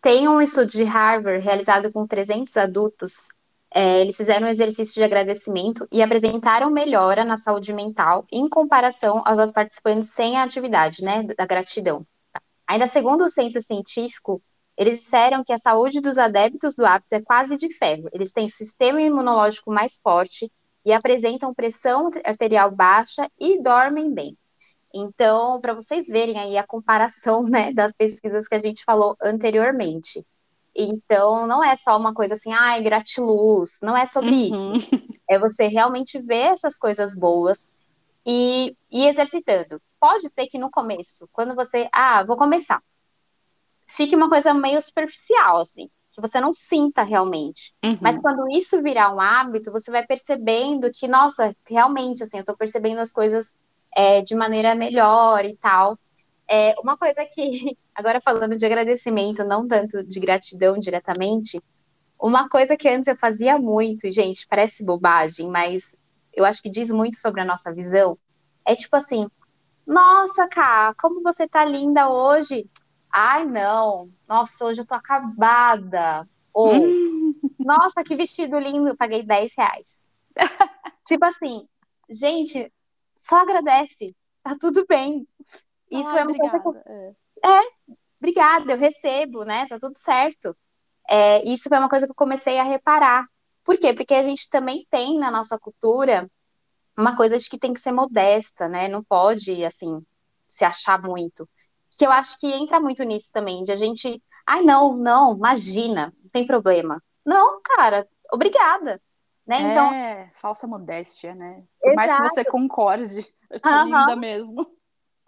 Tem 0.00 0.28
um 0.28 0.40
estudo 0.40 0.70
de 0.70 0.84
Harvard 0.84 1.42
realizado 1.44 1.92
com 1.92 2.06
300 2.06 2.56
adultos. 2.56 3.28
É, 3.74 4.00
eles 4.00 4.16
fizeram 4.16 4.46
um 4.46 4.50
exercício 4.50 4.94
de 4.94 5.02
agradecimento 5.02 5.86
e 5.90 6.00
apresentaram 6.00 6.70
melhora 6.70 7.24
na 7.24 7.36
saúde 7.36 7.72
mental 7.72 8.24
em 8.30 8.48
comparação 8.48 9.22
aos 9.24 9.52
participantes 9.52 10.10
sem 10.10 10.36
a 10.36 10.44
atividade, 10.44 11.04
né, 11.04 11.24
da 11.36 11.44
gratidão. 11.44 12.06
Ainda 12.66 12.86
segundo 12.86 13.24
o 13.24 13.28
centro 13.28 13.60
científico, 13.60 14.40
eles 14.76 15.00
disseram 15.00 15.42
que 15.42 15.52
a 15.52 15.58
saúde 15.58 16.00
dos 16.00 16.16
adeptos 16.16 16.76
do 16.76 16.86
hábito 16.86 17.14
é 17.14 17.20
quase 17.20 17.56
de 17.56 17.74
ferro. 17.74 18.08
Eles 18.12 18.30
têm 18.30 18.48
sistema 18.48 19.02
imunológico 19.02 19.72
mais 19.72 19.98
forte 20.00 20.50
e 20.84 20.92
apresentam 20.92 21.52
pressão 21.52 22.10
arterial 22.24 22.70
baixa 22.70 23.28
e 23.38 23.60
dormem 23.60 24.14
bem. 24.14 24.38
Então, 24.94 25.60
para 25.60 25.74
vocês 25.74 26.06
verem 26.06 26.38
aí 26.38 26.56
a 26.56 26.66
comparação 26.66 27.42
né, 27.48 27.72
das 27.72 27.92
pesquisas 27.92 28.48
que 28.48 28.54
a 28.54 28.58
gente 28.58 28.84
falou 28.84 29.16
anteriormente. 29.20 30.24
Então, 30.74 31.46
não 31.46 31.62
é 31.62 31.74
só 31.76 31.96
uma 31.96 32.14
coisa 32.14 32.34
assim, 32.34 32.52
ai, 32.52 32.82
gratiluz, 32.82 33.80
não 33.82 33.96
é 33.96 34.06
sobre 34.06 34.30
uhum. 34.30 34.72
isso. 34.72 34.90
É 35.28 35.38
você 35.38 35.66
realmente 35.66 36.20
ver 36.20 36.52
essas 36.52 36.78
coisas 36.78 37.14
boas 37.14 37.68
e 38.24 38.76
ir 38.90 39.08
exercitando. 39.08 39.80
Pode 40.00 40.28
ser 40.28 40.46
que 40.46 40.58
no 40.58 40.70
começo, 40.70 41.28
quando 41.32 41.54
você, 41.54 41.88
ah, 41.92 42.22
vou 42.22 42.36
começar, 42.36 42.80
fique 43.88 44.14
uma 44.14 44.28
coisa 44.28 44.54
meio 44.54 44.80
superficial, 44.80 45.58
assim, 45.58 45.90
que 46.12 46.20
você 46.20 46.40
não 46.40 46.54
sinta 46.54 47.02
realmente. 47.02 47.74
Uhum. 47.84 47.98
Mas 48.00 48.16
quando 48.16 48.48
isso 48.50 48.80
virar 48.80 49.12
um 49.12 49.20
hábito, 49.20 49.72
você 49.72 49.90
vai 49.90 50.06
percebendo 50.06 50.90
que, 50.92 51.08
nossa, 51.08 51.56
realmente, 51.66 52.22
assim, 52.22 52.38
eu 52.38 52.44
tô 52.44 52.56
percebendo 52.56 53.00
as 53.00 53.12
coisas 53.12 53.56
é, 53.94 54.20
de 54.22 54.34
maneira 54.34 54.74
melhor 54.74 55.44
e 55.44 55.56
tal. 55.56 55.98
É, 56.48 56.74
uma 56.80 56.96
coisa 56.96 57.24
que, 57.24 57.76
agora 57.94 58.20
falando 58.20 58.56
de 58.56 58.64
agradecimento, 58.64 59.44
não 59.44 59.66
tanto 59.66 60.02
de 60.02 60.20
gratidão 60.20 60.78
diretamente, 60.78 61.62
uma 62.20 62.48
coisa 62.48 62.76
que 62.76 62.88
antes 62.88 63.06
eu 63.06 63.16
fazia 63.16 63.58
muito, 63.58 64.06
e 64.06 64.12
gente, 64.12 64.46
parece 64.48 64.84
bobagem, 64.84 65.48
mas 65.48 65.96
eu 66.34 66.44
acho 66.44 66.62
que 66.62 66.70
diz 66.70 66.90
muito 66.90 67.16
sobre 67.18 67.40
a 67.40 67.44
nossa 67.44 67.72
visão, 67.72 68.18
é 68.64 68.74
tipo 68.74 68.96
assim, 68.96 69.28
nossa, 69.88 70.46
Ká, 70.46 70.94
como 71.00 71.22
você 71.22 71.48
tá 71.48 71.64
linda 71.64 72.10
hoje. 72.10 72.68
Ai, 73.10 73.46
não, 73.46 74.10
nossa, 74.28 74.66
hoje 74.66 74.82
eu 74.82 74.86
tô 74.86 74.94
acabada. 74.94 76.28
Ou, 76.52 76.72
nossa, 77.58 78.04
que 78.04 78.14
vestido 78.14 78.58
lindo, 78.58 78.94
paguei 78.94 79.22
10 79.22 79.54
reais. 79.56 80.14
tipo 81.06 81.24
assim, 81.24 81.66
gente, 82.10 82.70
só 83.18 83.42
agradece, 83.42 84.16
tá 84.42 84.56
tudo 84.58 84.86
bem. 84.86 85.26
Isso 85.90 86.08
ah, 86.10 86.20
é 86.20 86.22
uma 86.22 86.30
obrigada. 86.30 86.60
coisa 86.60 86.82
que... 86.82 86.90
É. 86.90 87.58
é, 87.60 87.62
obrigada, 88.20 88.72
eu 88.72 88.78
recebo, 88.78 89.44
né? 89.44 89.66
Tá 89.66 89.78
tudo 89.78 89.98
certo. 89.98 90.56
É, 91.08 91.42
isso 91.46 91.68
foi 91.68 91.78
uma 91.78 91.88
coisa 91.88 92.06
que 92.06 92.12
eu 92.12 92.16
comecei 92.16 92.58
a 92.58 92.62
reparar. 92.62 93.26
Por 93.64 93.76
quê? 93.76 93.92
Porque 93.92 94.14
a 94.14 94.22
gente 94.22 94.48
também 94.48 94.86
tem 94.90 95.18
na 95.18 95.30
nossa 95.30 95.58
cultura 95.58 96.30
uma 96.96 97.16
coisa 97.16 97.38
de 97.38 97.48
que 97.48 97.58
tem 97.58 97.72
que 97.72 97.80
ser 97.80 97.92
modesta, 97.92 98.68
né? 98.68 98.88
Não 98.88 99.02
pode, 99.02 99.64
assim, 99.64 100.04
se 100.46 100.64
achar 100.64 101.00
muito. 101.02 101.48
Que 101.96 102.06
eu 102.06 102.12
acho 102.12 102.38
que 102.38 102.46
entra 102.46 102.80
muito 102.80 103.02
nisso 103.02 103.30
também, 103.32 103.64
de 103.64 103.72
a 103.72 103.76
gente, 103.76 104.22
ai, 104.46 104.62
não, 104.62 104.96
não, 104.96 105.34
imagina, 105.34 106.14
não 106.22 106.30
tem 106.30 106.46
problema. 106.46 107.02
Não, 107.24 107.60
cara, 107.62 108.08
obrigada. 108.32 109.00
Né? 109.48 109.56
É, 109.56 109.70
então, 109.72 110.30
falsa 110.34 110.66
modéstia, 110.66 111.34
né? 111.34 111.64
Por 111.80 111.92
exato. 111.92 111.96
mais 111.96 112.12
que 112.12 112.28
você 112.28 112.44
concorde, 112.44 113.26
eu 113.50 113.58
tô 113.58 113.70
uhum. 113.70 113.84
linda 113.84 114.14
mesmo. 114.14 114.60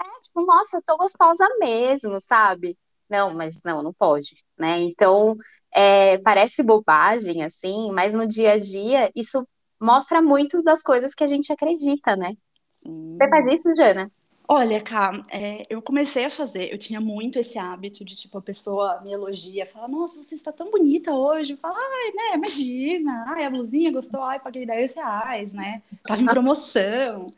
É, 0.00 0.20
tipo, 0.20 0.44
nossa, 0.44 0.76
eu 0.76 0.82
tô 0.82 0.98
gostosa 0.98 1.46
mesmo, 1.58 2.20
sabe? 2.20 2.78
Não, 3.08 3.34
mas 3.34 3.60
não, 3.64 3.82
não 3.82 3.94
pode, 3.94 4.36
né? 4.58 4.78
Então, 4.80 5.36
é, 5.72 6.18
parece 6.18 6.62
bobagem, 6.62 7.42
assim, 7.42 7.90
mas 7.92 8.12
no 8.12 8.28
dia 8.28 8.52
a 8.52 8.58
dia, 8.58 9.10
isso 9.16 9.46
mostra 9.80 10.20
muito 10.20 10.62
das 10.62 10.82
coisas 10.82 11.14
que 11.14 11.24
a 11.24 11.26
gente 11.26 11.50
acredita, 11.50 12.14
né? 12.14 12.34
Sim. 12.68 13.16
Você 13.16 13.28
faz 13.28 13.46
isso, 13.54 13.74
Jana? 13.74 14.12
Olha, 14.52 14.80
Cá, 14.80 15.12
é, 15.30 15.62
eu 15.70 15.80
comecei 15.80 16.24
a 16.24 16.30
fazer, 16.30 16.72
eu 16.72 16.76
tinha 16.76 17.00
muito 17.00 17.38
esse 17.38 17.56
hábito 17.56 18.04
de, 18.04 18.16
tipo, 18.16 18.36
a 18.36 18.42
pessoa 18.42 19.00
me 19.00 19.12
elogia, 19.12 19.64
fala, 19.64 19.86
nossa, 19.86 20.20
você 20.20 20.34
está 20.34 20.50
tão 20.50 20.72
bonita 20.72 21.14
hoje. 21.14 21.56
Fala, 21.56 21.78
ai, 21.78 22.12
né, 22.12 22.34
imagina, 22.34 23.26
ai, 23.28 23.44
a 23.44 23.50
blusinha 23.50 23.92
gostou, 23.92 24.20
ai, 24.20 24.40
paguei 24.40 24.66
10 24.66 24.92
reais, 24.94 25.52
né, 25.52 25.80
tava 26.02 26.20
em 26.20 26.26
promoção. 26.26 27.28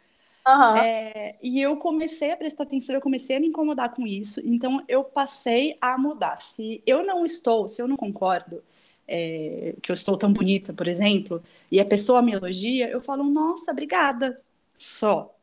Uhum. 0.48 0.76
É, 0.78 1.36
e 1.42 1.60
eu 1.60 1.76
comecei 1.76 2.30
a 2.30 2.36
prestar 2.36 2.62
atenção, 2.62 2.94
eu 2.94 3.00
comecei 3.02 3.36
a 3.36 3.40
me 3.40 3.48
incomodar 3.48 3.94
com 3.94 4.06
isso, 4.06 4.40
então 4.42 4.82
eu 4.88 5.04
passei 5.04 5.76
a 5.82 5.98
mudar. 5.98 6.40
Se 6.40 6.82
eu 6.86 7.04
não 7.04 7.26
estou, 7.26 7.68
se 7.68 7.82
eu 7.82 7.86
não 7.86 7.96
concordo, 7.98 8.64
é, 9.06 9.74
que 9.82 9.90
eu 9.90 9.94
estou 9.94 10.16
tão 10.16 10.32
bonita, 10.32 10.72
por 10.72 10.88
exemplo, 10.88 11.42
e 11.70 11.78
a 11.78 11.84
pessoa 11.84 12.22
me 12.22 12.32
elogia, 12.32 12.88
eu 12.88 13.02
falo, 13.02 13.22
nossa, 13.22 13.70
obrigada. 13.70 14.40
Só. 14.78 15.36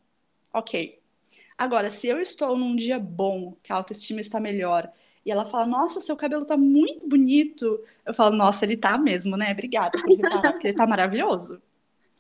Ok. 0.52 0.99
Agora, 1.60 1.91
se 1.91 2.07
eu 2.07 2.22
estou 2.22 2.57
num 2.57 2.74
dia 2.74 2.97
bom, 2.97 3.53
que 3.62 3.74
a 3.74 3.76
autoestima 3.76 4.22
está 4.22 4.39
melhor, 4.39 4.89
e 5.26 5.30
ela 5.30 5.43
fala, 5.43 5.66
nossa, 5.66 5.99
seu 5.99 6.16
cabelo 6.16 6.45
tá 6.45 6.55
muito 6.55 7.05
bonito, 7.05 7.84
eu 8.05 8.14
falo, 8.14 8.34
nossa, 8.34 8.64
ele 8.64 8.78
tá 8.78 8.97
mesmo, 8.97 9.36
né? 9.36 9.51
Obrigada, 9.51 9.91
porque, 9.91 10.16
porque 10.16 10.68
ele 10.70 10.78
tá 10.78 10.88
maravilhoso. 10.88 11.62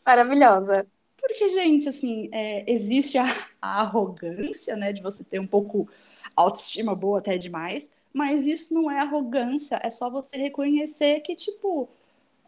Maravilhosa. 0.05 0.85
Porque, 1.15 1.47
gente, 1.47 1.87
assim, 1.87 2.27
é, 2.33 2.69
existe 2.69 3.17
a, 3.17 3.23
a, 3.61 3.79
arrogância, 3.79 4.75
né, 4.75 4.91
de 4.91 5.01
você 5.01 5.23
ter 5.23 5.39
um 5.39 5.47
pouco 5.47 5.87
autoestima 6.35 6.93
boa 6.93 7.19
até 7.19 7.37
demais, 7.37 7.89
mas 8.11 8.45
isso 8.45 8.73
não 8.73 8.91
é 8.91 8.99
arrogância, 8.99 9.79
é 9.81 9.89
só 9.89 10.09
você 10.09 10.35
reconhecer 10.35 11.21
que, 11.21 11.33
tipo, 11.33 11.87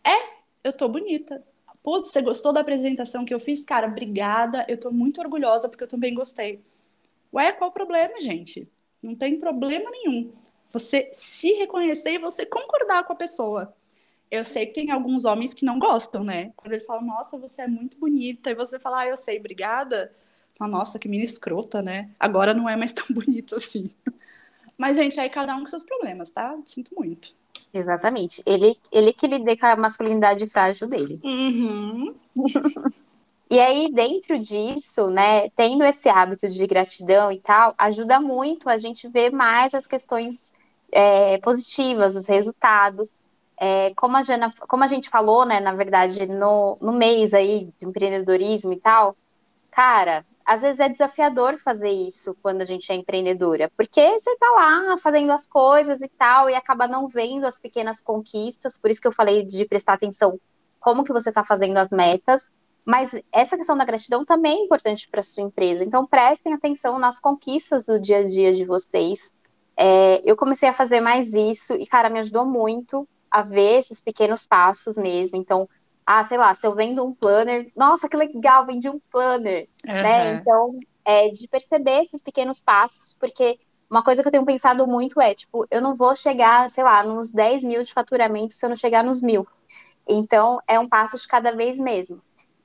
é, 0.05 0.41
eu 0.61 0.73
tô 0.73 0.89
bonita. 0.89 1.41
Putz, 1.81 2.11
você 2.11 2.21
gostou 2.21 2.51
da 2.51 2.59
apresentação 2.59 3.23
que 3.23 3.33
eu 3.33 3.39
fiz? 3.39 3.63
Cara, 3.63 3.87
obrigada, 3.87 4.65
eu 4.67 4.77
tô 4.77 4.91
muito 4.91 5.21
orgulhosa 5.21 5.69
porque 5.69 5.85
eu 5.85 5.87
também 5.87 6.13
gostei. 6.13 6.61
Ué, 7.33 7.51
qual 7.51 7.69
o 7.69 7.73
problema, 7.73 8.19
gente? 8.19 8.67
Não 9.01 9.15
tem 9.15 9.39
problema 9.39 9.89
nenhum. 9.89 10.31
Você 10.71 11.09
se 11.13 11.53
reconhecer 11.53 12.13
e 12.13 12.19
você 12.19 12.45
concordar 12.45 13.03
com 13.03 13.13
a 13.13 13.15
pessoa. 13.15 13.73
Eu 14.29 14.45
sei 14.45 14.65
que 14.65 14.73
tem 14.73 14.91
alguns 14.91 15.25
homens 15.25 15.53
que 15.53 15.65
não 15.65 15.77
gostam, 15.77 16.23
né? 16.23 16.53
Quando 16.55 16.73
eles 16.73 16.85
falam, 16.85 17.03
nossa, 17.03 17.37
você 17.37 17.63
é 17.63 17.67
muito 17.67 17.97
bonita, 17.97 18.49
e 18.49 18.55
você 18.55 18.79
fala, 18.79 19.01
ah, 19.01 19.07
eu 19.07 19.17
sei, 19.17 19.39
obrigada. 19.39 20.13
Fala, 20.57 20.71
nossa, 20.71 20.97
que 20.97 21.09
menina 21.09 21.25
escrota, 21.25 21.81
né? 21.81 22.09
Agora 22.19 22.53
não 22.53 22.69
é 22.69 22.75
mais 22.75 22.93
tão 22.93 23.05
bonito 23.09 23.55
assim. 23.55 23.89
Mas, 24.77 24.95
gente, 24.95 25.19
aí 25.19 25.29
cada 25.29 25.55
um 25.55 25.61
com 25.61 25.67
seus 25.67 25.83
problemas, 25.83 26.31
tá? 26.31 26.57
Sinto 26.65 26.95
muito. 26.95 27.35
Exatamente. 27.73 28.41
Ele, 28.45 28.75
ele 28.91 29.13
que 29.13 29.27
lida 29.27 29.55
com 29.57 29.65
a 29.65 29.75
masculinidade 29.75 30.47
frágil 30.47 30.87
dele. 30.87 31.19
Uhum. 31.23 32.15
E 33.51 33.59
aí, 33.59 33.91
dentro 33.91 34.39
disso, 34.39 35.09
né, 35.09 35.49
tendo 35.49 35.83
esse 35.83 36.07
hábito 36.07 36.47
de 36.47 36.65
gratidão 36.65 37.29
e 37.33 37.37
tal, 37.41 37.75
ajuda 37.77 38.17
muito 38.17 38.69
a 38.69 38.77
gente 38.77 39.09
ver 39.09 39.29
mais 39.29 39.75
as 39.75 39.85
questões 39.85 40.53
é, 40.89 41.37
positivas, 41.39 42.15
os 42.15 42.27
resultados. 42.27 43.19
É, 43.57 43.93
como, 43.95 44.15
a 44.15 44.23
Jana, 44.23 44.53
como 44.69 44.85
a 44.85 44.87
gente 44.87 45.09
falou, 45.09 45.45
né, 45.45 45.59
na 45.59 45.73
verdade, 45.73 46.25
no, 46.27 46.77
no 46.79 46.93
mês 46.93 47.33
aí 47.33 47.69
de 47.77 47.85
empreendedorismo 47.85 48.71
e 48.71 48.79
tal, 48.79 49.17
cara, 49.69 50.25
às 50.45 50.61
vezes 50.61 50.79
é 50.79 50.87
desafiador 50.87 51.57
fazer 51.57 51.91
isso 51.91 52.33
quando 52.41 52.61
a 52.61 52.65
gente 52.65 52.89
é 52.89 52.95
empreendedora, 52.95 53.69
porque 53.75 54.17
você 54.17 54.33
tá 54.37 54.49
lá 54.55 54.97
fazendo 54.97 55.31
as 55.33 55.45
coisas 55.45 56.01
e 56.01 56.07
tal, 56.07 56.49
e 56.49 56.55
acaba 56.55 56.87
não 56.87 57.05
vendo 57.05 57.45
as 57.45 57.59
pequenas 57.59 58.01
conquistas, 58.01 58.77
por 58.77 58.89
isso 58.89 59.01
que 59.01 59.09
eu 59.09 59.13
falei 59.13 59.43
de 59.43 59.65
prestar 59.65 59.95
atenção 59.95 60.39
como 60.79 61.03
que 61.03 61.11
você 61.11 61.33
tá 61.33 61.43
fazendo 61.43 61.77
as 61.77 61.89
metas, 61.91 62.49
mas 62.85 63.15
essa 63.31 63.55
questão 63.55 63.77
da 63.77 63.85
gratidão 63.85 64.25
também 64.25 64.61
é 64.61 64.65
importante 64.65 65.07
para 65.09 65.23
sua 65.23 65.43
empresa. 65.43 65.83
Então, 65.83 66.05
prestem 66.05 66.53
atenção 66.53 66.97
nas 66.97 67.19
conquistas 67.19 67.85
do 67.85 67.99
dia 67.99 68.19
a 68.19 68.23
dia 68.23 68.53
de 68.53 68.65
vocês. 68.65 69.33
É, 69.77 70.21
eu 70.25 70.35
comecei 70.35 70.67
a 70.67 70.73
fazer 70.73 70.99
mais 70.99 71.33
isso 71.33 71.73
e, 71.73 71.85
cara, 71.85 72.09
me 72.09 72.19
ajudou 72.19 72.45
muito 72.45 73.07
a 73.29 73.41
ver 73.41 73.79
esses 73.79 74.01
pequenos 74.01 74.45
passos 74.45 74.97
mesmo. 74.97 75.37
Então, 75.37 75.69
ah, 76.05 76.23
sei 76.23 76.37
lá, 76.37 76.53
se 76.55 76.65
eu 76.65 76.75
vendo 76.75 77.05
um 77.05 77.13
planner, 77.13 77.71
nossa, 77.75 78.09
que 78.09 78.17
legal, 78.17 78.65
vendi 78.65 78.89
um 78.89 78.99
planner, 79.11 79.69
uhum. 79.87 79.93
né? 79.93 80.33
Então, 80.35 80.79
é 81.05 81.29
de 81.29 81.47
perceber 81.47 82.01
esses 82.01 82.21
pequenos 82.21 82.59
passos, 82.59 83.15
porque 83.19 83.59
uma 83.89 84.03
coisa 84.03 84.21
que 84.21 84.27
eu 84.27 84.31
tenho 84.31 84.45
pensado 84.45 84.87
muito 84.87 85.19
é, 85.21 85.33
tipo, 85.35 85.65
eu 85.69 85.81
não 85.81 85.95
vou 85.95 86.15
chegar, 86.15 86.69
sei 86.69 86.83
lá, 86.83 87.03
nos 87.03 87.31
10 87.31 87.63
mil 87.63 87.83
de 87.83 87.93
faturamento 87.93 88.53
se 88.53 88.65
eu 88.65 88.69
não 88.69 88.75
chegar 88.75 89.03
nos 89.03 89.21
mil. 89.21 89.47
Então, 90.07 90.59
é 90.67 90.79
um 90.79 90.87
passo 90.87 91.17
de 91.17 91.27
cada 91.27 91.51
vez 91.51 91.79
mesmo. 91.79 92.21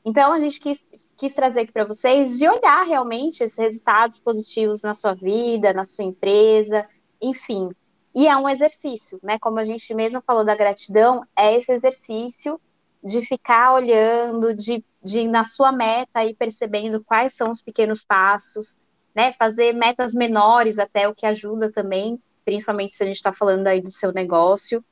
Então, 0.08 0.32
a 0.32 0.38
gente 0.38 0.60
quis, 0.60 0.86
quis 1.16 1.34
trazer 1.34 1.62
aqui 1.62 1.72
para 1.72 1.84
vocês 1.84 2.38
de 2.38 2.48
olhar 2.48 2.84
realmente 2.84 3.42
esses 3.42 3.58
resultados 3.58 4.20
positivos 4.20 4.80
na 4.80 4.94
sua 4.94 5.14
vida, 5.14 5.72
na 5.72 5.84
sua 5.84 6.04
empresa, 6.04 6.88
enfim. 7.20 7.68
E 8.14 8.28
é 8.28 8.36
um 8.36 8.48
exercício, 8.48 9.18
né? 9.20 9.36
Como 9.36 9.58
a 9.58 9.64
gente 9.64 9.92
mesmo 9.94 10.22
falou 10.24 10.44
da 10.44 10.54
gratidão, 10.54 11.24
é 11.36 11.56
esse 11.56 11.72
exercício 11.72 12.60
de 13.02 13.26
ficar 13.26 13.74
olhando, 13.74 14.54
de, 14.54 14.84
de 15.02 15.26
na 15.26 15.44
sua 15.44 15.72
meta 15.72 16.24
e 16.24 16.36
percebendo 16.36 17.02
quais 17.02 17.34
são 17.34 17.50
os 17.50 17.60
pequenos 17.60 18.04
passos, 18.04 18.76
né? 19.12 19.32
Fazer 19.32 19.72
metas 19.72 20.14
menores 20.14 20.78
até, 20.78 21.08
o 21.08 21.14
que 21.16 21.26
ajuda 21.26 21.72
também, 21.72 22.22
principalmente 22.44 22.94
se 22.94 23.02
a 23.02 23.06
gente 23.06 23.16
está 23.16 23.32
falando 23.32 23.66
aí 23.66 23.80
do 23.80 23.90
seu 23.90 24.12
negócio. 24.12 24.84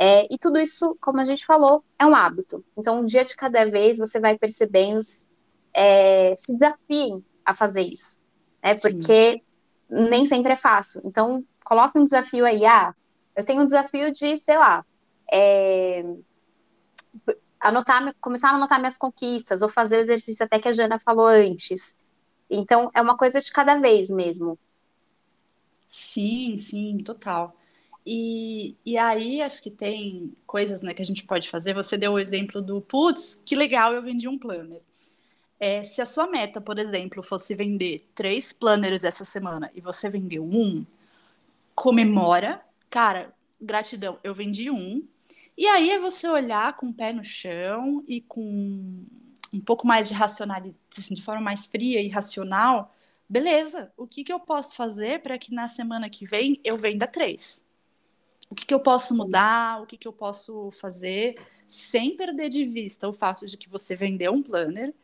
É, 0.00 0.32
e 0.32 0.38
tudo 0.38 0.60
isso, 0.60 0.96
como 1.00 1.20
a 1.20 1.24
gente 1.24 1.44
falou, 1.44 1.82
é 1.98 2.06
um 2.06 2.14
hábito. 2.14 2.64
Então, 2.76 3.00
um 3.00 3.04
dia 3.04 3.24
de 3.24 3.34
cada 3.34 3.68
vez 3.68 3.98
você 3.98 4.20
vai 4.20 4.38
percebendo, 4.38 5.00
é, 5.74 6.36
se 6.36 6.52
desafiem 6.52 7.24
a 7.44 7.52
fazer 7.52 7.80
isso, 7.80 8.20
né? 8.62 8.76
Porque 8.76 9.32
Sim. 9.32 9.42
nem 9.90 10.24
sempre 10.24 10.52
é 10.52 10.56
fácil. 10.56 11.00
Então, 11.04 11.44
coloque 11.64 11.98
um 11.98 12.04
desafio 12.04 12.46
aí. 12.46 12.64
Ah, 12.64 12.94
eu 13.34 13.44
tenho 13.44 13.62
um 13.62 13.66
desafio 13.66 14.12
de, 14.12 14.36
sei 14.36 14.56
lá, 14.56 14.86
é, 15.32 16.04
anotar, 17.58 18.14
começar 18.20 18.50
a 18.50 18.54
anotar 18.54 18.78
minhas 18.78 18.96
conquistas, 18.96 19.62
ou 19.62 19.68
fazer 19.68 19.96
o 19.96 20.00
exercício 20.02 20.44
até 20.44 20.60
que 20.60 20.68
a 20.68 20.72
Jana 20.72 21.00
falou 21.00 21.26
antes. 21.26 21.96
Então, 22.48 22.88
é 22.94 23.02
uma 23.02 23.16
coisa 23.16 23.40
de 23.40 23.50
cada 23.50 23.74
vez 23.76 24.10
mesmo. 24.10 24.56
Sim, 25.88 26.56
sim, 26.56 26.98
total. 26.98 27.56
E, 28.10 28.74
e 28.86 28.96
aí 28.96 29.42
acho 29.42 29.62
que 29.62 29.70
tem 29.70 30.34
coisas 30.46 30.80
né, 30.80 30.94
que 30.94 31.02
a 31.02 31.04
gente 31.04 31.24
pode 31.24 31.50
fazer. 31.50 31.74
Você 31.74 31.98
deu 31.98 32.12
o 32.14 32.18
exemplo 32.18 32.62
do 32.62 32.80
putz, 32.80 33.34
que 33.44 33.54
legal, 33.54 33.92
eu 33.92 34.00
vendi 34.00 34.26
um 34.26 34.38
planner. 34.38 34.80
É, 35.60 35.84
se 35.84 36.00
a 36.00 36.06
sua 36.06 36.26
meta, 36.26 36.58
por 36.58 36.78
exemplo, 36.78 37.22
fosse 37.22 37.54
vender 37.54 38.08
três 38.14 38.50
planners 38.50 39.04
essa 39.04 39.26
semana 39.26 39.70
e 39.74 39.82
você 39.82 40.08
vendeu 40.08 40.42
um, 40.42 40.86
comemora, 41.74 42.62
cara, 42.88 43.34
gratidão, 43.60 44.18
eu 44.24 44.34
vendi 44.34 44.70
um. 44.70 45.06
E 45.54 45.66
aí 45.66 45.90
é 45.90 45.98
você 45.98 46.26
olhar 46.28 46.78
com 46.78 46.86
o 46.86 46.94
pé 46.94 47.12
no 47.12 47.22
chão 47.22 48.02
e 48.08 48.22
com 48.22 49.04
um 49.52 49.60
pouco 49.60 49.86
mais 49.86 50.08
de 50.08 50.14
racionalidade, 50.14 50.78
assim, 50.96 51.12
de 51.12 51.22
forma 51.22 51.42
mais 51.42 51.66
fria 51.66 52.00
e 52.00 52.08
racional. 52.08 52.94
Beleza, 53.28 53.92
o 53.98 54.06
que, 54.06 54.24
que 54.24 54.32
eu 54.32 54.40
posso 54.40 54.74
fazer 54.76 55.20
para 55.20 55.36
que 55.36 55.52
na 55.52 55.68
semana 55.68 56.08
que 56.08 56.24
vem 56.24 56.58
eu 56.64 56.74
venda 56.78 57.06
três? 57.06 57.67
O 58.50 58.54
que, 58.54 58.66
que 58.66 58.74
eu 58.74 58.80
posso 58.80 59.14
mudar, 59.16 59.82
o 59.82 59.86
que, 59.86 59.96
que 59.96 60.08
eu 60.08 60.12
posso 60.12 60.70
fazer, 60.72 61.36
sem 61.68 62.16
perder 62.16 62.48
de 62.48 62.64
vista 62.64 63.08
o 63.08 63.12
fato 63.12 63.46
de 63.46 63.56
que 63.56 63.68
você 63.68 63.94
vendeu 63.96 64.32
um 64.32 64.42
planner. 64.42 64.94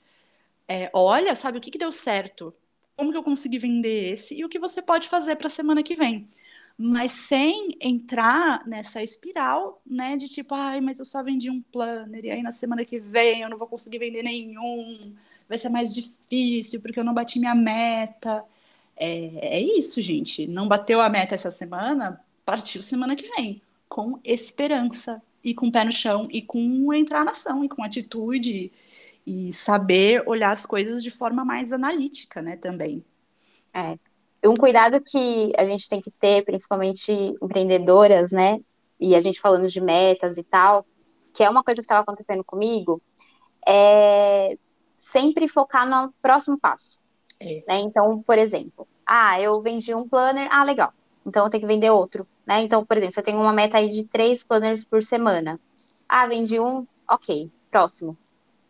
É, 0.69 0.91
olha, 0.95 1.37
sabe, 1.37 1.59
o 1.59 1.61
que, 1.61 1.71
que 1.71 1.79
deu 1.79 1.93
certo? 1.93 2.55
Como 2.97 3.13
que 3.13 3.19
eu 3.19 3.23
consegui 3.23 3.59
vender 3.59 4.13
esse? 4.13 4.35
E 4.35 4.45
o 4.45 4.49
que 4.49 4.59
você 4.59 4.81
pode 4.83 5.09
fazer 5.09 5.37
para 5.37 5.49
a 5.49 5.51
semana 5.51 5.83
que 5.83 5.95
vem? 5.95 6.29
Mas 6.77 7.13
sem 7.13 7.77
entrar 7.81 8.67
nessa 8.67 9.03
espiral, 9.03 9.81
né, 9.87 10.17
de 10.17 10.29
tipo, 10.29 10.55
ai, 10.55 10.81
mas 10.81 10.99
eu 10.99 11.05
só 11.05 11.23
vendi 11.23 11.51
um 11.51 11.63
planner, 11.63 12.25
e 12.25 12.31
aí 12.31 12.43
na 12.43 12.51
semana 12.53 12.85
que 12.85 12.99
vem 12.99 13.43
eu 13.43 13.49
não 13.51 13.59
vou 13.59 13.69
conseguir 13.69 13.99
vender 13.99 14.23
nenhum, 14.25 15.15
vai 15.49 15.59
ser 15.59 15.69
mais 15.69 15.95
difícil 15.95 16.81
porque 16.81 16.99
eu 16.99 17.05
não 17.05 17.15
bati 17.15 17.39
minha 17.39 17.55
meta. 17.55 18.45
É, 18.97 19.59
é 19.59 19.61
isso, 19.61 20.01
gente. 20.03 20.47
Não 20.47 20.69
bateu 20.69 21.01
a 21.01 21.09
meta 21.09 21.35
essa 21.35 21.51
semana, 21.51 22.24
partiu 22.45 22.83
semana 22.83 23.17
que 23.17 23.29
vem, 23.37 23.63
com 23.89 24.19
esperança 24.25 25.23
e 25.43 25.55
com 25.55 25.67
o 25.67 25.73
pé 25.73 25.85
no 25.85 25.93
chão 25.93 26.29
e 26.31 26.43
com 26.43 26.93
entrar 26.93 27.25
na 27.25 27.33
ação 27.33 27.65
e 27.65 27.69
com 27.69 27.83
atitude 27.83 28.73
e 29.27 29.53
saber 29.53 30.23
olhar 30.27 30.53
as 30.53 30.67
coisas 30.67 31.03
de 31.03 31.11
forma 31.11 31.45
mais 31.45 31.73
analítica, 31.73 32.43
né, 32.43 32.57
também. 32.57 33.05
É. 33.73 33.99
Um 34.47 34.55
cuidado 34.55 35.01
que 35.01 35.53
a 35.57 35.65
gente 35.65 35.89
tem 35.89 36.01
que 36.01 36.11
ter, 36.11 36.45
principalmente 36.45 37.13
empreendedoras, 37.43 38.31
né, 38.31 38.61
e 39.01 39.15
a 39.15 39.21
gente 39.21 39.41
falando 39.41 39.67
de 39.67 39.81
metas 39.81 40.37
e 40.37 40.43
tal, 40.43 40.87
que 41.33 41.43
é 41.43 41.49
uma 41.49 41.65
coisa 41.65 41.81
que 41.81 41.85
estava 41.85 42.03
acontecendo 42.03 42.45
comigo, 42.45 43.03
é 43.67 44.57
sempre 44.99 45.49
focar 45.49 45.89
no 45.89 46.13
próximo 46.23 46.59
passo. 46.59 47.01
É. 47.41 47.63
Né? 47.67 47.81
Então, 47.81 48.23
por 48.23 48.39
exemplo, 48.39 48.87
ah, 49.07 49.41
eu 49.41 49.61
vendi 49.61 49.95
um 49.95 50.09
planner, 50.09 50.49
ah, 50.51 50.65
legal. 50.65 50.93
Então 51.27 51.45
eu 51.45 51.51
tenho 51.51 51.63
que 51.63 51.67
vender 51.67 51.91
outro, 51.91 52.27
né? 52.47 52.61
Então, 52.61 52.85
por 52.85 52.97
exemplo, 52.97 53.15
você 53.15 53.23
tem 53.23 53.35
uma 53.35 53.53
meta 53.53 53.79
aí 53.79 53.89
de 53.89 54.05
três 54.05 54.45
planners 54.45 54.85
por 54.85 55.03
semana. 55.03 55.59
Ah, 56.09 56.27
vendi 56.27 56.61
um, 56.61 56.87
ok, 57.11 57.51
próximo. 57.71 58.17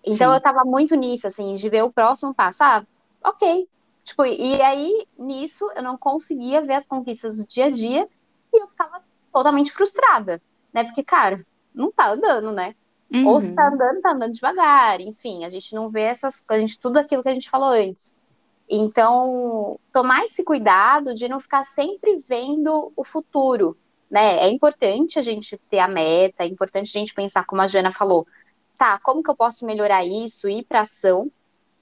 Então 0.04 0.30
Sim. 0.30 0.34
eu 0.34 0.40
tava 0.40 0.64
muito 0.64 0.94
nisso, 0.94 1.26
assim, 1.26 1.54
de 1.54 1.68
ver 1.68 1.82
o 1.82 1.92
próximo 1.92 2.34
passo. 2.34 2.62
Ah, 2.62 2.86
ok. 3.24 3.68
Tipo, 4.04 4.24
e 4.26 4.60
aí, 4.60 5.06
nisso, 5.18 5.66
eu 5.74 5.82
não 5.82 5.96
conseguia 5.96 6.60
ver 6.60 6.74
as 6.74 6.86
conquistas 6.86 7.38
do 7.38 7.46
dia 7.46 7.66
a 7.66 7.70
dia 7.70 8.06
e 8.52 8.62
eu 8.62 8.68
ficava 8.68 9.02
totalmente 9.32 9.72
frustrada, 9.72 10.40
né? 10.72 10.84
Porque, 10.84 11.02
cara, 11.02 11.44
não 11.74 11.90
tá 11.90 12.12
andando, 12.12 12.52
né? 12.52 12.74
Uhum. 13.12 13.28
Ou 13.28 13.40
se 13.40 13.52
tá 13.54 13.68
andando, 13.68 14.00
tá 14.00 14.12
andando 14.12 14.32
devagar, 14.32 15.00
enfim, 15.00 15.44
a 15.44 15.48
gente 15.48 15.74
não 15.74 15.88
vê 15.88 16.02
essas 16.02 16.42
a 16.48 16.58
gente 16.58 16.78
tudo 16.78 16.98
aquilo 16.98 17.22
que 17.22 17.28
a 17.28 17.34
gente 17.34 17.48
falou 17.48 17.70
antes. 17.70 18.16
Então, 18.68 19.78
tomar 19.92 20.24
esse 20.24 20.42
cuidado 20.42 21.14
de 21.14 21.28
não 21.28 21.40
ficar 21.40 21.64
sempre 21.64 22.16
vendo 22.16 22.92
o 22.96 23.04
futuro, 23.04 23.76
né? 24.10 24.38
É 24.38 24.48
importante 24.48 25.18
a 25.18 25.22
gente 25.22 25.58
ter 25.68 25.78
a 25.78 25.88
meta, 25.88 26.44
é 26.44 26.46
importante 26.46 26.96
a 26.96 26.98
gente 26.98 27.14
pensar, 27.14 27.44
como 27.44 27.60
a 27.60 27.66
Jana 27.66 27.92
falou, 27.92 28.26
tá, 28.78 28.98
como 29.00 29.22
que 29.22 29.30
eu 29.30 29.36
posso 29.36 29.66
melhorar 29.66 30.04
isso, 30.04 30.48
ir 30.48 30.64
para 30.64 30.80
ação, 30.80 31.30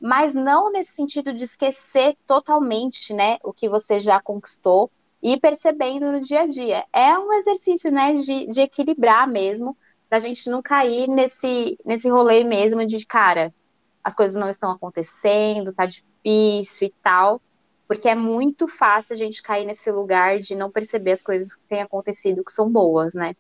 mas 0.01 0.35
não 0.35 0.71
nesse 0.73 0.93
sentido 0.93 1.33
de 1.33 1.45
esquecer 1.45 2.17
totalmente, 2.27 3.15
né, 3.15 3.39
o 3.45 3.53
que 3.53 3.69
você 3.69 4.01
já 4.01 4.21
conquistou 4.21 4.91
e 5.23 5.39
percebendo 5.39 6.11
no 6.11 6.21
dia 6.21 6.41
a 6.41 6.47
dia. 6.47 6.85
É 6.93 7.17
um 7.17 7.33
exercício, 7.35 7.93
né, 7.93 8.13
de, 8.15 8.47
de 8.47 8.61
equilibrar 8.61 9.29
mesmo, 9.29 9.77
para 10.09 10.19
a 10.19 10.21
gente 10.21 10.51
não 10.51 10.61
cair 10.61 11.09
nesse, 11.09 11.79
nesse 11.85 12.09
rolê 12.09 12.43
mesmo 12.45 12.85
de, 12.85 13.07
cara, 13.07 13.55
as 14.03 14.15
coisas 14.17 14.37
não 14.37 14.49
estão 14.49 14.71
acontecendo, 14.73 15.73
tá 15.73 15.87
difícil 15.87 16.12
e 16.25 16.93
tal, 17.03 17.41
porque 17.87 18.09
é 18.09 18.15
muito 18.15 18.69
fácil 18.69 19.15
a 19.15 19.17
gente 19.17 19.43
cair 19.43 19.65
nesse 19.65 19.91
lugar 19.91 20.39
de 20.39 20.55
não 20.55 20.71
perceber 20.71 21.13
as 21.13 21.23
coisas 21.23 21.55
que 21.55 21.63
têm 21.69 21.83
acontecido 21.83 22.45
que 22.45 22.53
são 22.53 22.71
boas, 22.71 23.15
né? 23.15 23.35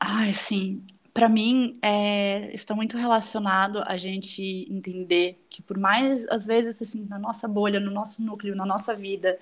Ai, 0.00 0.34
sim 0.34 0.82
para 1.18 1.28
mim, 1.28 1.72
é, 1.82 2.48
está 2.54 2.76
muito 2.76 2.96
relacionado 2.96 3.82
a 3.84 3.96
gente 3.96 4.64
entender 4.70 5.36
que, 5.50 5.60
por 5.60 5.76
mais, 5.76 6.24
às 6.28 6.46
vezes, 6.46 6.80
assim, 6.80 7.04
na 7.10 7.18
nossa 7.18 7.48
bolha, 7.48 7.80
no 7.80 7.90
nosso 7.90 8.22
núcleo, 8.22 8.54
na 8.54 8.64
nossa 8.64 8.94
vida, 8.94 9.36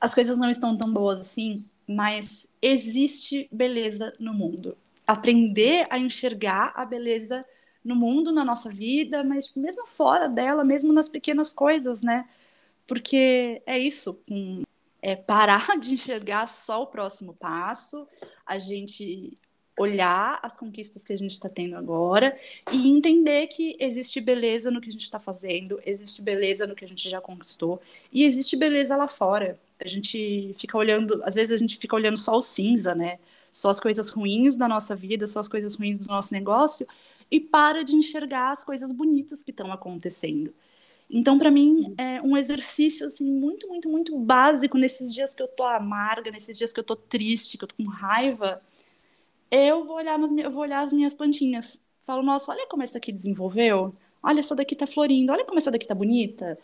as 0.00 0.12
coisas 0.12 0.36
não 0.36 0.50
estão 0.50 0.76
tão 0.76 0.92
boas 0.92 1.20
assim, 1.20 1.64
mas 1.86 2.48
existe 2.60 3.48
beleza 3.52 4.12
no 4.18 4.34
mundo. 4.34 4.76
Aprender 5.06 5.86
a 5.90 5.96
enxergar 5.96 6.72
a 6.74 6.84
beleza 6.84 7.44
no 7.86 7.94
mundo, 7.94 8.32
na 8.32 8.44
nossa 8.44 8.68
vida, 8.68 9.22
mas 9.22 9.52
mesmo 9.54 9.86
fora 9.86 10.28
dela, 10.28 10.64
mesmo 10.64 10.92
nas 10.92 11.08
pequenas 11.08 11.52
coisas, 11.52 12.02
né? 12.02 12.28
Porque 12.86 13.62
é 13.64 13.78
isso, 13.78 14.20
é 15.00 15.14
parar 15.14 15.78
de 15.78 15.94
enxergar 15.94 16.48
só 16.48 16.82
o 16.82 16.86
próximo 16.86 17.32
passo, 17.34 18.06
a 18.44 18.58
gente 18.58 19.38
olhar 19.78 20.40
as 20.42 20.56
conquistas 20.56 21.04
que 21.04 21.12
a 21.12 21.16
gente 21.16 21.32
está 21.32 21.50
tendo 21.50 21.76
agora 21.76 22.36
e 22.72 22.88
entender 22.88 23.46
que 23.48 23.76
existe 23.78 24.20
beleza 24.20 24.70
no 24.70 24.80
que 24.80 24.88
a 24.88 24.92
gente 24.92 25.04
está 25.04 25.20
fazendo, 25.20 25.78
existe 25.84 26.22
beleza 26.22 26.66
no 26.66 26.74
que 26.74 26.84
a 26.84 26.88
gente 26.88 27.08
já 27.08 27.20
conquistou 27.20 27.80
e 28.10 28.24
existe 28.24 28.56
beleza 28.56 28.96
lá 28.96 29.06
fora. 29.06 29.58
A 29.78 29.86
gente 29.86 30.52
fica 30.56 30.78
olhando, 30.78 31.22
às 31.24 31.34
vezes 31.34 31.54
a 31.54 31.58
gente 31.58 31.76
fica 31.76 31.94
olhando 31.94 32.16
só 32.16 32.36
o 32.36 32.42
cinza, 32.42 32.94
né? 32.94 33.18
Só 33.52 33.68
as 33.68 33.78
coisas 33.78 34.08
ruins 34.08 34.56
da 34.56 34.66
nossa 34.66 34.96
vida, 34.96 35.26
só 35.26 35.40
as 35.40 35.48
coisas 35.48 35.74
ruins 35.74 35.98
do 35.98 36.06
nosso 36.06 36.32
negócio 36.32 36.86
e 37.30 37.40
para 37.40 37.82
de 37.84 37.94
enxergar 37.96 38.52
as 38.52 38.64
coisas 38.64 38.92
bonitas 38.92 39.42
que 39.42 39.50
estão 39.50 39.72
acontecendo. 39.72 40.54
Então, 41.08 41.38
para 41.38 41.50
mim, 41.50 41.94
é 41.98 42.20
um 42.22 42.36
exercício 42.36 43.06
assim 43.06 43.30
muito, 43.32 43.68
muito, 43.68 43.88
muito 43.88 44.18
básico 44.18 44.76
nesses 44.76 45.14
dias 45.14 45.34
que 45.34 45.42
eu 45.42 45.48
tô 45.48 45.62
amarga, 45.64 46.30
nesses 46.30 46.58
dias 46.58 46.72
que 46.72 46.80
eu 46.80 46.84
tô 46.84 46.96
triste, 46.96 47.58
que 47.58 47.64
eu 47.64 47.68
tô 47.68 47.76
com 47.76 47.88
raiva 47.88 48.60
eu 49.50 49.84
vou 49.84 49.96
olhar, 49.96 50.18
nas, 50.18 50.30
eu 50.32 50.50
vou 50.50 50.62
olhar 50.62 50.82
as 50.84 50.92
minhas 50.92 51.14
plantinhas. 51.14 51.80
Falo, 52.02 52.22
nossa, 52.22 52.52
olha 52.52 52.66
como 52.68 52.82
essa 52.82 52.98
aqui 52.98 53.12
desenvolveu. 53.12 53.94
Olha, 54.22 54.40
essa 54.40 54.54
daqui 54.54 54.74
tá 54.76 54.86
florindo. 54.86 55.32
Olha 55.32 55.44
como 55.44 55.58
essa 55.58 55.70
daqui 55.70 55.86
tá 55.86 55.94
bonita. 55.94 56.58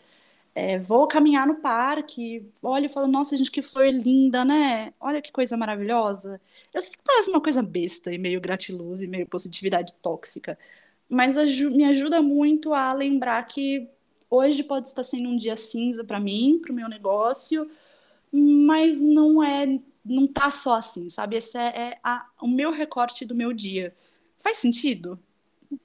É, 0.55 0.77
vou 0.77 1.07
caminhar 1.07 1.47
no 1.47 1.55
parque. 1.55 2.47
Olha 2.61 2.85
e 2.85 2.89
falo, 2.89 3.07
nossa, 3.07 3.35
gente, 3.35 3.51
que 3.51 3.61
flor 3.61 3.87
linda, 3.87 4.45
né? 4.45 4.93
Olha 4.99 5.21
que 5.21 5.31
coisa 5.31 5.57
maravilhosa. 5.57 6.39
Eu 6.73 6.81
sei 6.81 6.91
que 6.91 6.99
parece 7.03 7.29
uma 7.29 7.41
coisa 7.41 7.61
besta 7.61 8.13
e 8.13 8.17
meio 8.17 8.39
gratiluz 8.39 9.01
e 9.01 9.07
meio 9.07 9.27
positividade 9.27 9.93
tóxica. 10.01 10.57
Mas 11.09 11.35
me 11.35 11.85
ajuda 11.85 12.21
muito 12.21 12.73
a 12.73 12.93
lembrar 12.93 13.43
que 13.47 13.89
hoje 14.29 14.63
pode 14.63 14.87
estar 14.87 15.03
sendo 15.03 15.29
um 15.29 15.35
dia 15.37 15.55
cinza 15.55 16.03
para 16.03 16.19
mim, 16.19 16.59
para 16.61 16.71
o 16.71 16.75
meu 16.75 16.89
negócio, 16.89 17.69
mas 18.31 18.99
não 19.01 19.43
é 19.43 19.79
não 20.05 20.27
tá 20.27 20.51
só 20.51 20.75
assim, 20.75 21.09
sabe? 21.09 21.37
Esse 21.37 21.57
é, 21.57 21.91
é 21.91 21.99
a, 22.03 22.27
o 22.41 22.47
meu 22.47 22.71
recorte 22.71 23.25
do 23.25 23.35
meu 23.35 23.53
dia. 23.53 23.95
Faz 24.37 24.57
sentido? 24.57 25.17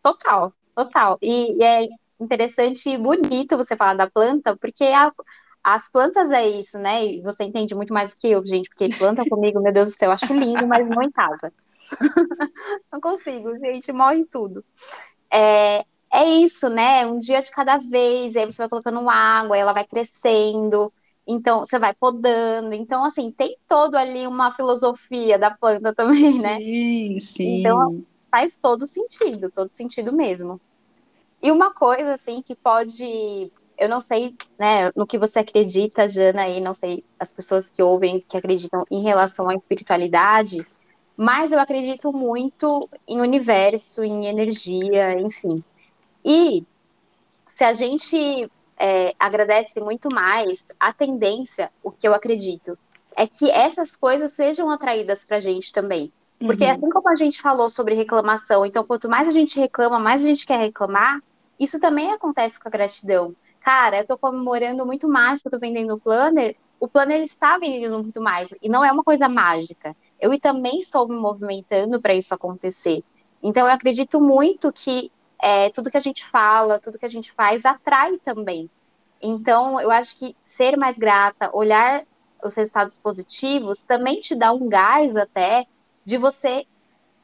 Total, 0.03 0.53
total. 0.75 1.19
E, 1.23 1.57
e 1.57 1.63
é 1.63 1.89
interessante 2.21 2.91
e 2.91 2.99
bonito 2.99 3.57
você 3.57 3.77
falar 3.77 3.95
da 3.95 4.11
planta, 4.11 4.57
porque 4.57 4.85
a, 4.85 5.13
as 5.63 5.89
plantas 5.89 6.31
é 6.31 6.47
isso, 6.49 6.79
né? 6.79 7.05
E 7.05 7.23
você 7.23 7.45
entende 7.45 7.75
muito 7.75 7.93
mais 7.93 8.13
do 8.13 8.17
que 8.17 8.29
eu, 8.29 8.45
gente, 8.47 8.69
porque 8.69 8.89
planta 8.97 9.23
comigo, 9.29 9.63
meu 9.63 9.73
Deus 9.73 9.89
do 9.89 9.95
céu, 9.95 10.09
eu 10.09 10.15
acho 10.15 10.33
lindo, 10.33 10.67
mas 10.67 10.89
não 10.89 11.03
em 11.03 11.11
casa. 11.11 11.53
não 12.93 13.01
consigo, 13.01 13.57
gente, 13.59 13.93
morre 13.93 14.25
tudo. 14.25 14.65
É, 15.31 15.85
é 16.13 16.25
isso, 16.25 16.69
né? 16.69 17.07
Um 17.07 17.19
dia 17.19 17.41
de 17.41 17.51
cada 17.51 17.79
vez, 17.79 18.37
aí 18.37 18.47
você 18.47 18.63
vai 18.63 18.69
colocando 18.69 19.09
água, 19.09 19.57
ela 19.57 19.73
vai 19.73 19.85
crescendo, 19.85 20.93
então 21.27 21.61
você 21.61 21.79
vai 21.79 21.95
podando. 21.95 22.75
Então, 22.75 23.05
assim, 23.05 23.31
tem 23.31 23.57
todo 23.67 23.97
ali 23.97 24.27
uma 24.27 24.51
filosofia 24.51 25.39
da 25.39 25.51
planta 25.51 25.95
também, 25.95 26.39
né? 26.41 26.57
Sim, 26.59 27.21
sim. 27.21 27.61
Então 27.61 28.03
faz 28.31 28.57
todo 28.57 28.87
sentido, 28.87 29.51
todo 29.51 29.71
sentido 29.71 30.13
mesmo. 30.13 30.61
E 31.43 31.51
uma 31.51 31.73
coisa, 31.73 32.13
assim, 32.13 32.43
que 32.43 32.55
pode. 32.55 33.51
Eu 33.77 33.89
não 33.89 34.01
sei, 34.01 34.35
né, 34.59 34.91
no 34.97 35.07
que 35.07 35.17
você 35.17 35.39
acredita, 35.39 36.09
Jana, 36.09 36.49
e 36.49 36.61
não 36.61 36.75
sei 36.75 37.05
as 37.19 37.33
pessoas 37.33 37.71
que 37.71 37.81
ouvem, 37.81 38.25
que 38.27 38.37
acreditam 38.37 38.85
em 38.91 39.03
relação 39.03 39.49
à 39.49 39.55
espiritualidade, 39.55 40.67
mas 41.17 41.53
eu 41.53 41.61
acredito 41.61 42.13
muito 42.13 42.89
em 43.07 43.21
universo, 43.21 44.03
em 44.03 44.27
energia, 44.27 45.21
enfim. 45.21 45.63
E 46.25 46.65
se 47.47 47.63
a 47.63 47.73
gente 47.73 48.51
é, 48.77 49.15
agradece 49.19 49.81
muito 49.81 50.11
mais, 50.11 50.65
a 50.79 50.93
tendência, 50.93 51.71
o 51.83 51.91
que 51.91 52.07
eu 52.07 52.15
acredito, 52.15 52.79
é 53.17 53.27
que 53.27 53.51
essas 53.51 53.97
coisas 53.97 54.33
sejam 54.33 54.71
atraídas 54.71 55.25
para 55.25 55.39
a 55.39 55.41
gente 55.41 55.73
também. 55.73 56.13
Porque 56.39 56.65
uhum. 56.65 56.71
assim 56.71 56.91
como 56.91 57.09
a 57.09 57.17
gente 57.17 57.43
falou 57.43 57.69
sobre 57.69 57.95
reclamação, 57.95 58.65
então 58.65 58.85
quanto 58.85 59.09
mais 59.09 59.29
a 59.29 59.33
gente 59.33 59.59
reclama, 59.59 59.99
mais 59.99 60.25
a 60.25 60.29
gente 60.29 60.47
quer 60.47 60.59
reclamar, 60.59 61.21
isso 61.59 61.79
também 61.81 62.13
acontece 62.13 62.61
com 62.61 62.69
a 62.69 62.71
gratidão. 62.71 63.35
Cara, 63.61 63.99
eu 63.99 64.07
tô 64.07 64.17
comemorando 64.17 64.87
muito 64.87 65.09
mais 65.09 65.43
que 65.43 65.49
eu 65.49 65.53
tô 65.53 65.59
vendendo 65.59 65.95
o 65.95 66.01
planner, 66.01 66.57
o 66.81 66.87
planner 66.87 67.21
está 67.21 67.59
vendendo 67.59 68.03
muito 68.03 68.21
mais, 68.21 68.55
e 68.63 68.69
não 68.69 68.85
é 68.85 68.93
uma 68.93 69.03
coisa 69.03 69.29
mágica. 69.29 69.97
Eu 70.21 70.39
também 70.39 70.79
estou 70.81 71.09
me 71.09 71.17
movimentando 71.17 72.01
para 72.01 72.15
isso 72.15 72.35
acontecer. 72.35 73.03
Então 73.43 73.67
eu 73.67 73.73
acredito 73.73 74.21
muito 74.21 74.73
que 74.73 75.11
é, 75.41 75.71
tudo 75.71 75.91
que 75.91 75.97
a 75.97 76.01
gente 76.01 76.27
fala, 76.27 76.79
tudo 76.79 76.99
que 76.99 77.07
a 77.07 77.11
gente 77.11 77.33
faz 77.33 77.65
atrai 77.65 78.19
também. 78.19 78.71
Então, 79.21 79.81
eu 79.81 79.91
acho 79.91 80.17
que 80.17 80.37
ser 80.45 80.77
mais 80.77 80.97
grata, 80.97 81.51
olhar 81.53 82.05
os 82.43 82.55
resultados 82.55 82.99
positivos, 82.99 83.83
também 83.83 84.21
te 84.21 84.35
dá 84.35 84.53
um 84.53 84.69
gás 84.69 85.17
até 85.17 85.67
de 86.05 86.17
você 86.17 86.65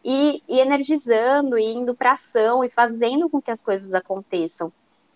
ir, 0.05 0.43
ir 0.49 0.61
energizando, 0.61 1.59
ir 1.59 1.75
indo 1.75 1.95
para 1.95 2.13
ação 2.13 2.63
e 2.63 2.69
fazendo 2.69 3.29
com 3.29 3.41
que 3.41 3.51
as 3.51 3.63
coisas 3.63 3.95
aconteçam. 3.95 4.73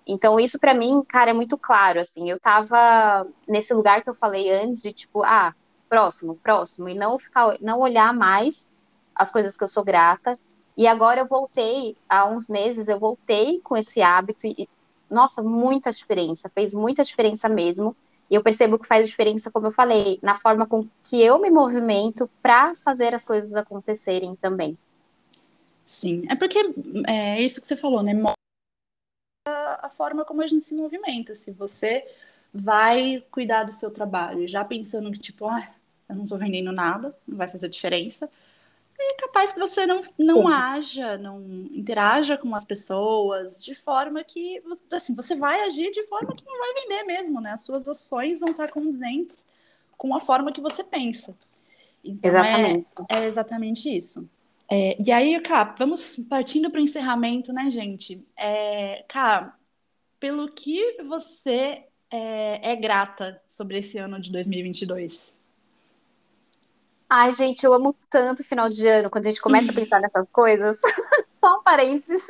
Então, 0.06 0.40
isso 0.40 0.58
para 0.58 0.72
mim, 0.72 1.04
cara, 1.06 1.30
é 1.30 1.34
muito 1.34 1.58
claro, 1.58 2.00
assim, 2.00 2.30
eu 2.30 2.40
tava 2.40 3.26
nesse 3.46 3.74
lugar 3.74 4.02
que 4.02 4.08
eu 4.08 4.14
falei 4.14 4.50
antes 4.50 4.80
de 4.80 4.90
tipo, 4.90 5.22
ah, 5.22 5.54
próximo, 5.86 6.34
próximo, 6.42 6.88
e 6.88 6.94
não 6.94 7.18
ficar, 7.18 7.58
não 7.60 7.80
olhar 7.80 8.14
mais 8.14 8.72
as 9.14 9.30
coisas 9.30 9.56
que 9.56 9.64
eu 9.64 9.68
sou 9.68 9.84
grata, 9.84 10.38
e 10.76 10.86
agora 10.86 11.20
eu 11.20 11.26
voltei, 11.26 11.96
há 12.08 12.24
uns 12.26 12.48
meses, 12.48 12.88
eu 12.88 12.98
voltei 12.98 13.60
com 13.60 13.76
esse 13.76 14.00
hábito, 14.00 14.46
e, 14.46 14.66
nossa, 15.10 15.42
muita 15.42 15.90
diferença, 15.90 16.48
fez 16.54 16.72
muita 16.72 17.04
diferença 17.04 17.48
mesmo. 17.48 17.94
E 18.30 18.34
eu 18.34 18.42
percebo 18.42 18.78
que 18.78 18.86
faz 18.86 19.08
diferença, 19.08 19.50
como 19.50 19.68
eu 19.68 19.70
falei, 19.70 20.18
na 20.22 20.36
forma 20.36 20.66
com 20.66 20.86
que 21.02 21.22
eu 21.22 21.38
me 21.38 21.50
movimento 21.50 22.28
para 22.42 22.74
fazer 22.76 23.14
as 23.14 23.24
coisas 23.24 23.56
acontecerem 23.56 24.36
também. 24.36 24.76
Sim, 25.86 26.24
é 26.28 26.36
porque 26.36 26.58
é 27.06 27.40
isso 27.40 27.60
que 27.60 27.66
você 27.66 27.76
falou, 27.76 28.02
né? 28.02 28.12
A 29.46 29.88
forma 29.88 30.24
como 30.24 30.42
a 30.42 30.46
gente 30.46 30.64
se 30.64 30.74
movimenta. 30.74 31.34
Se 31.34 31.52
você 31.52 32.06
vai 32.52 33.24
cuidar 33.30 33.64
do 33.64 33.70
seu 33.70 33.90
trabalho 33.90 34.46
já 34.46 34.64
pensando 34.64 35.10
que, 35.10 35.18
tipo, 35.18 35.46
ah, 35.46 35.66
eu 36.08 36.16
não 36.16 36.26
tô 36.26 36.36
vendendo 36.36 36.72
nada, 36.72 37.16
não 37.26 37.38
vai 37.38 37.48
fazer 37.48 37.68
diferença, 37.68 38.28
é 38.98 39.14
capaz 39.14 39.52
que 39.52 39.58
você 39.58 39.86
não, 39.86 40.00
não 40.18 40.48
haja, 40.48 41.16
não 41.16 41.40
interaja 41.72 42.36
com 42.36 42.54
as 42.54 42.64
pessoas 42.64 43.64
de 43.64 43.74
forma 43.74 44.24
que, 44.24 44.62
assim, 44.90 45.14
você 45.14 45.36
vai 45.36 45.62
agir 45.62 45.90
de 45.92 46.02
forma 46.04 46.34
que 46.34 46.44
não 46.44 46.58
vai 46.58 46.74
vender 46.74 47.04
mesmo, 47.04 47.40
né? 47.40 47.52
As 47.52 47.62
suas 47.62 47.88
ações 47.88 48.40
vão 48.40 48.50
estar 48.50 48.70
condizentes 48.70 49.46
com 49.96 50.14
a 50.14 50.20
forma 50.20 50.52
que 50.52 50.60
você 50.60 50.82
pensa. 50.82 51.36
Então, 52.04 52.30
exatamente. 52.30 52.86
É, 53.08 53.18
é 53.18 53.24
exatamente 53.26 53.96
isso. 53.96 54.28
É, 54.70 55.00
e 55.02 55.10
aí, 55.10 55.40
Cá, 55.40 55.74
vamos 55.78 56.18
partindo 56.28 56.70
para 56.70 56.80
o 56.80 56.84
encerramento, 56.84 57.52
né, 57.52 57.70
gente? 57.70 58.26
É, 58.36 59.04
Cá, 59.08 59.56
pelo 60.18 60.50
que 60.50 61.02
você 61.02 61.84
é, 62.10 62.72
é 62.72 62.76
grata 62.76 63.40
sobre 63.48 63.78
esse 63.78 63.96
ano 63.98 64.20
de 64.20 64.30
2022? 64.32 65.37
Ai, 67.08 67.32
gente, 67.32 67.64
eu 67.64 67.72
amo 67.72 67.96
tanto 68.10 68.44
final 68.44 68.68
de 68.68 68.86
ano, 68.86 69.08
quando 69.08 69.26
a 69.26 69.30
gente 69.30 69.40
começa 69.40 69.72
a 69.72 69.74
pensar 69.74 69.98
nessas 70.00 70.28
coisas. 70.30 70.78
Só 71.30 71.58
um 71.58 71.62
parênteses. 71.62 72.26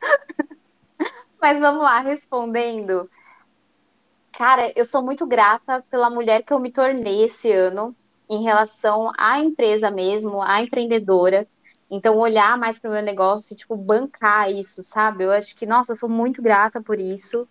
Mas 1.40 1.58
vamos 1.58 1.82
lá, 1.82 2.00
respondendo. 2.00 3.08
Cara, 4.32 4.70
eu 4.76 4.84
sou 4.84 5.02
muito 5.02 5.26
grata 5.26 5.82
pela 5.90 6.10
mulher 6.10 6.42
que 6.42 6.52
eu 6.52 6.60
me 6.60 6.70
tornei 6.70 7.24
esse 7.24 7.50
ano 7.50 7.96
em 8.28 8.42
relação 8.42 9.10
à 9.16 9.38
empresa 9.40 9.90
mesmo, 9.90 10.42
à 10.42 10.60
empreendedora. 10.60 11.48
Então, 11.90 12.18
olhar 12.18 12.58
mais 12.58 12.78
para 12.78 12.90
o 12.90 12.92
meu 12.92 13.02
negócio 13.02 13.54
e, 13.54 13.56
tipo, 13.56 13.74
bancar 13.76 14.50
isso, 14.50 14.82
sabe? 14.82 15.24
Eu 15.24 15.30
acho 15.30 15.56
que, 15.56 15.64
nossa, 15.64 15.92
eu 15.92 15.96
sou 15.96 16.08
muito 16.08 16.42
grata 16.42 16.82
por 16.82 16.98
isso. 16.98 17.48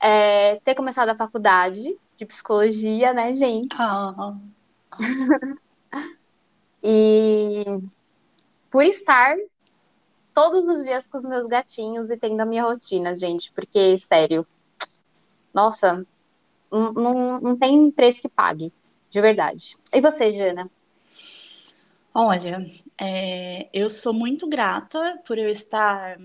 É, 0.00 0.56
ter 0.60 0.74
começado 0.74 1.08
a 1.10 1.14
faculdade 1.16 1.98
de 2.16 2.24
psicologia, 2.24 3.12
né, 3.12 3.32
gente? 3.32 3.76
Uhum. 3.76 4.40
E 6.82 7.64
por 8.70 8.84
estar 8.84 9.36
todos 10.34 10.68
os 10.68 10.84
dias 10.84 11.06
com 11.08 11.18
os 11.18 11.24
meus 11.24 11.48
gatinhos 11.48 12.10
e 12.10 12.16
tendo 12.16 12.40
a 12.40 12.46
minha 12.46 12.62
rotina, 12.62 13.14
gente, 13.14 13.50
porque, 13.52 13.98
sério, 13.98 14.46
nossa, 15.52 16.06
não, 16.70 17.40
não, 17.40 17.56
tem 17.56 17.90
preço 17.90 18.22
que 18.22 18.28
pague, 18.28 18.72
de 19.10 19.20
verdade. 19.20 19.76
E 19.92 20.00
você, 20.00 20.32
Jana? 20.32 20.70
Olha, 22.14 22.64
é, 23.00 23.68
eu 23.72 23.90
sou 23.90 24.12
muito 24.12 24.46
grata 24.48 25.20
por 25.26 25.38
eu 25.38 25.48
estar, 25.48 26.18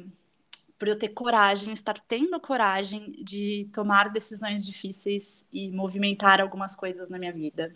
por 0.78 0.88
eu 0.88 0.98
ter 0.98 1.10
coragem, 1.10 1.74
estar 1.74 2.00
tendo 2.08 2.40
coragem 2.40 3.14
de 3.24 3.68
tomar 3.74 4.10
decisões 4.10 4.66
difíceis 4.66 5.48
e 5.52 5.72
movimentar 5.72 6.40
algumas 6.40 6.76
coisas 6.76 7.10
na 7.10 7.18
minha 7.18 7.34
vida. 7.34 7.74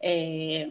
É, 0.00 0.70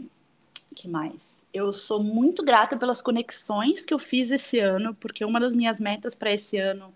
que 0.80 0.88
mais? 0.88 1.40
Eu 1.54 1.74
sou 1.74 2.02
muito 2.02 2.44
grata 2.44 2.78
pelas 2.78 3.02
conexões 3.02 3.84
que 3.84 3.94
eu 3.94 4.00
fiz 4.00 4.32
esse 4.32 4.60
ano, 4.60 4.96
porque 4.96 5.26
uma 5.26 5.40
das 5.40 5.54
minhas 5.54 5.80
metas 5.80 6.16
para 6.16 6.32
esse 6.32 6.58
ano 6.58 6.94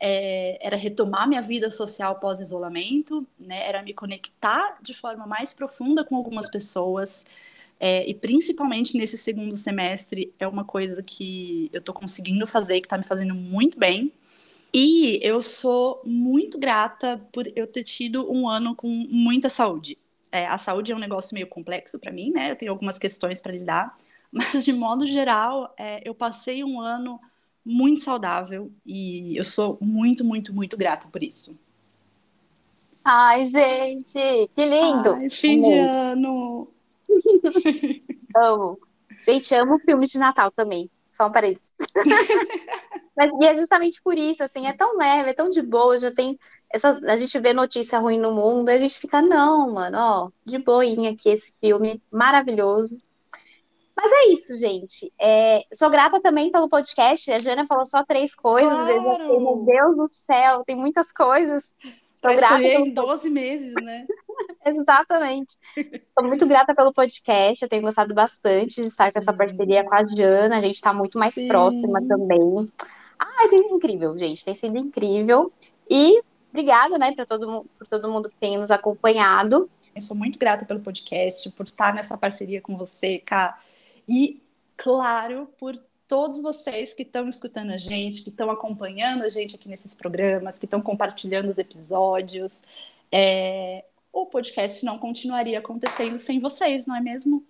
é, 0.00 0.58
era 0.60 0.76
retomar 0.76 1.28
minha 1.28 1.40
vida 1.40 1.70
social 1.70 2.18
pós-isolamento, 2.18 3.24
né? 3.38 3.68
Era 3.68 3.82
me 3.82 3.94
conectar 3.94 4.78
de 4.82 4.92
forma 4.92 5.26
mais 5.26 5.52
profunda 5.52 6.04
com 6.04 6.16
algumas 6.16 6.50
pessoas. 6.50 7.24
É, 7.78 8.08
e 8.08 8.14
principalmente 8.14 8.96
nesse 8.96 9.16
segundo 9.16 9.56
semestre 9.56 10.32
é 10.38 10.46
uma 10.48 10.64
coisa 10.64 11.02
que 11.02 11.70
eu 11.72 11.78
estou 11.78 11.94
conseguindo 11.94 12.46
fazer, 12.46 12.80
que 12.80 12.86
está 12.86 12.98
me 12.98 13.04
fazendo 13.04 13.34
muito 13.34 13.78
bem. 13.78 14.12
E 14.74 15.20
eu 15.22 15.40
sou 15.42 16.00
muito 16.04 16.58
grata 16.58 17.20
por 17.32 17.46
eu 17.54 17.66
ter 17.66 17.84
tido 17.84 18.32
um 18.32 18.48
ano 18.48 18.74
com 18.74 18.88
muita 18.88 19.48
saúde. 19.48 19.98
É, 20.32 20.46
a 20.46 20.56
saúde 20.56 20.90
é 20.90 20.96
um 20.96 20.98
negócio 20.98 21.34
meio 21.34 21.46
complexo 21.46 21.98
para 21.98 22.10
mim, 22.10 22.30
né? 22.30 22.50
Eu 22.50 22.56
tenho 22.56 22.72
algumas 22.72 22.98
questões 22.98 23.40
para 23.40 23.52
lidar, 23.52 23.94
mas 24.32 24.64
de 24.64 24.72
modo 24.72 25.06
geral, 25.06 25.74
é, 25.78 26.00
eu 26.08 26.14
passei 26.14 26.64
um 26.64 26.80
ano 26.80 27.20
muito 27.64 28.02
saudável 28.02 28.72
e 28.84 29.36
eu 29.36 29.44
sou 29.44 29.78
muito, 29.80 30.24
muito, 30.24 30.52
muito 30.52 30.76
grata 30.76 31.06
por 31.06 31.22
isso. 31.22 31.56
Ai, 33.04 33.44
gente, 33.44 34.50
que 34.54 34.64
lindo! 34.64 35.14
Ai, 35.14 35.28
fim 35.28 35.60
de 35.60 35.74
ano! 35.74 36.68
amo. 38.36 38.78
Gente, 39.22 39.54
amo 39.54 39.78
filme 39.80 40.06
de 40.06 40.18
Natal 40.18 40.50
também. 40.50 40.90
Só 41.10 41.28
um 41.28 41.32
parênteses. 41.32 41.70
Mas, 43.16 43.30
e 43.40 43.46
é 43.46 43.54
justamente 43.54 44.00
por 44.02 44.16
isso, 44.16 44.42
assim, 44.42 44.66
é 44.66 44.72
tão 44.72 44.96
leve, 44.96 45.30
é 45.30 45.34
tão 45.34 45.50
de 45.50 45.60
boa, 45.60 45.98
já 45.98 46.10
tem. 46.10 46.38
Essa, 46.72 46.98
a 47.06 47.16
gente 47.16 47.38
vê 47.38 47.52
notícia 47.52 47.98
ruim 47.98 48.18
no 48.18 48.32
mundo, 48.32 48.68
a 48.68 48.78
gente 48.78 48.98
fica, 48.98 49.20
não, 49.20 49.72
mano, 49.72 49.98
ó, 49.98 50.30
de 50.44 50.58
boinha 50.58 51.10
aqui 51.10 51.28
esse 51.28 51.52
filme 51.60 52.02
maravilhoso. 52.10 52.96
Mas 53.96 54.10
é 54.10 54.32
isso, 54.32 54.56
gente. 54.56 55.12
É, 55.20 55.62
sou 55.72 55.90
grata 55.90 56.20
também 56.20 56.50
pelo 56.50 56.68
podcast. 56.68 57.30
A 57.30 57.38
Jana 57.38 57.66
falou 57.66 57.84
só 57.84 58.04
três 58.04 58.34
coisas. 58.34 58.72
Claro. 58.72 58.90
Eu 58.90 59.40
meu 59.40 59.64
Deus 59.64 59.96
do 59.96 60.08
céu, 60.10 60.64
tem 60.64 60.74
muitas 60.74 61.12
coisas. 61.12 61.74
Sou 62.14 62.34
grata 62.34 62.56
pelo... 62.56 62.86
em 62.86 62.94
12 62.94 63.30
meses, 63.30 63.74
né? 63.74 64.06
Exatamente. 64.64 65.56
Estou 65.76 66.24
muito 66.24 66.46
grata 66.46 66.74
pelo 66.74 66.92
podcast. 66.92 67.62
Eu 67.62 67.68
tenho 67.68 67.82
gostado 67.82 68.14
bastante 68.14 68.80
de 68.80 68.86
estar 68.86 69.06
Sim. 69.06 69.12
com 69.12 69.18
essa 69.18 69.32
parceria 69.32 69.84
com 69.84 69.94
a 69.94 70.04
Jana. 70.06 70.58
A 70.58 70.60
gente 70.60 70.76
está 70.76 70.94
muito 70.94 71.18
mais 71.18 71.34
Sim. 71.34 71.48
próxima 71.48 72.00
também. 72.06 72.66
Ai, 73.18 73.48
tem 73.48 73.58
sido 73.58 73.76
incrível, 73.76 74.16
gente. 74.16 74.44
Tem 74.44 74.54
sido 74.54 74.78
incrível. 74.78 75.52
E 75.90 76.22
obrigada, 76.52 76.98
né, 76.98 77.12
para 77.12 77.24
todo, 77.24 77.66
por 77.78 77.86
todo 77.86 78.10
mundo 78.10 78.28
que 78.28 78.36
tem 78.36 78.58
nos 78.58 78.70
acompanhado. 78.70 79.68
Eu 79.94 80.00
sou 80.00 80.16
muito 80.16 80.38
grata 80.38 80.64
pelo 80.64 80.80
podcast, 80.80 81.50
por 81.52 81.66
estar 81.66 81.94
nessa 81.94 82.16
parceria 82.16 82.60
com 82.60 82.76
você, 82.76 83.18
Cá. 83.18 83.58
E, 84.08 84.42
claro, 84.76 85.48
por 85.58 85.78
todos 86.06 86.42
vocês 86.42 86.92
que 86.92 87.02
estão 87.02 87.28
escutando 87.28 87.72
a 87.72 87.76
gente, 87.78 88.22
que 88.22 88.28
estão 88.28 88.50
acompanhando 88.50 89.24
a 89.24 89.28
gente 89.30 89.56
aqui 89.56 89.68
nesses 89.68 89.94
programas, 89.94 90.58
que 90.58 90.66
estão 90.66 90.80
compartilhando 90.80 91.48
os 91.48 91.58
episódios. 91.58 92.62
É... 93.10 93.84
O 94.12 94.26
podcast 94.26 94.84
não 94.84 94.98
continuaria 94.98 95.58
acontecendo 95.58 96.18
sem 96.18 96.38
vocês, 96.38 96.86
não 96.86 96.94
é 96.94 97.00
mesmo? 97.00 97.42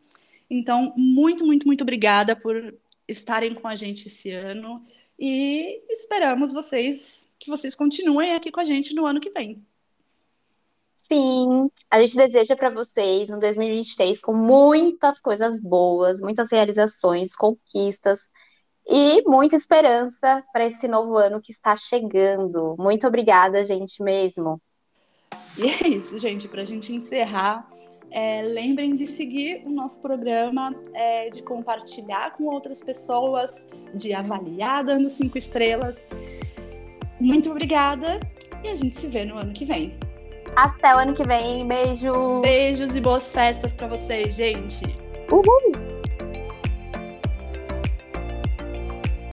Então, 0.48 0.92
muito, 0.96 1.44
muito, 1.44 1.66
muito 1.66 1.82
obrigada 1.82 2.36
por 2.36 2.72
estarem 3.08 3.52
com 3.52 3.66
a 3.66 3.74
gente 3.74 4.06
esse 4.06 4.30
ano. 4.30 4.76
E 5.24 5.84
esperamos 5.88 6.52
vocês 6.52 7.30
que 7.38 7.48
vocês 7.48 7.76
continuem 7.76 8.34
aqui 8.34 8.50
com 8.50 8.58
a 8.58 8.64
gente 8.64 8.92
no 8.92 9.06
ano 9.06 9.20
que 9.20 9.30
vem. 9.30 9.64
Sim, 10.96 11.70
a 11.88 12.00
gente 12.00 12.16
deseja 12.16 12.56
para 12.56 12.70
vocês 12.70 13.30
um 13.30 13.38
2023 13.38 14.20
com 14.20 14.34
muitas 14.34 15.20
coisas 15.20 15.60
boas, 15.60 16.20
muitas 16.20 16.50
realizações, 16.50 17.36
conquistas 17.36 18.28
e 18.84 19.22
muita 19.22 19.54
esperança 19.54 20.42
para 20.52 20.66
esse 20.66 20.88
novo 20.88 21.16
ano 21.16 21.40
que 21.40 21.52
está 21.52 21.76
chegando. 21.76 22.74
Muito 22.76 23.06
obrigada, 23.06 23.64
gente, 23.64 24.02
mesmo. 24.02 24.60
E 25.56 25.68
é 25.68 25.88
isso, 25.88 26.18
gente, 26.18 26.48
para 26.48 26.62
a 26.62 26.64
gente 26.64 26.92
encerrar. 26.92 27.70
É, 28.12 28.42
lembrem 28.42 28.92
de 28.92 29.06
seguir 29.06 29.62
o 29.66 29.70
nosso 29.70 30.00
programa, 30.00 30.74
é, 30.92 31.30
de 31.30 31.42
compartilhar 31.42 32.36
com 32.36 32.44
outras 32.44 32.82
pessoas, 32.82 33.68
de 33.94 34.12
avaliar 34.12 34.84
dando 34.84 35.08
cinco 35.08 35.38
estrelas. 35.38 36.06
Muito 37.18 37.50
obrigada 37.50 38.20
e 38.62 38.68
a 38.68 38.74
gente 38.74 38.96
se 38.96 39.06
vê 39.06 39.24
no 39.24 39.36
ano 39.38 39.52
que 39.52 39.64
vem. 39.64 39.98
Até 40.54 40.94
o 40.94 40.98
ano 40.98 41.14
que 41.14 41.26
vem. 41.26 41.66
Beijo. 41.66 42.40
Beijos 42.42 42.94
e 42.94 43.00
boas 43.00 43.30
festas 43.30 43.72
para 43.72 43.88
vocês, 43.88 44.34
gente. 44.34 44.84
Uhul. 45.30 45.91